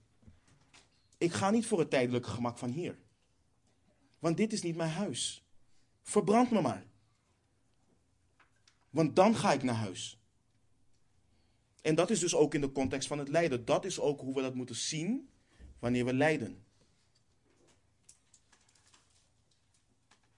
Ik 1.23 1.33
ga 1.33 1.49
niet 1.49 1.65
voor 1.65 1.79
het 1.79 1.89
tijdelijke 1.89 2.29
gemak 2.29 2.57
van 2.57 2.69
hier. 2.69 2.97
Want 4.19 4.37
dit 4.37 4.53
is 4.53 4.61
niet 4.61 4.75
mijn 4.75 4.89
huis. 4.89 5.45
Verbrand 6.01 6.51
me 6.51 6.61
maar. 6.61 6.85
Want 8.89 9.15
dan 9.15 9.35
ga 9.35 9.53
ik 9.53 9.63
naar 9.63 9.75
huis. 9.75 10.19
En 11.81 11.95
dat 11.95 12.09
is 12.09 12.19
dus 12.19 12.35
ook 12.35 12.53
in 12.53 12.61
de 12.61 12.71
context 12.71 13.07
van 13.07 13.19
het 13.19 13.27
lijden. 13.27 13.65
Dat 13.65 13.85
is 13.85 13.99
ook 13.99 14.19
hoe 14.19 14.35
we 14.35 14.41
dat 14.41 14.55
moeten 14.55 14.75
zien 14.75 15.29
wanneer 15.79 16.05
we 16.05 16.13
lijden. 16.13 16.63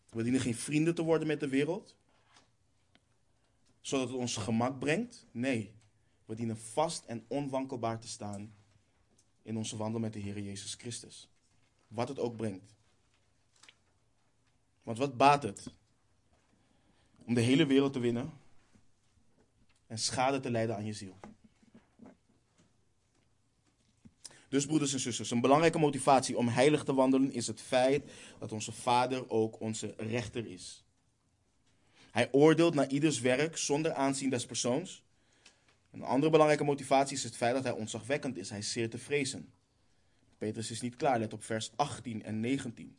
We 0.10 0.24
dienen 0.24 0.42
geen 0.42 0.56
vrienden 0.56 0.96
te 0.96 1.04
worden 1.04 1.28
met 1.28 1.40
de 1.40 1.50
wereld, 1.50 1.96
zodat 3.82 4.08
het 4.08 4.18
ons 4.18 4.38
gemak 4.38 4.80
brengt. 4.80 5.26
Nee, 5.32 5.74
we 6.26 6.36
dienen 6.36 6.58
vast 6.58 7.06
en 7.06 7.26
onwankelbaar 7.28 8.00
te 8.00 8.08
staan 8.08 8.54
in 9.46 9.58
onze 9.58 9.78
wandel 9.78 10.00
met 10.00 10.14
de 10.14 10.20
Heer 10.20 10.40
Jezus 10.40 10.74
Christus. 10.74 11.30
Wat 11.88 12.08
het 12.08 12.20
ook 12.20 12.36
brengt. 12.36 12.74
Want 14.84 14.98
wat 14.98 15.18
baat 15.18 15.44
het 15.44 15.74
om 17.26 17.34
de 17.34 17.42
hele 17.42 17.66
wereld 17.66 17.94
te 17.94 18.00
winnen 18.00 18.34
en 19.88 20.00
schade 20.00 20.40
te 20.40 20.52
lijden 20.52 20.76
aan 20.76 20.86
je 20.86 20.94
ziel? 20.94 21.20
Dus 24.50 24.66
broeders 24.66 24.94
en 24.94 25.00
zusters, 25.00 25.32
een 25.32 25.42
belangrijke 25.42 25.80
motivatie 25.80 26.38
om 26.38 26.48
heilig 26.48 26.84
te 26.84 26.94
wandelen 26.94 27.32
is 27.32 27.48
het 27.48 27.62
feit 27.62 28.12
dat 28.40 28.52
onze 28.52 28.72
Vader 28.72 29.30
ook 29.30 29.60
onze 29.60 29.94
rechter 29.98 30.46
is. 30.46 30.84
Hij 32.12 32.32
oordeelt 32.32 32.74
naar 32.74 32.90
ieders 32.90 33.20
werk 33.20 33.58
zonder 33.58 33.94
aanzien 33.94 34.30
des 34.30 34.46
persoons. 34.46 35.04
Een 35.96 36.04
andere 36.04 36.32
belangrijke 36.32 36.64
motivatie 36.64 37.18
is 37.18 37.24
het 37.24 37.36
feit 37.36 37.54
dat 37.54 37.64
hij 37.64 37.72
ontzagwekkend 37.72 38.38
is. 38.38 38.50
Hij 38.50 38.58
is 38.58 38.72
zeer 38.72 38.90
te 38.90 38.98
vrezen. 38.98 39.54
Petrus 40.38 40.72
is 40.72 40.82
niet 40.82 40.96
klaar, 40.96 41.20
let 41.20 41.34
op 41.34 41.44
vers 41.44 41.72
18 41.76 42.24
en 42.24 42.40
19. 42.40 42.98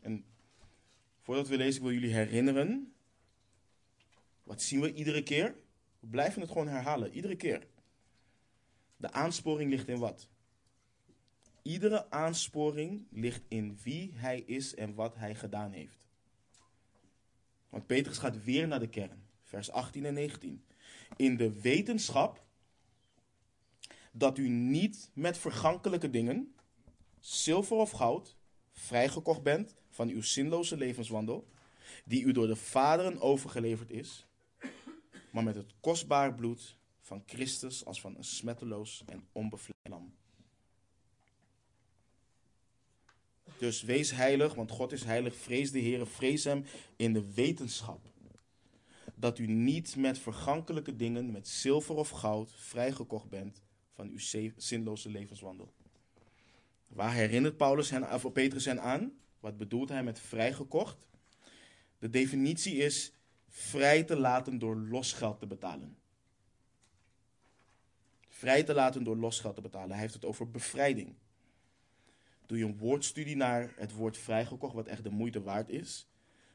En 0.00 0.24
voordat 1.20 1.48
we 1.48 1.56
lezen, 1.56 1.74
ik 1.74 1.82
wil 1.82 1.92
jullie 1.92 2.14
herinneren. 2.14 2.94
Wat 4.42 4.62
zien 4.62 4.80
we 4.80 4.94
iedere 4.94 5.22
keer? 5.22 5.54
We 6.00 6.06
blijven 6.06 6.40
het 6.40 6.50
gewoon 6.50 6.68
herhalen, 6.68 7.12
iedere 7.12 7.36
keer. 7.36 7.66
De 8.96 9.12
aansporing 9.12 9.70
ligt 9.70 9.88
in 9.88 9.98
wat? 9.98 10.28
Iedere 11.62 12.10
aansporing 12.10 13.06
ligt 13.10 13.42
in 13.48 13.78
wie 13.82 14.12
hij 14.14 14.40
is 14.40 14.74
en 14.74 14.94
wat 14.94 15.14
hij 15.14 15.34
gedaan 15.34 15.72
heeft. 15.72 15.98
Want 17.68 17.86
Petrus 17.86 18.18
gaat 18.18 18.44
weer 18.44 18.68
naar 18.68 18.80
de 18.80 18.88
kern, 18.88 19.26
vers 19.42 19.70
18 19.70 20.04
en 20.04 20.14
19. 20.14 20.64
In 21.16 21.36
de 21.36 21.60
wetenschap 21.60 22.44
dat 24.12 24.38
u 24.38 24.48
niet 24.48 25.10
met 25.12 25.38
vergankelijke 25.38 26.10
dingen, 26.10 26.54
zilver 27.20 27.76
of 27.76 27.90
goud, 27.90 28.36
vrijgekocht 28.72 29.42
bent 29.42 29.74
van 29.90 30.08
uw 30.08 30.22
zinloze 30.22 30.76
levenswandel, 30.76 31.48
die 32.04 32.22
u 32.22 32.32
door 32.32 32.46
de 32.46 32.56
vaderen 32.56 33.20
overgeleverd 33.20 33.90
is, 33.90 34.26
maar 35.30 35.44
met 35.44 35.54
het 35.54 35.74
kostbaar 35.80 36.34
bloed 36.34 36.76
van 37.00 37.22
Christus 37.26 37.84
als 37.84 38.00
van 38.00 38.16
een 38.16 38.24
smetteloos 38.24 39.02
en 39.06 39.26
onbevlekt 39.32 39.88
lam. 39.88 40.14
Dus 43.58 43.82
wees 43.82 44.10
heilig, 44.10 44.54
want 44.54 44.70
God 44.70 44.92
is 44.92 45.04
heilig. 45.04 45.36
Vrees 45.36 45.70
de 45.70 45.78
Heer, 45.78 46.06
vrees 46.06 46.44
Hem 46.44 46.64
in 46.96 47.12
de 47.12 47.32
wetenschap. 47.34 48.13
Dat 49.14 49.38
u 49.38 49.46
niet 49.46 49.96
met 49.96 50.18
vergankelijke 50.18 50.96
dingen, 50.96 51.32
met 51.32 51.48
zilver 51.48 51.94
of 51.94 52.10
goud, 52.10 52.52
vrijgekocht 52.56 53.28
bent 53.28 53.62
van 53.92 54.08
uw 54.08 54.18
zinloze 54.56 55.10
levenswandel. 55.10 55.72
Waar 56.86 57.12
herinnert 57.12 57.56
Paulus 57.56 57.90
hen, 57.90 58.12
of 58.12 58.32
Petrus 58.32 58.64
hen 58.64 58.82
aan? 58.82 59.12
Wat 59.40 59.56
bedoelt 59.56 59.88
hij 59.88 60.02
met 60.02 60.18
vrijgekocht? 60.20 61.08
De 61.98 62.10
definitie 62.10 62.76
is 62.76 63.12
vrij 63.48 64.04
te 64.04 64.16
laten 64.16 64.58
door 64.58 64.76
losgeld 64.76 65.38
te 65.38 65.46
betalen. 65.46 65.96
Vrij 68.28 68.62
te 68.62 68.74
laten 68.74 69.04
door 69.04 69.16
losgeld 69.16 69.54
te 69.54 69.60
betalen. 69.60 69.90
Hij 69.90 70.00
heeft 70.00 70.14
het 70.14 70.24
over 70.24 70.50
bevrijding. 70.50 71.14
Doe 72.46 72.58
je 72.58 72.64
een 72.64 72.78
woordstudie 72.78 73.36
naar 73.36 73.72
het 73.76 73.92
woord 73.92 74.18
vrijgekocht, 74.18 74.74
wat 74.74 74.86
echt 74.86 75.02
de 75.02 75.10
moeite 75.10 75.42
waard 75.42 75.68
is, 75.68 76.08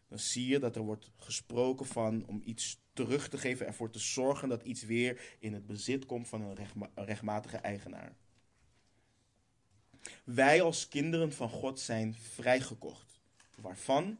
dan 0.09 0.19
zie 0.19 0.47
je 0.47 0.59
dat 0.59 0.75
er 0.75 0.81
wordt 0.81 1.11
gesproken 1.17 1.85
van 1.85 2.25
om 2.25 2.41
iets 2.45 2.81
terug 2.93 3.29
te 3.29 3.37
geven, 3.37 3.65
ervoor 3.65 3.89
te 3.89 3.99
zorgen 3.99 4.49
dat 4.49 4.63
iets 4.63 4.83
weer 4.83 5.35
in 5.39 5.53
het 5.53 5.65
bezit 5.65 6.05
komt 6.05 6.27
van 6.27 6.41
een, 6.41 6.57
rechtmatige 6.95 7.57
eigenaar. 7.57 8.15
Wij 10.23 10.61
als 10.61 10.87
kinderen 10.87 11.33
van 11.33 11.49
God 11.49 11.79
zijn 11.79 12.15
vrijgekocht. 12.15 13.19
Waarvan? 13.55 14.19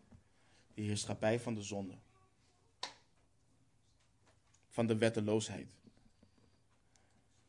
De 0.73 0.81
heerschappij 0.81 1.39
van 1.39 1.53
de 1.53 1.63
zonde. 1.63 1.93
Van 4.69 4.87
de 4.87 4.97
wetteloosheid. 4.97 5.67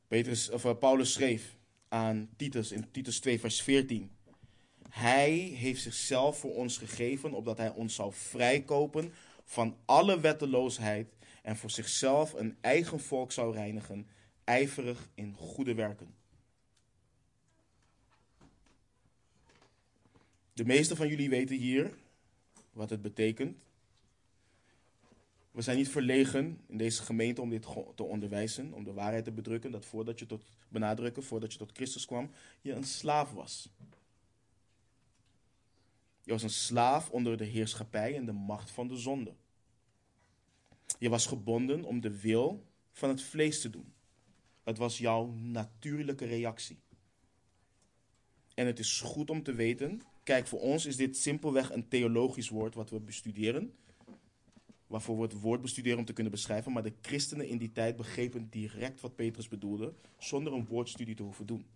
Petrus, 0.09 0.51
of, 0.51 0.65
uh, 0.65 0.79
Paulus 0.79 1.13
schreef 1.13 1.57
aan 1.89 2.31
Titus 2.37 2.73
in 2.73 2.91
Titus 2.91 3.21
2, 3.21 3.41
vers 3.41 3.63
14. 3.63 4.11
Hij 4.91 5.31
heeft 5.33 5.83
zichzelf 5.83 6.39
voor 6.39 6.55
ons 6.55 6.79
gegeven, 6.79 7.33
opdat 7.33 7.59
hij 7.59 7.71
ons 7.71 7.95
zou 7.95 8.13
vrijkopen 8.13 9.13
van 9.45 9.77
alle 9.85 10.21
wetteloosheid 10.21 11.09
en 11.43 11.57
voor 11.57 11.71
zichzelf 11.71 12.33
een 12.33 12.57
eigen 12.61 13.01
volk 13.01 13.33
zou 13.33 13.55
reinigen, 13.55 14.07
ijverig 14.45 15.09
in 15.15 15.35
goede 15.35 15.75
werken. 15.75 16.15
De 20.53 20.65
meeste 20.65 20.97
van 20.97 21.09
jullie 21.09 21.29
weten 21.29 21.57
hier 21.57 21.91
wat 22.73 22.91
het 22.91 23.03
betekent. 23.03 23.57
We 25.51 25.63
zijn 25.63 25.77
niet 25.77 25.89
verlegen 25.89 26.61
in 26.67 26.77
deze 26.77 27.03
gemeente 27.03 27.41
om 27.41 27.51
dit 27.51 27.67
te 27.95 28.03
onderwijzen, 28.03 28.73
om 28.73 28.85
de 28.85 28.93
waarheid 28.93 29.25
te 29.25 29.33
bedrukken, 29.33 29.71
dat 29.71 29.85
voordat 29.85 30.19
je 30.19 30.27
tot 30.27 30.43
benadrukken, 30.69 31.23
voordat 31.23 31.53
je 31.53 31.59
tot 31.59 31.73
Christus 31.73 32.07
kwam, 32.07 32.31
je 32.61 32.73
een 32.73 32.85
slaaf 32.85 33.33
was. 33.33 33.69
Je 36.31 36.37
was 36.37 36.45
een 36.45 36.51
slaaf 36.51 37.11
onder 37.11 37.37
de 37.37 37.45
heerschappij 37.45 38.17
en 38.17 38.27
de 38.27 38.33
macht 38.33 38.71
van 38.71 38.89
de 38.89 38.97
zonde. 38.97 39.35
Je 40.99 41.09
was 41.09 41.27
gebonden 41.27 41.85
om 41.85 42.01
de 42.01 42.21
wil 42.21 42.67
van 42.93 43.09
het 43.09 43.23
vlees 43.23 43.61
te 43.61 43.71
doen. 43.71 43.93
Het 44.65 44.79
was 44.79 44.99
jouw 44.99 45.27
natuurlijke 45.27 46.25
reactie. 46.25 46.79
En 48.55 48.67
het 48.67 48.79
is 48.79 49.01
goed 49.01 49.31
om 49.31 49.43
te 49.43 49.53
weten, 49.53 50.03
kijk, 50.23 50.47
voor 50.47 50.61
ons 50.61 50.87
is 50.87 50.97
dit 50.97 51.17
simpelweg 51.17 51.71
een 51.71 51.89
theologisch 51.89 52.49
woord 52.49 52.75
wat 52.75 52.91
we 52.91 53.01
bestuderen. 53.01 53.75
Waarvoor 54.87 55.17
we 55.17 55.23
het 55.23 55.41
woord 55.41 55.61
bestuderen 55.61 55.99
om 55.99 56.05
te 56.05 56.13
kunnen 56.13 56.33
beschrijven. 56.33 56.73
Maar 56.73 56.83
de 56.83 56.95
christenen 57.01 57.49
in 57.49 57.59
die 57.59 57.73
tijd 57.73 57.97
begrepen 57.97 58.49
direct 58.51 59.01
wat 59.01 59.15
Petrus 59.15 59.49
bedoelde, 59.49 59.95
zonder 60.19 60.53
een 60.53 60.67
woordstudie 60.67 61.15
te 61.15 61.23
hoeven 61.23 61.47
doen. 61.47 61.67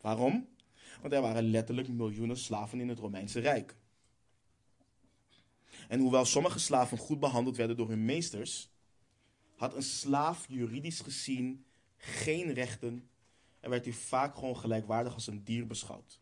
Waarom? 0.00 0.48
Want 1.00 1.12
er 1.12 1.20
waren 1.20 1.50
letterlijk 1.50 1.88
miljoenen 1.88 2.36
slaven 2.36 2.80
in 2.80 2.88
het 2.88 2.98
Romeinse 2.98 3.40
Rijk. 3.40 3.76
En 5.88 6.00
hoewel 6.00 6.24
sommige 6.24 6.58
slaven 6.58 6.98
goed 6.98 7.20
behandeld 7.20 7.56
werden 7.56 7.76
door 7.76 7.88
hun 7.88 8.04
meesters, 8.04 8.70
had 9.56 9.74
een 9.74 9.82
slaaf 9.82 10.46
juridisch 10.48 11.00
gezien 11.00 11.64
geen 11.96 12.52
rechten 12.52 13.08
en 13.60 13.70
werd 13.70 13.84
hij 13.84 13.94
vaak 13.94 14.34
gewoon 14.34 14.56
gelijkwaardig 14.56 15.14
als 15.14 15.26
een 15.26 15.44
dier 15.44 15.66
beschouwd. 15.66 16.20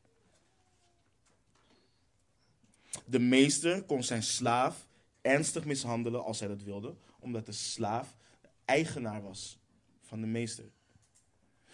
De 3.06 3.18
meester 3.18 3.82
kon 3.82 4.02
zijn 4.02 4.22
slaaf 4.22 4.86
ernstig 5.20 5.64
mishandelen 5.64 6.24
als 6.24 6.40
hij 6.40 6.48
dat 6.48 6.62
wilde, 6.62 6.96
omdat 7.18 7.46
de 7.46 7.52
slaaf 7.52 8.16
de 8.40 8.48
eigenaar 8.64 9.22
was 9.22 9.58
van 10.00 10.20
de 10.20 10.26
meester. 10.26 10.70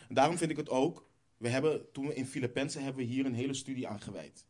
En 0.09 0.15
daarom 0.15 0.39
vind 0.39 0.51
ik 0.51 0.57
het 0.57 0.69
ook 0.69 1.10
we 1.41 1.49
hebben, 1.49 1.93
toen 1.93 2.07
we 2.07 2.15
in 2.15 2.27
Filippenzen 2.27 2.83
hebben 2.83 3.07
we 3.07 3.13
hier 3.13 3.27
een 3.27 3.35
hele 3.35 3.55
studie 3.55 3.89
aan 3.89 4.01
gewijd. 4.01 4.45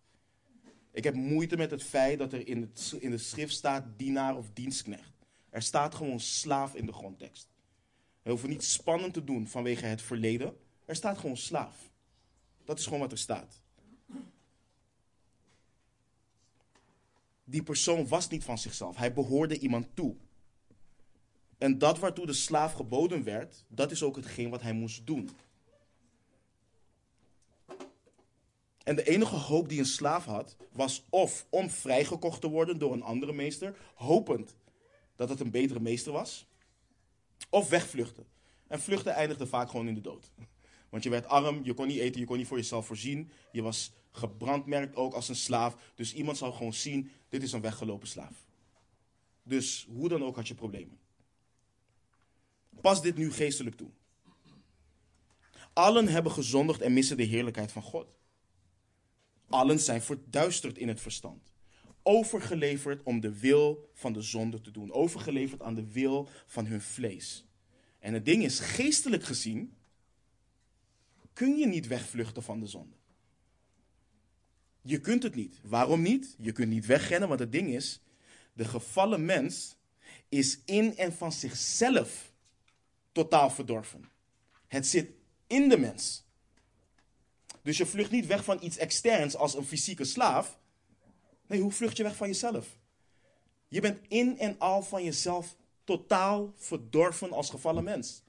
Ik 0.92 1.04
heb 1.04 1.14
moeite 1.14 1.56
met 1.56 1.70
het 1.70 1.82
feit 1.82 2.18
dat 2.18 2.32
er 2.32 2.46
in, 2.46 2.60
het, 2.60 2.96
in 3.00 3.10
de 3.10 3.18
schrift 3.18 3.54
staat 3.54 3.84
dienaar 3.96 4.36
of 4.36 4.50
dienstknecht. 4.52 5.12
Er 5.50 5.62
staat 5.62 5.94
gewoon 5.94 6.20
slaaf 6.20 6.74
in 6.74 6.86
de 6.86 6.92
grondtekst. 6.92 7.48
We 8.22 8.30
hoeven 8.30 8.48
niet 8.48 8.64
spannend 8.64 9.14
te 9.14 9.24
doen 9.24 9.48
vanwege 9.48 9.86
het 9.86 10.02
verleden. 10.02 10.56
Er 10.84 10.96
staat 10.96 11.18
gewoon 11.18 11.36
slaaf. 11.36 11.92
Dat 12.64 12.78
is 12.78 12.84
gewoon 12.84 13.00
wat 13.00 13.12
er 13.12 13.18
staat. 13.18 13.60
Die 17.44 17.62
persoon 17.62 18.08
was 18.08 18.28
niet 18.28 18.44
van 18.44 18.58
zichzelf. 18.58 18.96
Hij 18.96 19.12
behoorde 19.12 19.58
iemand 19.58 19.86
toe. 19.94 20.16
En 21.58 21.78
dat 21.78 21.98
waartoe 21.98 22.26
de 22.26 22.32
slaaf 22.32 22.72
geboden 22.72 23.24
werd, 23.24 23.64
dat 23.68 23.90
is 23.90 24.02
ook 24.02 24.16
hetgeen 24.16 24.50
wat 24.50 24.62
hij 24.62 24.72
moest 24.72 25.06
doen. 25.06 25.30
En 28.90 28.96
de 28.96 29.04
enige 29.04 29.36
hoop 29.36 29.68
die 29.68 29.78
een 29.78 29.84
slaaf 29.86 30.24
had, 30.24 30.56
was 30.72 31.04
of 31.08 31.46
om 31.50 31.70
vrijgekocht 31.70 32.40
te 32.40 32.48
worden 32.48 32.78
door 32.78 32.92
een 32.92 33.02
andere 33.02 33.32
meester, 33.32 33.76
hopend 33.94 34.56
dat 35.16 35.28
het 35.28 35.40
een 35.40 35.50
betere 35.50 35.80
meester 35.80 36.12
was, 36.12 36.46
of 37.50 37.68
wegvluchten. 37.68 38.26
En 38.66 38.80
vluchten 38.80 39.12
eindigde 39.12 39.46
vaak 39.46 39.70
gewoon 39.70 39.88
in 39.88 39.94
de 39.94 40.00
dood. 40.00 40.30
Want 40.88 41.02
je 41.02 41.10
werd 41.10 41.26
arm, 41.26 41.60
je 41.64 41.74
kon 41.74 41.86
niet 41.86 41.98
eten, 41.98 42.20
je 42.20 42.26
kon 42.26 42.36
niet 42.36 42.46
voor 42.46 42.56
jezelf 42.56 42.86
voorzien. 42.86 43.30
Je 43.52 43.62
was 43.62 43.92
gebrandmerkt 44.10 44.96
ook 44.96 45.14
als 45.14 45.28
een 45.28 45.36
slaaf. 45.36 45.76
Dus 45.94 46.14
iemand 46.14 46.36
zou 46.36 46.52
gewoon 46.52 46.74
zien, 46.74 47.10
dit 47.28 47.42
is 47.42 47.52
een 47.52 47.60
weggelopen 47.60 48.08
slaaf. 48.08 48.46
Dus 49.42 49.86
hoe 49.94 50.08
dan 50.08 50.24
ook 50.24 50.36
had 50.36 50.48
je 50.48 50.54
problemen. 50.54 50.98
Pas 52.80 53.02
dit 53.02 53.16
nu 53.16 53.32
geestelijk 53.32 53.76
toe. 53.76 53.90
Allen 55.72 56.08
hebben 56.08 56.32
gezondigd 56.32 56.80
en 56.80 56.92
missen 56.92 57.16
de 57.16 57.22
heerlijkheid 57.22 57.72
van 57.72 57.82
God. 57.82 58.18
Allen 59.50 59.80
zijn 59.80 60.02
verduisterd 60.02 60.78
in 60.78 60.88
het 60.88 61.00
verstand. 61.00 61.52
Overgeleverd 62.02 63.02
om 63.02 63.20
de 63.20 63.38
wil 63.38 63.90
van 63.94 64.12
de 64.12 64.22
zonde 64.22 64.60
te 64.60 64.70
doen. 64.70 64.92
Overgeleverd 64.92 65.62
aan 65.62 65.74
de 65.74 65.92
wil 65.92 66.28
van 66.46 66.66
hun 66.66 66.80
vlees. 66.80 67.44
En 67.98 68.14
het 68.14 68.24
ding 68.24 68.44
is, 68.44 68.58
geestelijk 68.58 69.24
gezien, 69.24 69.76
kun 71.32 71.56
je 71.56 71.66
niet 71.66 71.86
wegvluchten 71.86 72.42
van 72.42 72.60
de 72.60 72.66
zonde. 72.66 72.96
Je 74.82 75.00
kunt 75.00 75.22
het 75.22 75.34
niet. 75.34 75.60
Waarom 75.62 76.02
niet? 76.02 76.36
Je 76.38 76.52
kunt 76.52 76.68
niet 76.68 76.86
wegrennen, 76.86 77.28
want 77.28 77.40
het 77.40 77.52
ding 77.52 77.74
is, 77.74 78.00
de 78.52 78.64
gevallen 78.64 79.24
mens 79.24 79.76
is 80.28 80.60
in 80.64 80.96
en 80.96 81.12
van 81.12 81.32
zichzelf 81.32 82.32
totaal 83.12 83.50
verdorven. 83.50 84.08
Het 84.66 84.86
zit 84.86 85.10
in 85.46 85.68
de 85.68 85.78
mens. 85.78 86.24
Dus 87.62 87.76
je 87.76 87.86
vlucht 87.86 88.10
niet 88.10 88.26
weg 88.26 88.44
van 88.44 88.58
iets 88.62 88.76
externs 88.76 89.36
als 89.36 89.54
een 89.54 89.64
fysieke 89.64 90.04
slaaf. 90.04 90.58
Nee, 91.46 91.60
hoe 91.60 91.72
vlucht 91.72 91.96
je 91.96 92.02
weg 92.02 92.16
van 92.16 92.26
jezelf? 92.26 92.78
Je 93.68 93.80
bent 93.80 93.98
in 94.08 94.38
en 94.38 94.58
al 94.58 94.82
van 94.82 95.04
jezelf 95.04 95.56
totaal 95.84 96.52
verdorven 96.56 97.32
als 97.32 97.50
gevallen 97.50 97.84
mens. 97.84 98.22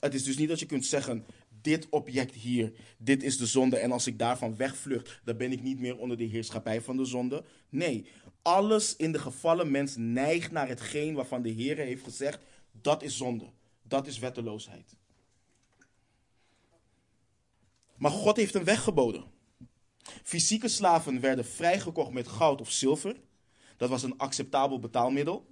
Het 0.00 0.14
is 0.14 0.24
dus 0.24 0.36
niet 0.36 0.48
dat 0.48 0.58
je 0.58 0.66
kunt 0.66 0.86
zeggen, 0.86 1.26
dit 1.60 1.88
object 1.88 2.34
hier, 2.34 2.72
dit 2.98 3.22
is 3.22 3.38
de 3.38 3.46
zonde. 3.46 3.76
En 3.76 3.92
als 3.92 4.06
ik 4.06 4.18
daarvan 4.18 4.56
wegvlucht, 4.56 5.20
dan 5.24 5.36
ben 5.36 5.52
ik 5.52 5.62
niet 5.62 5.78
meer 5.78 5.98
onder 5.98 6.16
de 6.16 6.24
heerschappij 6.24 6.80
van 6.80 6.96
de 6.96 7.04
zonde. 7.04 7.44
Nee, 7.68 8.06
alles 8.42 8.96
in 8.96 9.12
de 9.12 9.18
gevallen 9.18 9.70
mens 9.70 9.94
neigt 9.96 10.50
naar 10.50 10.68
hetgeen 10.68 11.14
waarvan 11.14 11.42
de 11.42 11.48
Heer 11.48 11.76
heeft 11.76 12.04
gezegd, 12.04 12.42
dat 12.80 13.02
is 13.02 13.16
zonde. 13.16 13.44
Dat 13.82 14.06
is 14.06 14.18
wetteloosheid. 14.18 14.96
Maar 17.98 18.10
God 18.10 18.36
heeft 18.36 18.54
een 18.54 18.64
weg 18.64 18.82
geboden. 18.82 19.24
Fysieke 20.22 20.68
slaven 20.68 21.20
werden 21.20 21.44
vrijgekocht 21.44 22.12
met 22.12 22.28
goud 22.28 22.60
of 22.60 22.70
zilver. 22.70 23.16
Dat 23.76 23.88
was 23.88 24.02
een 24.02 24.18
acceptabel 24.18 24.78
betaalmiddel. 24.78 25.46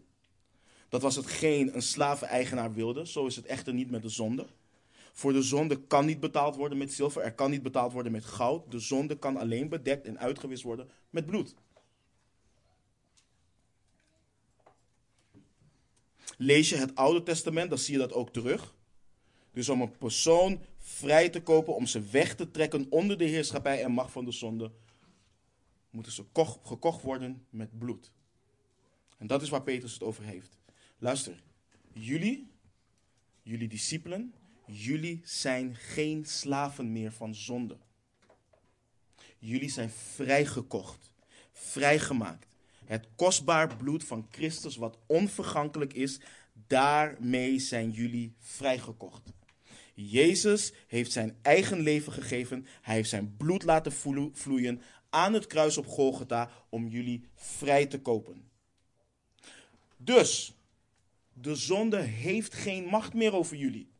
Dat 0.88 1.02
was 1.02 1.16
hetgeen 1.16 1.74
een 1.74 1.82
slaveneigenaar 1.82 2.72
wilde. 2.72 3.06
Zo 3.06 3.26
is 3.26 3.36
het 3.36 3.46
echter 3.46 3.74
niet 3.74 3.90
met 3.90 4.02
de 4.02 4.08
zonde. 4.08 4.46
Voor 5.12 5.32
de 5.32 5.42
zonde 5.42 5.80
kan 5.80 6.06
niet 6.06 6.20
betaald 6.20 6.56
worden 6.56 6.78
met 6.78 6.92
zilver. 6.92 7.22
Er 7.22 7.34
kan 7.34 7.50
niet 7.50 7.62
betaald 7.62 7.92
worden 7.92 8.12
met 8.12 8.24
goud. 8.24 8.70
De 8.70 8.78
zonde 8.78 9.18
kan 9.18 9.36
alleen 9.36 9.68
bedekt 9.68 10.06
en 10.06 10.18
uitgewist 10.18 10.62
worden 10.62 10.88
met 11.10 11.26
bloed. 11.26 11.54
Lees 16.36 16.68
je 16.68 16.76
het 16.76 16.94
Oude 16.94 17.22
Testament, 17.22 17.68
dan 17.68 17.78
zie 17.78 17.92
je 17.92 17.98
dat 17.98 18.12
ook 18.12 18.32
terug. 18.32 18.74
Dus 19.52 19.68
om 19.68 19.80
een 19.80 19.98
persoon 19.98 20.60
vrij 20.94 21.28
te 21.28 21.42
kopen, 21.42 21.74
om 21.74 21.86
ze 21.86 22.00
weg 22.00 22.34
te 22.34 22.50
trekken 22.50 22.86
onder 22.90 23.18
de 23.18 23.24
heerschappij 23.24 23.82
en 23.82 23.92
macht 23.92 24.12
van 24.12 24.24
de 24.24 24.32
zonde, 24.32 24.70
moeten 25.90 26.12
ze 26.12 26.24
gekocht 26.62 27.02
worden 27.02 27.46
met 27.50 27.78
bloed. 27.78 28.12
En 29.18 29.26
dat 29.26 29.42
is 29.42 29.48
waar 29.48 29.62
Petrus 29.62 29.92
het 29.92 30.02
over 30.02 30.24
heeft. 30.24 30.58
Luister, 30.98 31.42
jullie, 31.92 32.50
jullie 33.42 33.68
discipelen, 33.68 34.34
jullie 34.66 35.20
zijn 35.24 35.74
geen 35.74 36.24
slaven 36.24 36.92
meer 36.92 37.12
van 37.12 37.34
zonde. 37.34 37.76
Jullie 39.38 39.70
zijn 39.70 39.90
vrijgekocht, 39.90 41.12
vrijgemaakt. 41.52 42.46
Het 42.84 43.08
kostbaar 43.16 43.76
bloed 43.76 44.04
van 44.04 44.26
Christus, 44.30 44.76
wat 44.76 44.98
onvergankelijk 45.06 45.92
is, 45.92 46.20
daarmee 46.66 47.58
zijn 47.58 47.90
jullie 47.90 48.34
vrijgekocht. 48.38 49.32
Jezus 49.94 50.72
heeft 50.86 51.12
zijn 51.12 51.38
eigen 51.42 51.80
leven 51.80 52.12
gegeven. 52.12 52.66
Hij 52.82 52.94
heeft 52.94 53.08
zijn 53.08 53.36
bloed 53.36 53.62
laten 53.62 53.92
vloeien 54.32 54.82
aan 55.10 55.32
het 55.32 55.46
kruis 55.46 55.76
op 55.76 55.86
Golgotha 55.86 56.50
om 56.68 56.88
jullie 56.88 57.24
vrij 57.34 57.86
te 57.86 58.00
kopen. 58.00 58.50
Dus, 59.96 60.54
de 61.32 61.54
zonde 61.54 62.00
heeft 62.00 62.54
geen 62.54 62.84
macht 62.84 63.14
meer 63.14 63.34
over 63.34 63.56
jullie. 63.56 63.92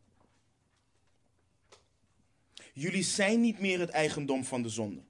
Jullie 2.73 3.03
zijn 3.03 3.41
niet 3.41 3.59
meer 3.59 3.81
het 3.81 3.91
eigendom 3.91 4.45
van 4.45 4.63
de 4.63 4.69
zonde. 4.69 5.03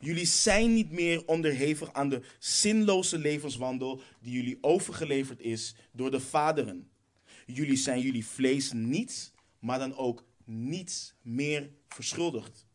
Jullie 0.00 0.26
zijn 0.26 0.74
niet 0.74 0.90
meer 0.90 1.26
onderhevig 1.26 1.92
aan 1.92 2.08
de 2.08 2.22
zinloze 2.38 3.18
levenswandel 3.18 4.00
die 4.20 4.32
jullie 4.32 4.58
overgeleverd 4.60 5.40
is 5.40 5.74
door 5.92 6.10
de 6.10 6.20
vaderen. 6.20 6.90
Jullie 7.46 7.76
zijn 7.76 8.00
jullie 8.00 8.26
vlees 8.26 8.72
niets, 8.72 9.32
maar 9.58 9.78
dan 9.78 9.96
ook 9.96 10.24
niets 10.44 11.14
meer 11.22 11.70
verschuldigd. 11.88 12.66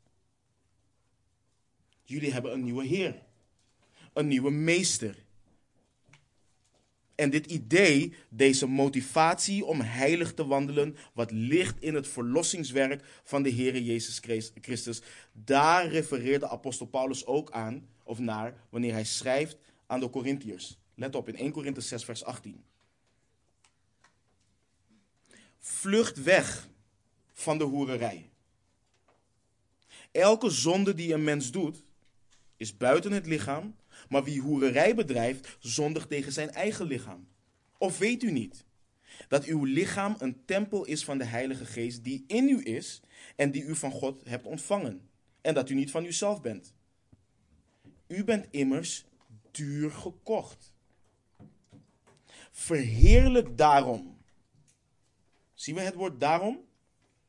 Jullie 2.03 2.33
hebben 2.33 2.53
een 2.53 2.63
nieuwe 2.63 2.85
Heer, 2.85 3.23
een 4.13 4.27
nieuwe 4.27 4.51
Meester. 4.51 5.23
En 7.15 7.29
dit 7.29 7.45
idee, 7.45 8.13
deze 8.29 8.67
motivatie 8.67 9.65
om 9.65 9.81
heilig 9.81 10.33
te 10.33 10.45
wandelen, 10.45 10.97
wat 11.13 11.31
ligt 11.31 11.81
in 11.81 11.95
het 11.95 12.07
verlossingswerk 12.07 13.21
van 13.23 13.43
de 13.43 13.49
Heer 13.49 13.81
Jezus 13.81 14.21
Christus, 14.61 15.01
daar 15.31 15.87
refereert 15.87 16.41
de 16.41 16.49
apostel 16.49 16.85
Paulus 16.85 17.25
ook 17.25 17.51
aan, 17.51 17.87
of 18.03 18.19
naar, 18.19 18.67
wanneer 18.69 18.93
hij 18.93 19.05
schrijft 19.05 19.57
aan 19.85 19.99
de 19.99 20.09
Corinthiërs. 20.09 20.77
Let 20.95 21.15
op, 21.15 21.27
in 21.27 21.35
1 21.35 21.51
Korinthe 21.51 21.81
6, 21.81 22.03
vers 22.03 22.23
18. 22.23 22.63
Vlucht 25.59 26.23
weg 26.23 26.69
van 27.41 27.57
de 27.57 27.63
hoererij. 27.63 28.29
Elke 30.11 30.49
zonde 30.49 30.93
die 30.93 31.13
een 31.13 31.23
mens 31.23 31.51
doet, 31.51 31.83
is 32.57 32.77
buiten 32.77 33.11
het 33.11 33.25
lichaam, 33.25 33.75
maar 34.09 34.23
wie 34.23 34.41
hoererij 34.41 34.95
bedrijft, 34.95 35.57
zondigt 35.59 36.09
tegen 36.09 36.31
zijn 36.31 36.49
eigen 36.49 36.85
lichaam. 36.85 37.27
Of 37.77 37.97
weet 37.97 38.23
u 38.23 38.31
niet 38.31 38.65
dat 39.27 39.45
uw 39.45 39.63
lichaam 39.63 40.15
een 40.19 40.45
tempel 40.45 40.85
is 40.85 41.03
van 41.03 41.17
de 41.17 41.23
Heilige 41.23 41.65
Geest 41.65 42.03
die 42.03 42.23
in 42.27 42.49
u 42.49 42.63
is 42.63 43.01
en 43.35 43.51
die 43.51 43.63
u 43.63 43.75
van 43.75 43.91
God 43.91 44.21
hebt 44.25 44.45
ontvangen, 44.45 45.09
en 45.41 45.53
dat 45.53 45.69
u 45.69 45.73
niet 45.75 45.91
van 45.91 46.05
uzelf 46.05 46.41
bent? 46.41 46.73
U 48.07 48.23
bent 48.23 48.47
immers 48.49 49.05
duur 49.51 49.91
gekocht. 49.91 50.73
Verheerlijk 52.51 53.57
daarom. 53.57 54.17
Zien 55.53 55.75
we 55.75 55.81
het 55.81 55.95
woord 55.95 56.19
daarom? 56.19 56.69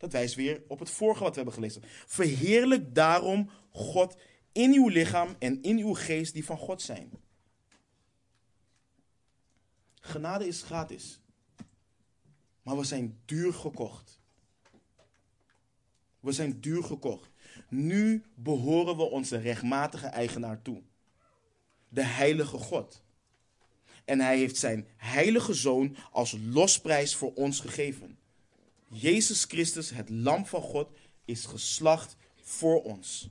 Dat 0.03 0.13
wijst 0.13 0.35
weer 0.35 0.63
op 0.69 0.79
het 0.79 0.91
vorige 0.91 1.23
wat 1.23 1.29
we 1.29 1.37
hebben 1.37 1.55
gelezen. 1.55 1.83
Verheerlijk 2.07 2.95
daarom 2.95 3.51
God 3.71 4.17
in 4.53 4.73
uw 4.73 4.89
lichaam 4.89 5.37
en 5.39 5.63
in 5.63 5.79
uw 5.79 5.95
geest 5.95 6.33
die 6.33 6.45
van 6.45 6.59
God 6.59 6.83
zijn. 6.83 7.11
Genade 10.01 10.47
is 10.47 10.63
gratis. 10.63 11.21
Maar 12.63 12.77
we 12.77 12.85
zijn 12.85 13.21
duur 13.25 13.53
gekocht. 13.53 14.21
We 16.21 16.33
zijn 16.33 16.61
duur 16.61 16.83
gekocht. 16.85 17.31
Nu 17.69 18.25
behoren 18.35 18.97
we 18.97 19.03
onze 19.03 19.37
rechtmatige 19.37 20.07
eigenaar 20.07 20.63
toe. 20.63 20.83
De 21.89 22.05
heilige 22.05 22.59
God. 22.59 23.03
En 24.05 24.21
hij 24.21 24.39
heeft 24.39 24.57
zijn 24.57 24.89
heilige 24.97 25.55
zoon 25.55 25.97
als 26.11 26.37
losprijs 26.45 27.15
voor 27.15 27.35
ons 27.35 27.61
gegeven. 27.61 28.12
Jezus 28.93 29.45
Christus, 29.45 29.91
het 29.91 30.09
lam 30.09 30.47
van 30.47 30.63
God, 30.63 30.91
is 31.25 31.45
geslacht 31.47 32.17
voor 32.43 32.83
ons. 32.83 33.29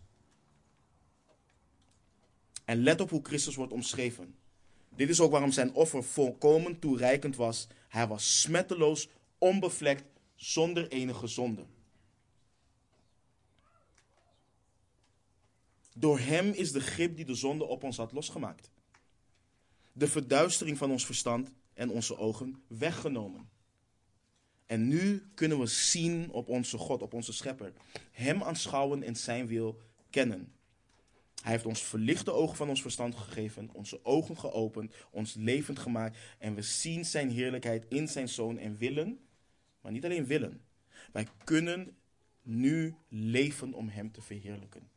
En 2.65 2.83
let 2.83 3.01
op 3.01 3.09
hoe 3.09 3.23
Christus 3.23 3.55
wordt 3.55 3.73
omschreven. 3.73 4.35
Dit 4.95 5.09
is 5.09 5.19
ook 5.19 5.31
waarom 5.31 5.51
zijn 5.51 5.73
offer 5.73 6.03
volkomen 6.03 6.79
toereikend 6.79 7.35
was. 7.35 7.67
Hij 7.87 8.07
was 8.07 8.41
smetteloos, 8.41 9.09
onbevlekt, 9.37 10.03
zonder 10.35 10.87
enige 10.87 11.27
zonde. 11.27 11.65
Door 15.95 16.19
hem 16.19 16.51
is 16.51 16.71
de 16.71 16.79
grip 16.79 17.15
die 17.15 17.25
de 17.25 17.35
zonde 17.35 17.65
op 17.65 17.83
ons 17.83 17.97
had 17.97 18.11
losgemaakt. 18.11 18.69
De 19.93 20.07
verduistering 20.07 20.77
van 20.77 20.91
ons 20.91 21.05
verstand 21.05 21.51
en 21.73 21.89
onze 21.89 22.17
ogen 22.17 22.63
weggenomen. 22.67 23.49
En 24.71 24.87
nu 24.87 25.23
kunnen 25.33 25.59
we 25.59 25.65
zien 25.65 26.31
op 26.31 26.47
onze 26.47 26.77
God, 26.77 27.01
op 27.01 27.13
onze 27.13 27.33
Schepper. 27.33 27.73
Hem 28.11 28.43
aanschouwen 28.43 29.03
en 29.03 29.15
zijn 29.15 29.47
wil 29.47 29.81
kennen. 30.09 30.53
Hij 31.41 31.51
heeft 31.51 31.65
ons 31.65 31.83
verlichte 31.83 32.31
ogen 32.31 32.55
van 32.55 32.69
ons 32.69 32.81
verstand 32.81 33.15
gegeven, 33.15 33.69
onze 33.73 34.05
ogen 34.05 34.37
geopend, 34.37 34.93
ons 35.09 35.33
levend 35.33 35.79
gemaakt. 35.79 36.17
En 36.39 36.55
we 36.55 36.61
zien 36.61 37.05
zijn 37.05 37.29
heerlijkheid 37.29 37.85
in 37.89 38.07
zijn 38.07 38.29
zoon 38.29 38.57
en 38.57 38.77
willen, 38.77 39.19
maar 39.81 39.91
niet 39.91 40.05
alleen 40.05 40.25
willen. 40.25 40.61
Wij 41.11 41.27
kunnen 41.43 41.95
nu 42.41 42.95
leven 43.07 43.73
om 43.73 43.89
hem 43.89 44.11
te 44.11 44.21
verheerlijken. 44.21 44.89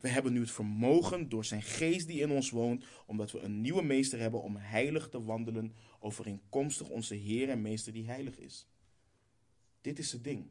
We 0.00 0.08
hebben 0.08 0.32
nu 0.32 0.40
het 0.40 0.50
vermogen 0.50 1.28
door 1.28 1.44
zijn 1.44 1.62
geest 1.62 2.06
die 2.06 2.20
in 2.20 2.30
ons 2.30 2.50
woont, 2.50 2.84
omdat 3.06 3.30
we 3.30 3.38
een 3.38 3.60
nieuwe 3.60 3.82
meester 3.82 4.18
hebben 4.18 4.42
om 4.42 4.56
heilig 4.56 5.08
te 5.08 5.22
wandelen, 5.22 5.74
overeenkomstig 6.00 6.88
onze 6.88 7.14
Heer 7.14 7.48
en 7.48 7.62
Meester 7.62 7.92
die 7.92 8.06
heilig 8.06 8.38
is. 8.38 8.66
Dit 9.80 9.98
is 9.98 10.12
het 10.12 10.24
ding. 10.24 10.46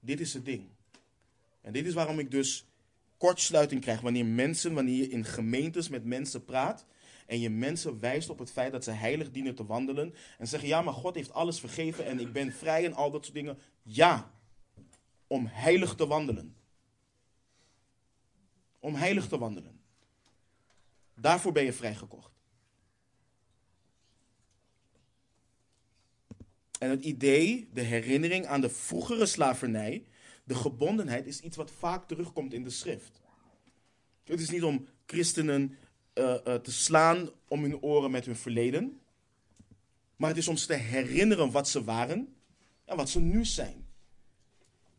Dit 0.00 0.20
is 0.20 0.34
het 0.34 0.44
ding. 0.44 0.68
En 1.60 1.72
dit 1.72 1.86
is 1.86 1.94
waarom 1.94 2.18
ik 2.18 2.30
dus 2.30 2.66
kortsluiting 3.16 3.80
krijg 3.80 4.00
wanneer 4.00 4.26
mensen, 4.26 4.74
wanneer 4.74 4.96
je 4.96 5.08
in 5.08 5.24
gemeentes 5.24 5.88
met 5.88 6.04
mensen 6.04 6.44
praat 6.44 6.86
en 7.26 7.40
je 7.40 7.50
mensen 7.50 8.00
wijst 8.00 8.30
op 8.30 8.38
het 8.38 8.50
feit 8.50 8.72
dat 8.72 8.84
ze 8.84 8.90
heilig 8.90 9.30
dienen 9.30 9.54
te 9.54 9.66
wandelen 9.66 10.14
en 10.38 10.46
zeggen 10.46 10.68
ja, 10.68 10.82
maar 10.82 10.94
God 10.94 11.14
heeft 11.14 11.32
alles 11.32 11.60
vergeven 11.60 12.06
en 12.06 12.20
ik 12.20 12.32
ben 12.32 12.52
vrij 12.52 12.84
en 12.84 12.94
al 12.94 13.10
dat 13.10 13.24
soort 13.24 13.36
dingen. 13.36 13.58
Ja, 13.82 14.30
om 15.26 15.46
heilig 15.46 15.94
te 15.94 16.06
wandelen. 16.06 16.54
Om 18.80 18.94
heilig 18.94 19.28
te 19.28 19.38
wandelen. 19.38 19.80
Daarvoor 21.14 21.52
ben 21.52 21.64
je 21.64 21.72
vrijgekocht. 21.72 22.34
En 26.78 26.90
het 26.90 27.04
idee, 27.04 27.68
de 27.72 27.80
herinnering 27.80 28.46
aan 28.46 28.60
de 28.60 28.70
vroegere 28.70 29.26
slavernij, 29.26 30.06
de 30.44 30.54
gebondenheid, 30.54 31.26
is 31.26 31.40
iets 31.40 31.56
wat 31.56 31.70
vaak 31.70 32.08
terugkomt 32.08 32.52
in 32.52 32.64
de 32.64 32.70
schrift. 32.70 33.20
Het 34.24 34.40
is 34.40 34.50
niet 34.50 34.62
om 34.62 34.86
christenen 35.06 35.78
uh, 36.14 36.34
uh, 36.46 36.54
te 36.54 36.72
slaan 36.72 37.30
om 37.48 37.62
hun 37.62 37.82
oren 37.82 38.10
met 38.10 38.26
hun 38.26 38.36
verleden, 38.36 39.00
maar 40.16 40.28
het 40.28 40.38
is 40.38 40.48
om 40.48 40.56
ze 40.56 40.66
te 40.66 40.74
herinneren 40.74 41.50
wat 41.50 41.68
ze 41.68 41.84
waren 41.84 42.36
en 42.84 42.96
wat 42.96 43.10
ze 43.10 43.20
nu 43.20 43.44
zijn. 43.44 43.85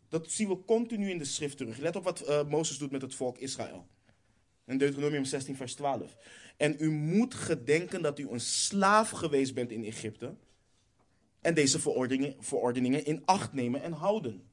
Dat 0.09 0.31
zien 0.31 0.47
we 0.47 0.63
continu 0.65 1.09
in 1.09 1.17
de 1.17 1.25
schrift 1.25 1.57
terug. 1.57 1.77
Let 1.77 1.95
op 1.95 2.03
wat 2.03 2.29
uh, 2.29 2.43
Mozes 2.43 2.77
doet 2.77 2.91
met 2.91 3.01
het 3.01 3.15
volk 3.15 3.37
Israël. 3.37 3.87
In 4.65 4.77
Deuteronomium 4.77 5.25
16, 5.25 5.55
vers 5.55 5.73
12. 5.73 6.15
En 6.57 6.75
u 6.79 6.91
moet 6.91 7.33
gedenken 7.33 8.01
dat 8.01 8.19
u 8.19 8.29
een 8.29 8.39
slaaf 8.39 9.09
geweest 9.09 9.53
bent 9.53 9.71
in 9.71 9.83
Egypte. 9.83 10.35
En 11.41 11.53
deze 11.53 11.79
verordeningen, 11.79 12.35
verordeningen 12.39 13.05
in 13.05 13.21
acht 13.25 13.53
nemen 13.53 13.81
en 13.81 13.91
houden. 13.91 14.49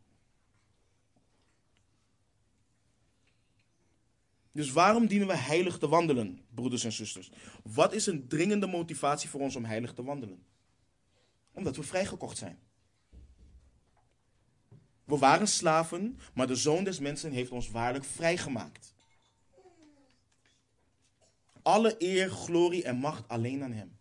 Dus 4.53 4.73
waarom 4.73 5.07
dienen 5.07 5.27
we 5.27 5.37
heilig 5.37 5.79
te 5.79 5.89
wandelen, 5.89 6.45
broeders 6.55 6.85
en 6.85 6.93
zusters? 6.93 7.31
Wat 7.63 7.93
is 7.93 8.07
een 8.07 8.29
dringende 8.29 8.67
motivatie 8.67 9.29
voor 9.29 9.41
ons 9.41 9.57
om 9.57 9.65
heilig 9.65 9.93
te 9.93 10.03
wandelen? 10.03 10.45
Omdat 11.53 11.77
we 11.77 11.83
vrijgekocht 11.83 12.37
zijn. 12.37 12.59
We 15.05 15.19
waren 15.19 15.49
slaven, 15.49 16.19
maar 16.35 16.47
de 16.47 16.57
Zoon 16.57 16.85
des 16.85 16.99
Mensen 16.99 17.33
heeft 17.33 17.51
ons 17.51 17.71
waarlijk 17.71 18.05
vrijgemaakt. 18.05 18.95
Alle 21.63 21.95
eer, 21.99 22.31
glorie 22.31 22.85
en 22.85 22.97
macht 22.97 23.29
alleen 23.29 23.63
aan 23.63 23.73
Hem. 23.73 23.97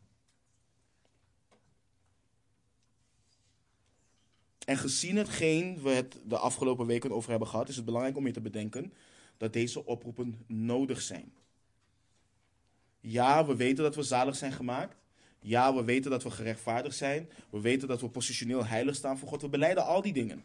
En 4.66 4.78
gezien 4.78 5.16
hetgeen 5.16 5.82
we 5.82 5.90
het 5.90 6.20
de 6.26 6.38
afgelopen 6.38 6.86
weken 6.86 7.12
over 7.12 7.30
hebben 7.30 7.48
gehad, 7.48 7.70
is 7.70 7.76
het 7.76 7.86
belangrijk 7.86 8.18
om 8.18 8.26
je 8.26 8.34
te 8.34 8.42
bedenken 8.42 8.94
dat 9.38 9.54
deze 9.54 9.86
oproepen 9.86 10.44
nodig 10.48 11.02
zijn. 11.02 11.34
Ja, 13.00 13.46
we 13.46 13.56
weten 13.56 13.84
dat 13.84 13.96
we 13.96 14.04
zalig 14.04 14.36
zijn 14.36 14.52
gemaakt. 14.52 14.96
Ja, 15.40 15.76
we 15.76 15.84
weten 15.84 16.12
dat 16.12 16.24
we 16.24 16.32
gerechtvaardigd 16.32 16.96
zijn. 16.96 17.30
We 17.50 17.62
weten 17.62 17.88
dat 17.88 18.02
we 18.02 18.10
positioneel 18.10 18.66
heilig 18.66 18.96
staan 18.96 19.18
voor 19.18 19.28
God. 19.28 19.42
We 19.42 19.50
beleiden 19.50 19.86
al 19.86 20.02
die 20.02 20.14
dingen. 20.14 20.44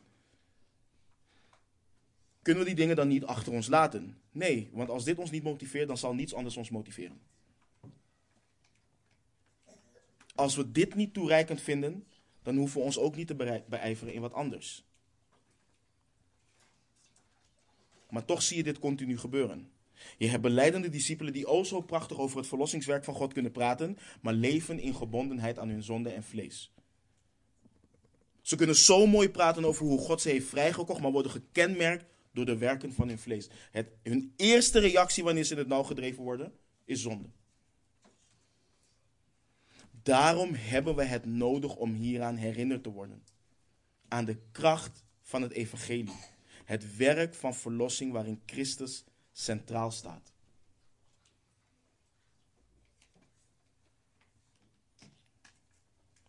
Kunnen 2.49 2.67
we 2.67 2.75
die 2.75 2.81
dingen 2.81 2.97
dan 2.97 3.09
niet 3.09 3.25
achter 3.25 3.53
ons 3.53 3.67
laten? 3.67 4.19
Nee, 4.33 4.71
want 4.73 4.91
als 4.91 5.05
dit 5.05 5.19
ons 5.19 5.31
niet 5.31 5.43
motiveert, 5.43 5.89
dan 5.89 5.99
zal 5.99 6.15
niets 6.15 6.35
anders 6.35 6.57
ons 6.57 6.71
motiveren. 6.71 7.21
Als 10.35 10.57
we 10.57 10.73
dit 10.73 10.95
niet 10.95 11.15
toereikend 11.15 11.61
vinden, 11.61 12.05
dan 12.43 12.57
hoeven 12.57 12.79
we 12.79 12.87
ons 12.87 12.99
ook 12.99 13.17
niet 13.17 13.27
te 13.27 13.63
beijveren 13.69 14.15
in 14.15 14.21
wat 14.21 14.33
anders. 14.33 14.85
Maar 18.11 18.25
toch 18.25 18.43
zie 18.43 18.57
je 18.57 18.63
dit 18.63 18.79
continu 18.79 19.19
gebeuren. 19.19 19.71
Je 20.19 20.27
hebt 20.27 20.43
beleidende 20.43 20.89
discipelen 20.89 21.33
die 21.33 21.47
o 21.47 21.65
zo 21.65 21.81
prachtig 21.81 22.19
over 22.19 22.39
het 22.39 22.47
verlossingswerk 22.47 23.05
van 23.05 23.15
God 23.15 23.33
kunnen 23.33 23.53
praten, 23.53 23.99
maar 24.21 24.35
leven 24.35 24.79
in 24.79 24.95
gebondenheid 24.95 25.59
aan 25.59 25.69
hun 25.69 25.83
zonde 25.83 26.11
en 26.11 26.23
vlees. 26.23 26.73
Ze 28.43 28.57
kunnen 28.57 28.77
zo 28.77 29.07
mooi 29.07 29.31
praten 29.31 29.65
over 29.65 29.87
hoe 29.87 29.99
God 29.99 30.21
ze 30.21 30.29
heeft 30.29 30.49
vrijgekocht, 30.49 31.01
maar 31.01 31.13
worden 31.13 31.33
gekenmerkt 31.33 32.05
door 32.33 32.45
de 32.45 32.57
werken 32.57 32.93
van 32.93 33.09
hun 33.09 33.19
vlees. 33.19 33.49
Het, 33.71 33.91
hun 34.03 34.33
eerste 34.37 34.79
reactie 34.79 35.25
wanneer 35.25 35.45
ze 35.45 35.53
in 35.53 35.59
het 35.59 35.69
nauw 35.69 35.83
gedreven 35.83 36.23
worden, 36.23 36.53
is 36.85 37.03
zonde. 37.03 37.29
Daarom 40.03 40.55
hebben 40.55 40.95
we 40.95 41.05
het 41.05 41.25
nodig 41.25 41.77
om 41.77 41.95
hieraan 41.95 42.37
herinnerd 42.37 42.83
te 42.83 42.91
worden. 42.91 43.23
Aan 44.09 44.25
de 44.25 44.39
kracht 44.53 45.05
van 45.23 45.43
het 45.43 45.53
evangelie. 45.53 46.21
Het 46.65 46.97
werk 46.97 47.35
van 47.35 47.55
verlossing 47.55 48.13
waarin 48.13 48.43
Christus 48.47 49.05
centraal 49.33 49.91
staat. 49.91 50.33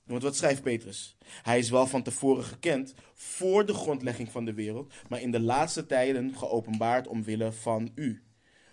Want 0.09 0.23
wat 0.23 0.35
schrijft 0.35 0.61
Petrus? 0.61 1.15
Hij 1.25 1.57
is 1.57 1.69
wel 1.69 1.87
van 1.87 2.03
tevoren 2.03 2.43
gekend 2.43 2.93
voor 3.13 3.65
de 3.65 3.73
grondlegging 3.73 4.31
van 4.31 4.45
de 4.45 4.53
wereld, 4.53 4.93
maar 5.09 5.21
in 5.21 5.31
de 5.31 5.39
laatste 5.39 5.85
tijden 5.85 6.35
geopenbaard 6.35 7.07
omwille 7.07 7.51
van 7.51 7.91
u. 7.95 8.23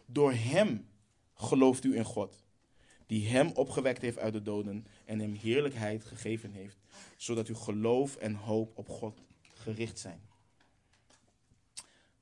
Door 0.07 0.33
hem 0.33 0.89
gelooft 1.35 1.85
u 1.85 1.97
in 1.97 2.05
God, 2.05 2.45
die 3.07 3.29
hem 3.29 3.51
opgewekt 3.55 4.03
heeft 4.03 4.19
uit 4.19 4.33
de 4.33 4.43
doden 4.43 4.87
en 5.05 5.19
hem 5.19 5.35
heerlijkheid 5.35 6.05
gegeven 6.05 6.51
heeft, 6.51 6.77
zodat 7.17 7.49
uw 7.49 7.55
geloof 7.55 8.17
en 8.17 8.35
hoop 8.35 8.79
op 8.79 8.89
God 8.89 9.23
gericht 9.55 9.99
zijn. 9.99 10.21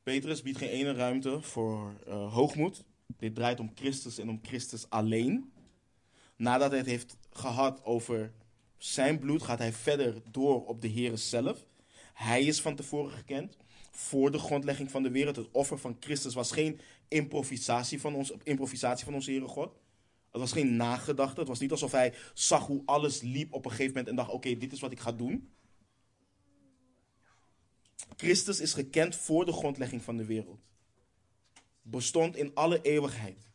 Petrus 0.03 0.43
biedt 0.43 0.59
geen 0.59 0.69
ene 0.69 0.93
ruimte 0.93 1.43
voor 1.43 1.95
uh, 2.09 2.33
hoogmoed. 2.33 2.85
Dit 3.07 3.35
draait 3.35 3.61
om 3.61 3.73
Christus 3.75 4.19
en 4.19 4.29
om 4.29 4.41
Christus 4.43 4.91
alleen. 4.91 5.53
Nadat 6.37 6.71
hij 6.71 6.79
het 6.79 6.89
heeft 6.89 7.17
gehad 7.31 7.85
over 7.85 8.33
zijn 8.77 9.19
bloed, 9.19 9.43
gaat 9.43 9.59
hij 9.59 9.73
verder 9.73 10.23
door 10.31 10.67
op 10.67 10.81
de 10.81 10.89
Heer 10.89 11.19
zelf. 11.19 11.67
Hij 12.15 12.45
is 12.45 12.61
van 12.61 12.77
tevoren 12.77 13.11
gekend. 13.11 13.57
Voor 13.91 14.31
de 14.31 14.39
grondlegging 14.39 14.91
van 14.91 15.03
de 15.03 15.11
wereld. 15.11 15.37
Het 15.37 15.51
offer 15.51 15.79
van 15.79 15.97
Christus 16.01 16.35
was 16.35 16.53
geen 16.53 16.81
improvisatie 17.09 18.01
van, 18.01 18.15
ons, 18.15 18.33
improvisatie 18.43 19.05
van 19.05 19.15
onze 19.15 19.31
Heere 19.31 19.49
God. 19.49 19.73
Het 20.31 20.41
was 20.41 20.53
geen 20.53 20.77
nagedachte. 20.77 21.41
Het 21.41 21.49
was 21.49 21.59
niet 21.59 21.71
alsof 21.71 21.93
hij 21.93 22.15
zag 22.35 22.67
hoe 22.67 22.83
alles 22.85 23.21
liep 23.21 23.53
op 23.53 23.65
een 23.65 23.71
gegeven 23.71 23.93
moment 23.93 24.09
en 24.09 24.17
dacht: 24.17 24.31
oké, 24.31 24.57
dit 24.57 24.73
is 24.73 24.81
wat 24.81 24.93
ik 24.93 25.01
ga 25.01 25.13
doen. 25.13 25.53
Christus 28.17 28.61
is 28.61 28.73
gekend 28.73 29.17
voor 29.17 29.45
de 29.45 29.53
grondlegging 29.53 30.03
van 30.03 30.17
de 30.17 30.25
wereld. 30.25 30.61
Bestond 31.83 32.37
in 32.37 32.55
alle 32.55 32.81
eeuwigheid. 32.83 33.47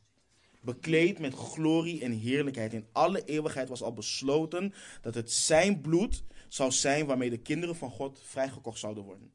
Bekleed 0.62 1.20
met 1.20 1.34
glorie 1.34 2.02
en 2.02 2.12
heerlijkheid. 2.12 2.74
In 2.74 2.88
alle 2.92 3.26
eeuwigheid 3.26 3.70
was 3.70 3.82
al 3.82 3.94
besloten 3.94 4.74
dat 5.02 5.16
het 5.16 5.32
zijn 5.32 5.82
bloed 5.82 6.24
zou 6.48 6.72
zijn 6.72 7.06
waarmee 7.06 7.30
de 7.30 7.38
kinderen 7.38 7.76
van 7.76 7.92
God 7.92 8.22
vrijgekocht 8.24 8.80
zouden 8.80 9.04
worden. 9.04 9.32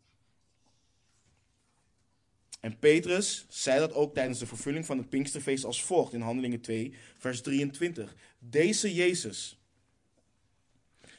En 2.60 2.78
Petrus 2.78 3.46
zei 3.48 3.78
dat 3.78 3.92
ook 3.92 4.14
tijdens 4.14 4.38
de 4.38 4.46
vervulling 4.46 4.86
van 4.86 4.98
het 4.98 5.08
Pinksterfeest 5.08 5.64
als 5.64 5.82
volgt 5.82 6.12
in 6.12 6.20
Handelingen 6.20 6.60
2, 6.60 6.94
vers 7.18 7.40
23. 7.40 8.14
Deze 8.38 8.94
Jezus, 8.94 9.58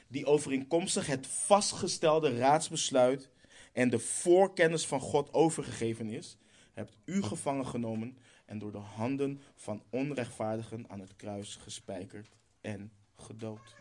die 0.08 0.26
overeenkomstig 0.26 1.06
het 1.06 1.28
vastgestelde 1.28 2.38
raadsbesluit 2.38 3.30
en 3.74 3.89
de 3.89 3.99
voorkennis 3.99 4.86
van 4.86 4.99
God 4.99 5.34
overgegeven 5.34 6.10
is, 6.10 6.38
hebt 6.74 6.97
u 7.06 7.22
gevangen 7.22 7.68
genomen 7.68 8.18
en 8.45 8.59
door 8.59 8.71
de 8.71 8.77
handen 8.77 9.41
van 9.55 9.83
onrechtvaardigen 9.89 10.89
aan 10.89 10.99
het 10.99 11.15
kruis 11.15 11.55
gespijkerd 11.55 12.35
en 12.61 12.91
gedood. 13.15 13.75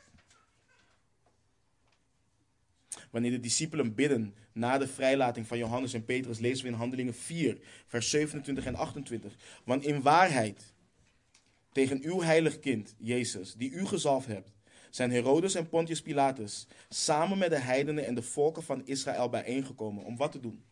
Wanneer 3.10 3.30
de 3.30 3.40
discipelen 3.40 3.94
bidden 3.94 4.34
na 4.52 4.78
de 4.78 4.88
vrijlating 4.88 5.46
van 5.46 5.58
Johannes 5.58 5.94
en 5.94 6.04
Petrus, 6.04 6.38
lezen 6.38 6.64
we 6.64 6.70
in 6.70 6.76
Handelingen 6.78 7.14
4, 7.14 7.58
vers 7.86 8.10
27 8.10 8.66
en 8.66 8.74
28. 8.74 9.36
Want 9.64 9.84
in 9.84 10.02
waarheid, 10.02 10.72
tegen 11.72 12.02
uw 12.02 12.20
heilig 12.20 12.58
kind, 12.58 12.94
Jezus, 12.98 13.54
die 13.54 13.70
u 13.70 13.86
gezalfd 13.86 14.26
hebt, 14.26 14.52
zijn 14.90 15.10
Herodes 15.10 15.54
en 15.54 15.68
Pontius 15.68 16.02
Pilatus 16.02 16.66
samen 16.88 17.38
met 17.38 17.50
de 17.50 17.58
heidenen 17.58 18.06
en 18.06 18.14
de 18.14 18.22
volken 18.22 18.62
van 18.62 18.86
Israël 18.86 19.28
bijeengekomen. 19.28 20.04
Om 20.04 20.16
wat 20.16 20.32
te 20.32 20.40
doen? 20.40 20.64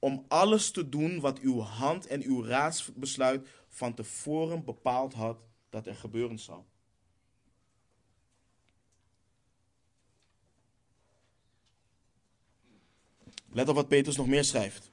Om 0.00 0.24
alles 0.28 0.70
te 0.70 0.88
doen 0.88 1.20
wat 1.20 1.38
uw 1.38 1.60
hand 1.60 2.06
en 2.06 2.22
uw 2.22 2.44
raadsbesluit 2.44 3.48
van 3.68 3.94
tevoren 3.94 4.64
bepaald 4.64 5.14
had 5.14 5.38
dat 5.70 5.86
er 5.86 5.94
gebeuren 5.94 6.38
zou. 6.38 6.62
Let 13.52 13.68
op 13.68 13.74
wat 13.74 13.88
Petrus 13.88 14.16
nog 14.16 14.26
meer 14.26 14.44
schrijft. 14.44 14.90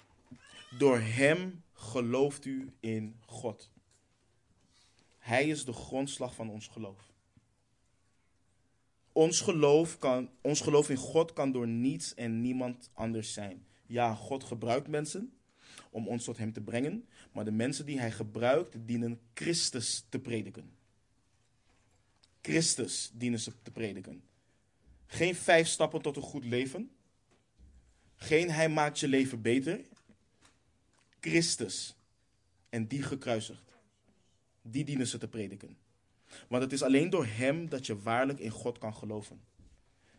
Door 0.77 0.99
hem 0.99 1.63
gelooft 1.73 2.45
u 2.45 2.73
in 2.79 3.19
God. 3.25 3.69
Hij 5.17 5.47
is 5.47 5.65
de 5.65 5.73
grondslag 5.73 6.35
van 6.35 6.49
ons 6.49 6.67
geloof. 6.67 7.13
Ons 9.11 9.41
geloof, 9.41 9.97
kan, 9.97 10.29
ons 10.41 10.61
geloof 10.61 10.89
in 10.89 10.95
God 10.95 11.33
kan 11.33 11.51
door 11.51 11.67
niets 11.67 12.13
en 12.13 12.41
niemand 12.41 12.89
anders 12.93 13.33
zijn. 13.33 13.66
Ja, 13.87 14.13
God 14.15 14.43
gebruikt 14.43 14.87
mensen 14.87 15.33
om 15.89 16.07
ons 16.07 16.23
tot 16.23 16.37
Hem 16.37 16.53
te 16.53 16.61
brengen, 16.61 17.07
maar 17.31 17.45
de 17.45 17.51
mensen 17.51 17.85
die 17.85 17.99
Hij 17.99 18.11
gebruikt 18.11 18.75
dienen 18.87 19.19
Christus 19.33 20.05
te 20.09 20.19
prediken. 20.19 20.71
Christus 22.41 23.11
dienen 23.13 23.39
ze 23.39 23.51
te 23.61 23.71
prediken. 23.71 24.23
Geen 25.05 25.35
vijf 25.35 25.67
stappen 25.67 26.01
tot 26.01 26.15
een 26.15 26.21
goed 26.21 26.45
leven. 26.45 26.91
Geen 28.15 28.49
Hij 28.49 28.69
maakt 28.69 28.99
je 28.99 29.07
leven 29.07 29.41
beter. 29.41 29.79
Christus. 31.19 31.95
En 32.69 32.87
die 32.87 33.01
gekruisigd. 33.01 33.71
Die 34.61 34.85
dienen 34.85 35.07
ze 35.07 35.17
te 35.17 35.27
prediken. 35.27 35.77
Want 36.47 36.63
het 36.63 36.71
is 36.71 36.83
alleen 36.83 37.09
door 37.09 37.25
Hem 37.25 37.69
dat 37.69 37.85
je 37.85 38.01
waarlijk 38.01 38.39
in 38.39 38.49
God 38.49 38.77
kan 38.77 38.93
geloven. 38.93 39.41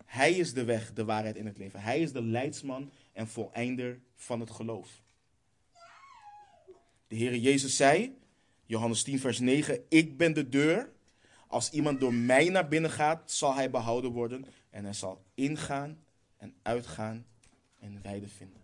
Hij 0.04 0.32
is 0.32 0.52
de 0.52 0.64
weg, 0.64 0.92
de 0.92 1.04
waarheid 1.04 1.36
in 1.36 1.46
het 1.46 1.58
leven. 1.58 1.80
Hij 1.80 2.00
is 2.00 2.12
de 2.12 2.22
leidsman 2.22 2.90
en 3.18 3.28
voleinder 3.28 4.00
van 4.14 4.40
het 4.40 4.50
geloof. 4.50 5.02
De 7.06 7.16
Heere 7.16 7.40
Jezus 7.40 7.76
zei, 7.76 8.18
Johannes 8.66 9.02
10, 9.02 9.18
vers 9.18 9.38
9, 9.38 9.84
ik 9.88 10.16
ben 10.16 10.32
de 10.32 10.48
deur. 10.48 10.92
Als 11.46 11.70
iemand 11.70 12.00
door 12.00 12.14
mij 12.14 12.48
naar 12.48 12.68
binnen 12.68 12.90
gaat, 12.90 13.30
zal 13.30 13.54
hij 13.54 13.70
behouden 13.70 14.10
worden 14.10 14.46
en 14.70 14.84
hij 14.84 14.92
zal 14.92 15.24
ingaan 15.34 16.04
en 16.36 16.54
uitgaan 16.62 17.26
en 17.78 18.02
weide 18.02 18.28
vinden. 18.28 18.62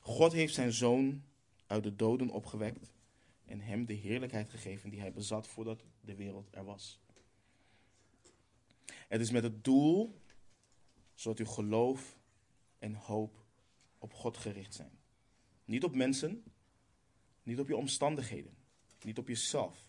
God 0.00 0.32
heeft 0.32 0.54
zijn 0.54 0.72
zoon 0.72 1.22
uit 1.66 1.82
de 1.82 1.96
doden 1.96 2.30
opgewekt 2.30 2.92
en 3.44 3.60
hem 3.60 3.84
de 3.84 3.94
heerlijkheid 3.94 4.50
gegeven 4.50 4.90
die 4.90 5.00
hij 5.00 5.12
bezat 5.12 5.46
voordat 5.46 5.84
de 6.00 6.14
wereld 6.14 6.48
er 6.50 6.64
was. 6.64 7.00
Het 9.08 9.20
is 9.20 9.30
met 9.30 9.42
het 9.42 9.64
doel 9.64 10.19
zodat 11.20 11.38
uw 11.38 11.46
geloof 11.46 12.18
en 12.78 12.94
hoop 12.94 13.44
op 13.98 14.12
God 14.12 14.36
gericht 14.36 14.74
zijn. 14.74 14.98
Niet 15.64 15.84
op 15.84 15.94
mensen, 15.94 16.44
niet 17.42 17.58
op 17.58 17.68
je 17.68 17.76
omstandigheden, 17.76 18.56
niet 19.02 19.18
op 19.18 19.28
jezelf, 19.28 19.86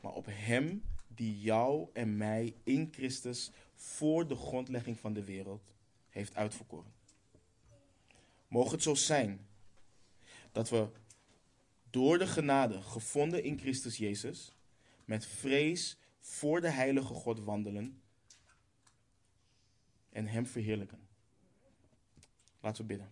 maar 0.00 0.12
op 0.12 0.26
Hem 0.28 0.82
die 1.08 1.40
jou 1.40 1.88
en 1.92 2.16
mij 2.16 2.54
in 2.62 2.88
Christus 2.92 3.50
voor 3.74 4.28
de 4.28 4.36
grondlegging 4.36 4.98
van 4.98 5.12
de 5.12 5.24
wereld 5.24 5.72
heeft 6.08 6.34
uitverkoren. 6.34 6.92
Mogen 8.48 8.72
het 8.72 8.82
zo 8.82 8.94
zijn 8.94 9.46
dat 10.52 10.68
we 10.68 10.88
door 11.90 12.18
de 12.18 12.26
genade 12.26 12.82
gevonden 12.82 13.42
in 13.42 13.58
Christus 13.58 13.96
Jezus 13.96 14.52
met 15.04 15.26
vrees 15.26 15.96
voor 16.20 16.60
de 16.60 16.70
heilige 16.70 17.14
God 17.14 17.40
wandelen 17.40 18.02
en 20.18 20.26
Hem 20.26 20.46
verheerlijken. 20.46 20.98
Laten 22.60 22.86
we 22.86 22.88
bidden. 22.88 23.10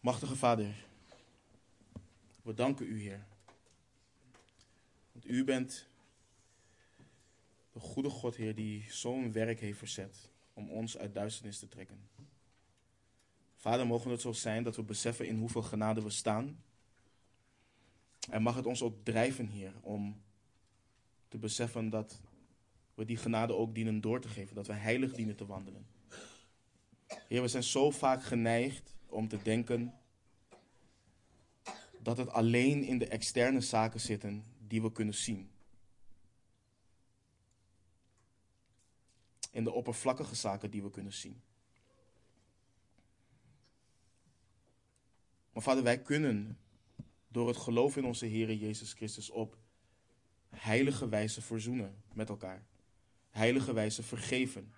Machtige 0.00 0.36
Vader, 0.36 0.74
we 2.42 2.54
danken 2.54 2.86
U, 2.86 3.00
Heer. 3.00 3.26
Want 5.12 5.28
U 5.28 5.44
bent 5.44 5.88
de 7.72 7.80
goede 7.80 8.10
God, 8.10 8.36
Heer, 8.36 8.54
die 8.54 8.84
zo'n 8.88 9.32
werk 9.32 9.60
heeft 9.60 9.78
verzet 9.78 10.30
om 10.52 10.70
ons 10.70 10.98
uit 10.98 11.14
duisternis 11.14 11.58
te 11.58 11.68
trekken. 11.68 12.08
Vader, 13.56 13.86
mogen 13.86 14.10
het 14.10 14.20
zo 14.20 14.32
zijn 14.32 14.62
dat 14.62 14.76
we 14.76 14.82
beseffen 14.82 15.26
in 15.26 15.38
hoeveel 15.38 15.62
genade 15.62 16.02
we 16.02 16.10
staan. 16.10 16.62
En 18.30 18.42
mag 18.42 18.54
het 18.54 18.66
ons 18.66 18.82
ook 18.82 19.04
drijven, 19.04 19.48
Heer, 19.48 19.72
om 19.80 20.22
te 21.28 21.38
beseffen 21.38 21.90
dat 21.90 22.20
we 22.98 23.04
die 23.04 23.16
genade 23.16 23.54
ook 23.54 23.74
dienen 23.74 24.00
door 24.00 24.20
te 24.20 24.28
geven. 24.28 24.54
Dat 24.54 24.66
we 24.66 24.72
heilig 24.72 25.12
dienen 25.12 25.36
te 25.36 25.46
wandelen. 25.46 25.86
Heer, 27.28 27.42
we 27.42 27.48
zijn 27.48 27.62
zo 27.62 27.90
vaak 27.90 28.22
geneigd 28.22 28.96
om 29.06 29.28
te 29.28 29.42
denken 29.42 29.94
dat 31.98 32.16
het 32.16 32.30
alleen 32.30 32.84
in 32.84 32.98
de 32.98 33.08
externe 33.08 33.60
zaken 33.60 34.00
zitten 34.00 34.44
die 34.66 34.82
we 34.82 34.92
kunnen 34.92 35.14
zien. 35.14 35.50
In 39.50 39.64
de 39.64 39.72
oppervlakkige 39.72 40.34
zaken 40.34 40.70
die 40.70 40.82
we 40.82 40.90
kunnen 40.90 41.12
zien. 41.12 41.42
Maar 45.52 45.62
vader, 45.62 45.82
wij 45.82 46.02
kunnen 46.02 46.58
door 47.28 47.48
het 47.48 47.56
geloof 47.56 47.96
in 47.96 48.04
onze 48.04 48.26
Heer 48.26 48.54
Jezus 48.54 48.92
Christus 48.92 49.30
op 49.30 49.56
heilige 50.48 51.08
wijze 51.08 51.42
verzoenen 51.42 52.02
met 52.12 52.28
elkaar. 52.28 52.67
Heilige 53.38 53.72
wijze 53.72 54.02
vergeven. 54.02 54.72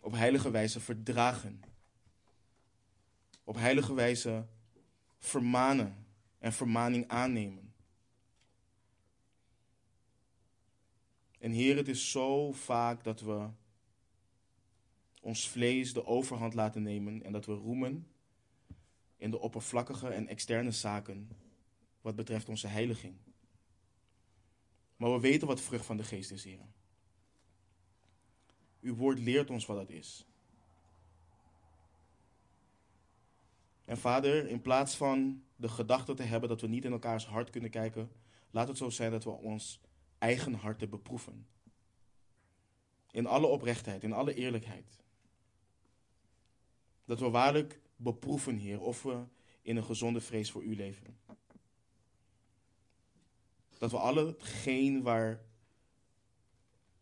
Op 0.00 0.12
heilige 0.12 0.50
wijze 0.50 0.80
verdragen. 0.80 1.62
Op 3.44 3.56
heilige 3.56 3.94
wijze 3.94 4.46
vermanen 5.18 6.06
en 6.38 6.52
vermaning 6.52 7.08
aannemen. 7.08 7.74
En 11.38 11.50
Heer, 11.52 11.76
het 11.76 11.88
is 11.88 12.10
zo 12.10 12.52
vaak 12.52 13.04
dat 13.04 13.20
we 13.20 13.48
ons 15.20 15.48
vlees 15.48 15.92
de 15.92 16.06
overhand 16.06 16.54
laten 16.54 16.82
nemen 16.82 17.22
en 17.22 17.32
dat 17.32 17.46
we 17.46 17.52
roemen 17.52 18.06
in 19.16 19.30
de 19.30 19.38
oppervlakkige 19.38 20.08
en 20.08 20.28
externe 20.28 20.70
zaken 20.70 21.30
wat 22.00 22.16
betreft 22.16 22.48
onze 22.48 22.66
heiliging. 22.66 23.16
Maar 24.96 25.12
we 25.12 25.20
weten 25.20 25.46
wat 25.46 25.60
vrucht 25.60 25.84
van 25.84 25.96
de 25.96 26.04
geest 26.04 26.30
is, 26.30 26.44
Heer. 26.44 26.76
Uw 28.80 28.94
woord 28.94 29.18
leert 29.18 29.50
ons 29.50 29.66
wat 29.66 29.76
dat 29.76 29.90
is. 29.90 30.26
En 33.84 33.98
vader, 33.98 34.48
in 34.48 34.62
plaats 34.62 34.96
van 34.96 35.42
de 35.56 35.68
gedachte 35.68 36.14
te 36.14 36.22
hebben 36.22 36.48
dat 36.48 36.60
we 36.60 36.66
niet 36.66 36.84
in 36.84 36.92
elkaars 36.92 37.26
hart 37.26 37.50
kunnen 37.50 37.70
kijken, 37.70 38.10
laat 38.50 38.68
het 38.68 38.76
zo 38.76 38.90
zijn 38.90 39.10
dat 39.10 39.24
we 39.24 39.30
ons 39.30 39.80
eigen 40.18 40.54
harten 40.54 40.90
beproeven. 40.90 41.46
In 43.10 43.26
alle 43.26 43.46
oprechtheid, 43.46 44.02
in 44.02 44.12
alle 44.12 44.34
eerlijkheid. 44.34 44.98
Dat 47.04 47.20
we 47.20 47.30
waarlijk 47.30 47.80
beproeven, 47.96 48.56
Heer, 48.56 48.80
of 48.80 49.02
we 49.02 49.24
in 49.62 49.76
een 49.76 49.84
gezonde 49.84 50.20
vrees 50.20 50.50
voor 50.50 50.62
U 50.62 50.76
leven. 50.76 51.18
Dat 53.78 53.90
we 53.90 53.98
alle 53.98 54.34
geen 54.38 55.02
waar 55.02 55.40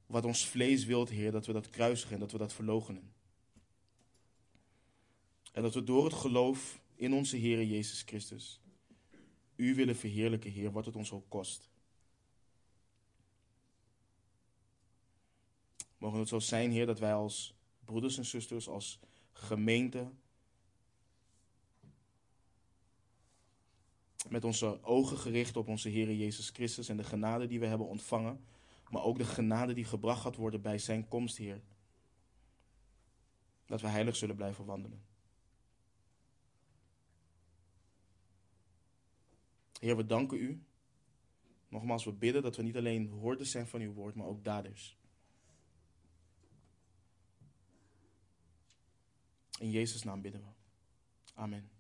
wat 0.07 0.25
ons 0.25 0.47
vlees 0.47 0.85
wilt, 0.85 1.09
Heer, 1.09 1.33
dat 1.33 1.47
we 1.47 1.53
dat 1.53 1.71
kruisigen 1.71 2.15
en 2.15 2.21
dat 2.21 2.33
we 2.33 2.39
dat 2.39 2.53
verloochenen. 2.53 3.13
En 5.53 5.63
dat 5.63 5.75
we 5.75 5.85
door 5.85 6.05
het 6.05 6.15
geloof 6.15 6.81
in 6.95 7.13
onze 7.13 7.37
Heer 7.37 7.65
Jezus 7.65 8.03
Christus 8.03 8.61
U 9.57 9.75
willen 9.75 9.97
verheerlijken, 9.97 10.51
Heer, 10.51 10.73
wat 10.73 10.87
het 10.87 10.97
ons 10.97 11.13
ook 11.13 11.29
kost. 11.29 11.71
Mogen 15.99 16.19
het 16.19 16.29
zo 16.29 16.39
zijn, 16.39 16.71
Heer, 16.71 16.87
dat 16.87 16.99
wij 16.99 17.15
als 17.15 17.55
broeders 17.85 18.17
en 18.17 18.25
zusters, 18.25 18.69
als 18.69 18.99
gemeente, 19.33 20.11
met 24.29 24.45
onze 24.45 24.83
ogen 24.83 25.19
gericht 25.19 25.57
op 25.57 25.69
onze 25.69 25.89
Heer 25.89 26.15
Jezus 26.15 26.51
Christus 26.51 26.89
en 26.89 26.97
de 26.97 27.05
genade 27.05 27.47
die 27.47 27.61
we 27.61 27.67
hebben 27.67 27.87
ontvangen, 27.87 28.45
maar 28.91 29.03
ook 29.03 29.19
de 29.19 29.25
genade 29.25 29.75
die 29.75 29.85
gebracht 29.85 30.21
gaat 30.21 30.37
worden 30.37 30.63
bij 30.63 30.79
Zijn 30.79 31.09
komst, 31.09 31.37
Heer. 31.37 31.61
Dat 33.67 33.81
we 33.81 33.87
heilig 33.87 34.17
zullen 34.17 34.37
blijven 34.37 34.65
wandelen. 34.65 35.05
Heer, 39.81 39.97
we 39.97 40.07
danken 40.07 40.39
U. 40.39 40.65
Nogmaals, 41.69 42.05
we 42.05 42.13
bidden 42.13 42.43
dat 42.43 42.57
we 42.57 42.63
niet 42.63 42.77
alleen 42.77 43.09
hoorders 43.09 43.51
zijn 43.51 43.67
van 43.67 43.81
uw 43.81 43.93
woord, 43.93 44.15
maar 44.15 44.27
ook 44.27 44.45
daders. 44.45 44.97
In 49.59 49.71
Jezus' 49.71 50.03
naam 50.03 50.21
bidden 50.21 50.41
we. 50.41 50.49
Amen. 51.35 51.71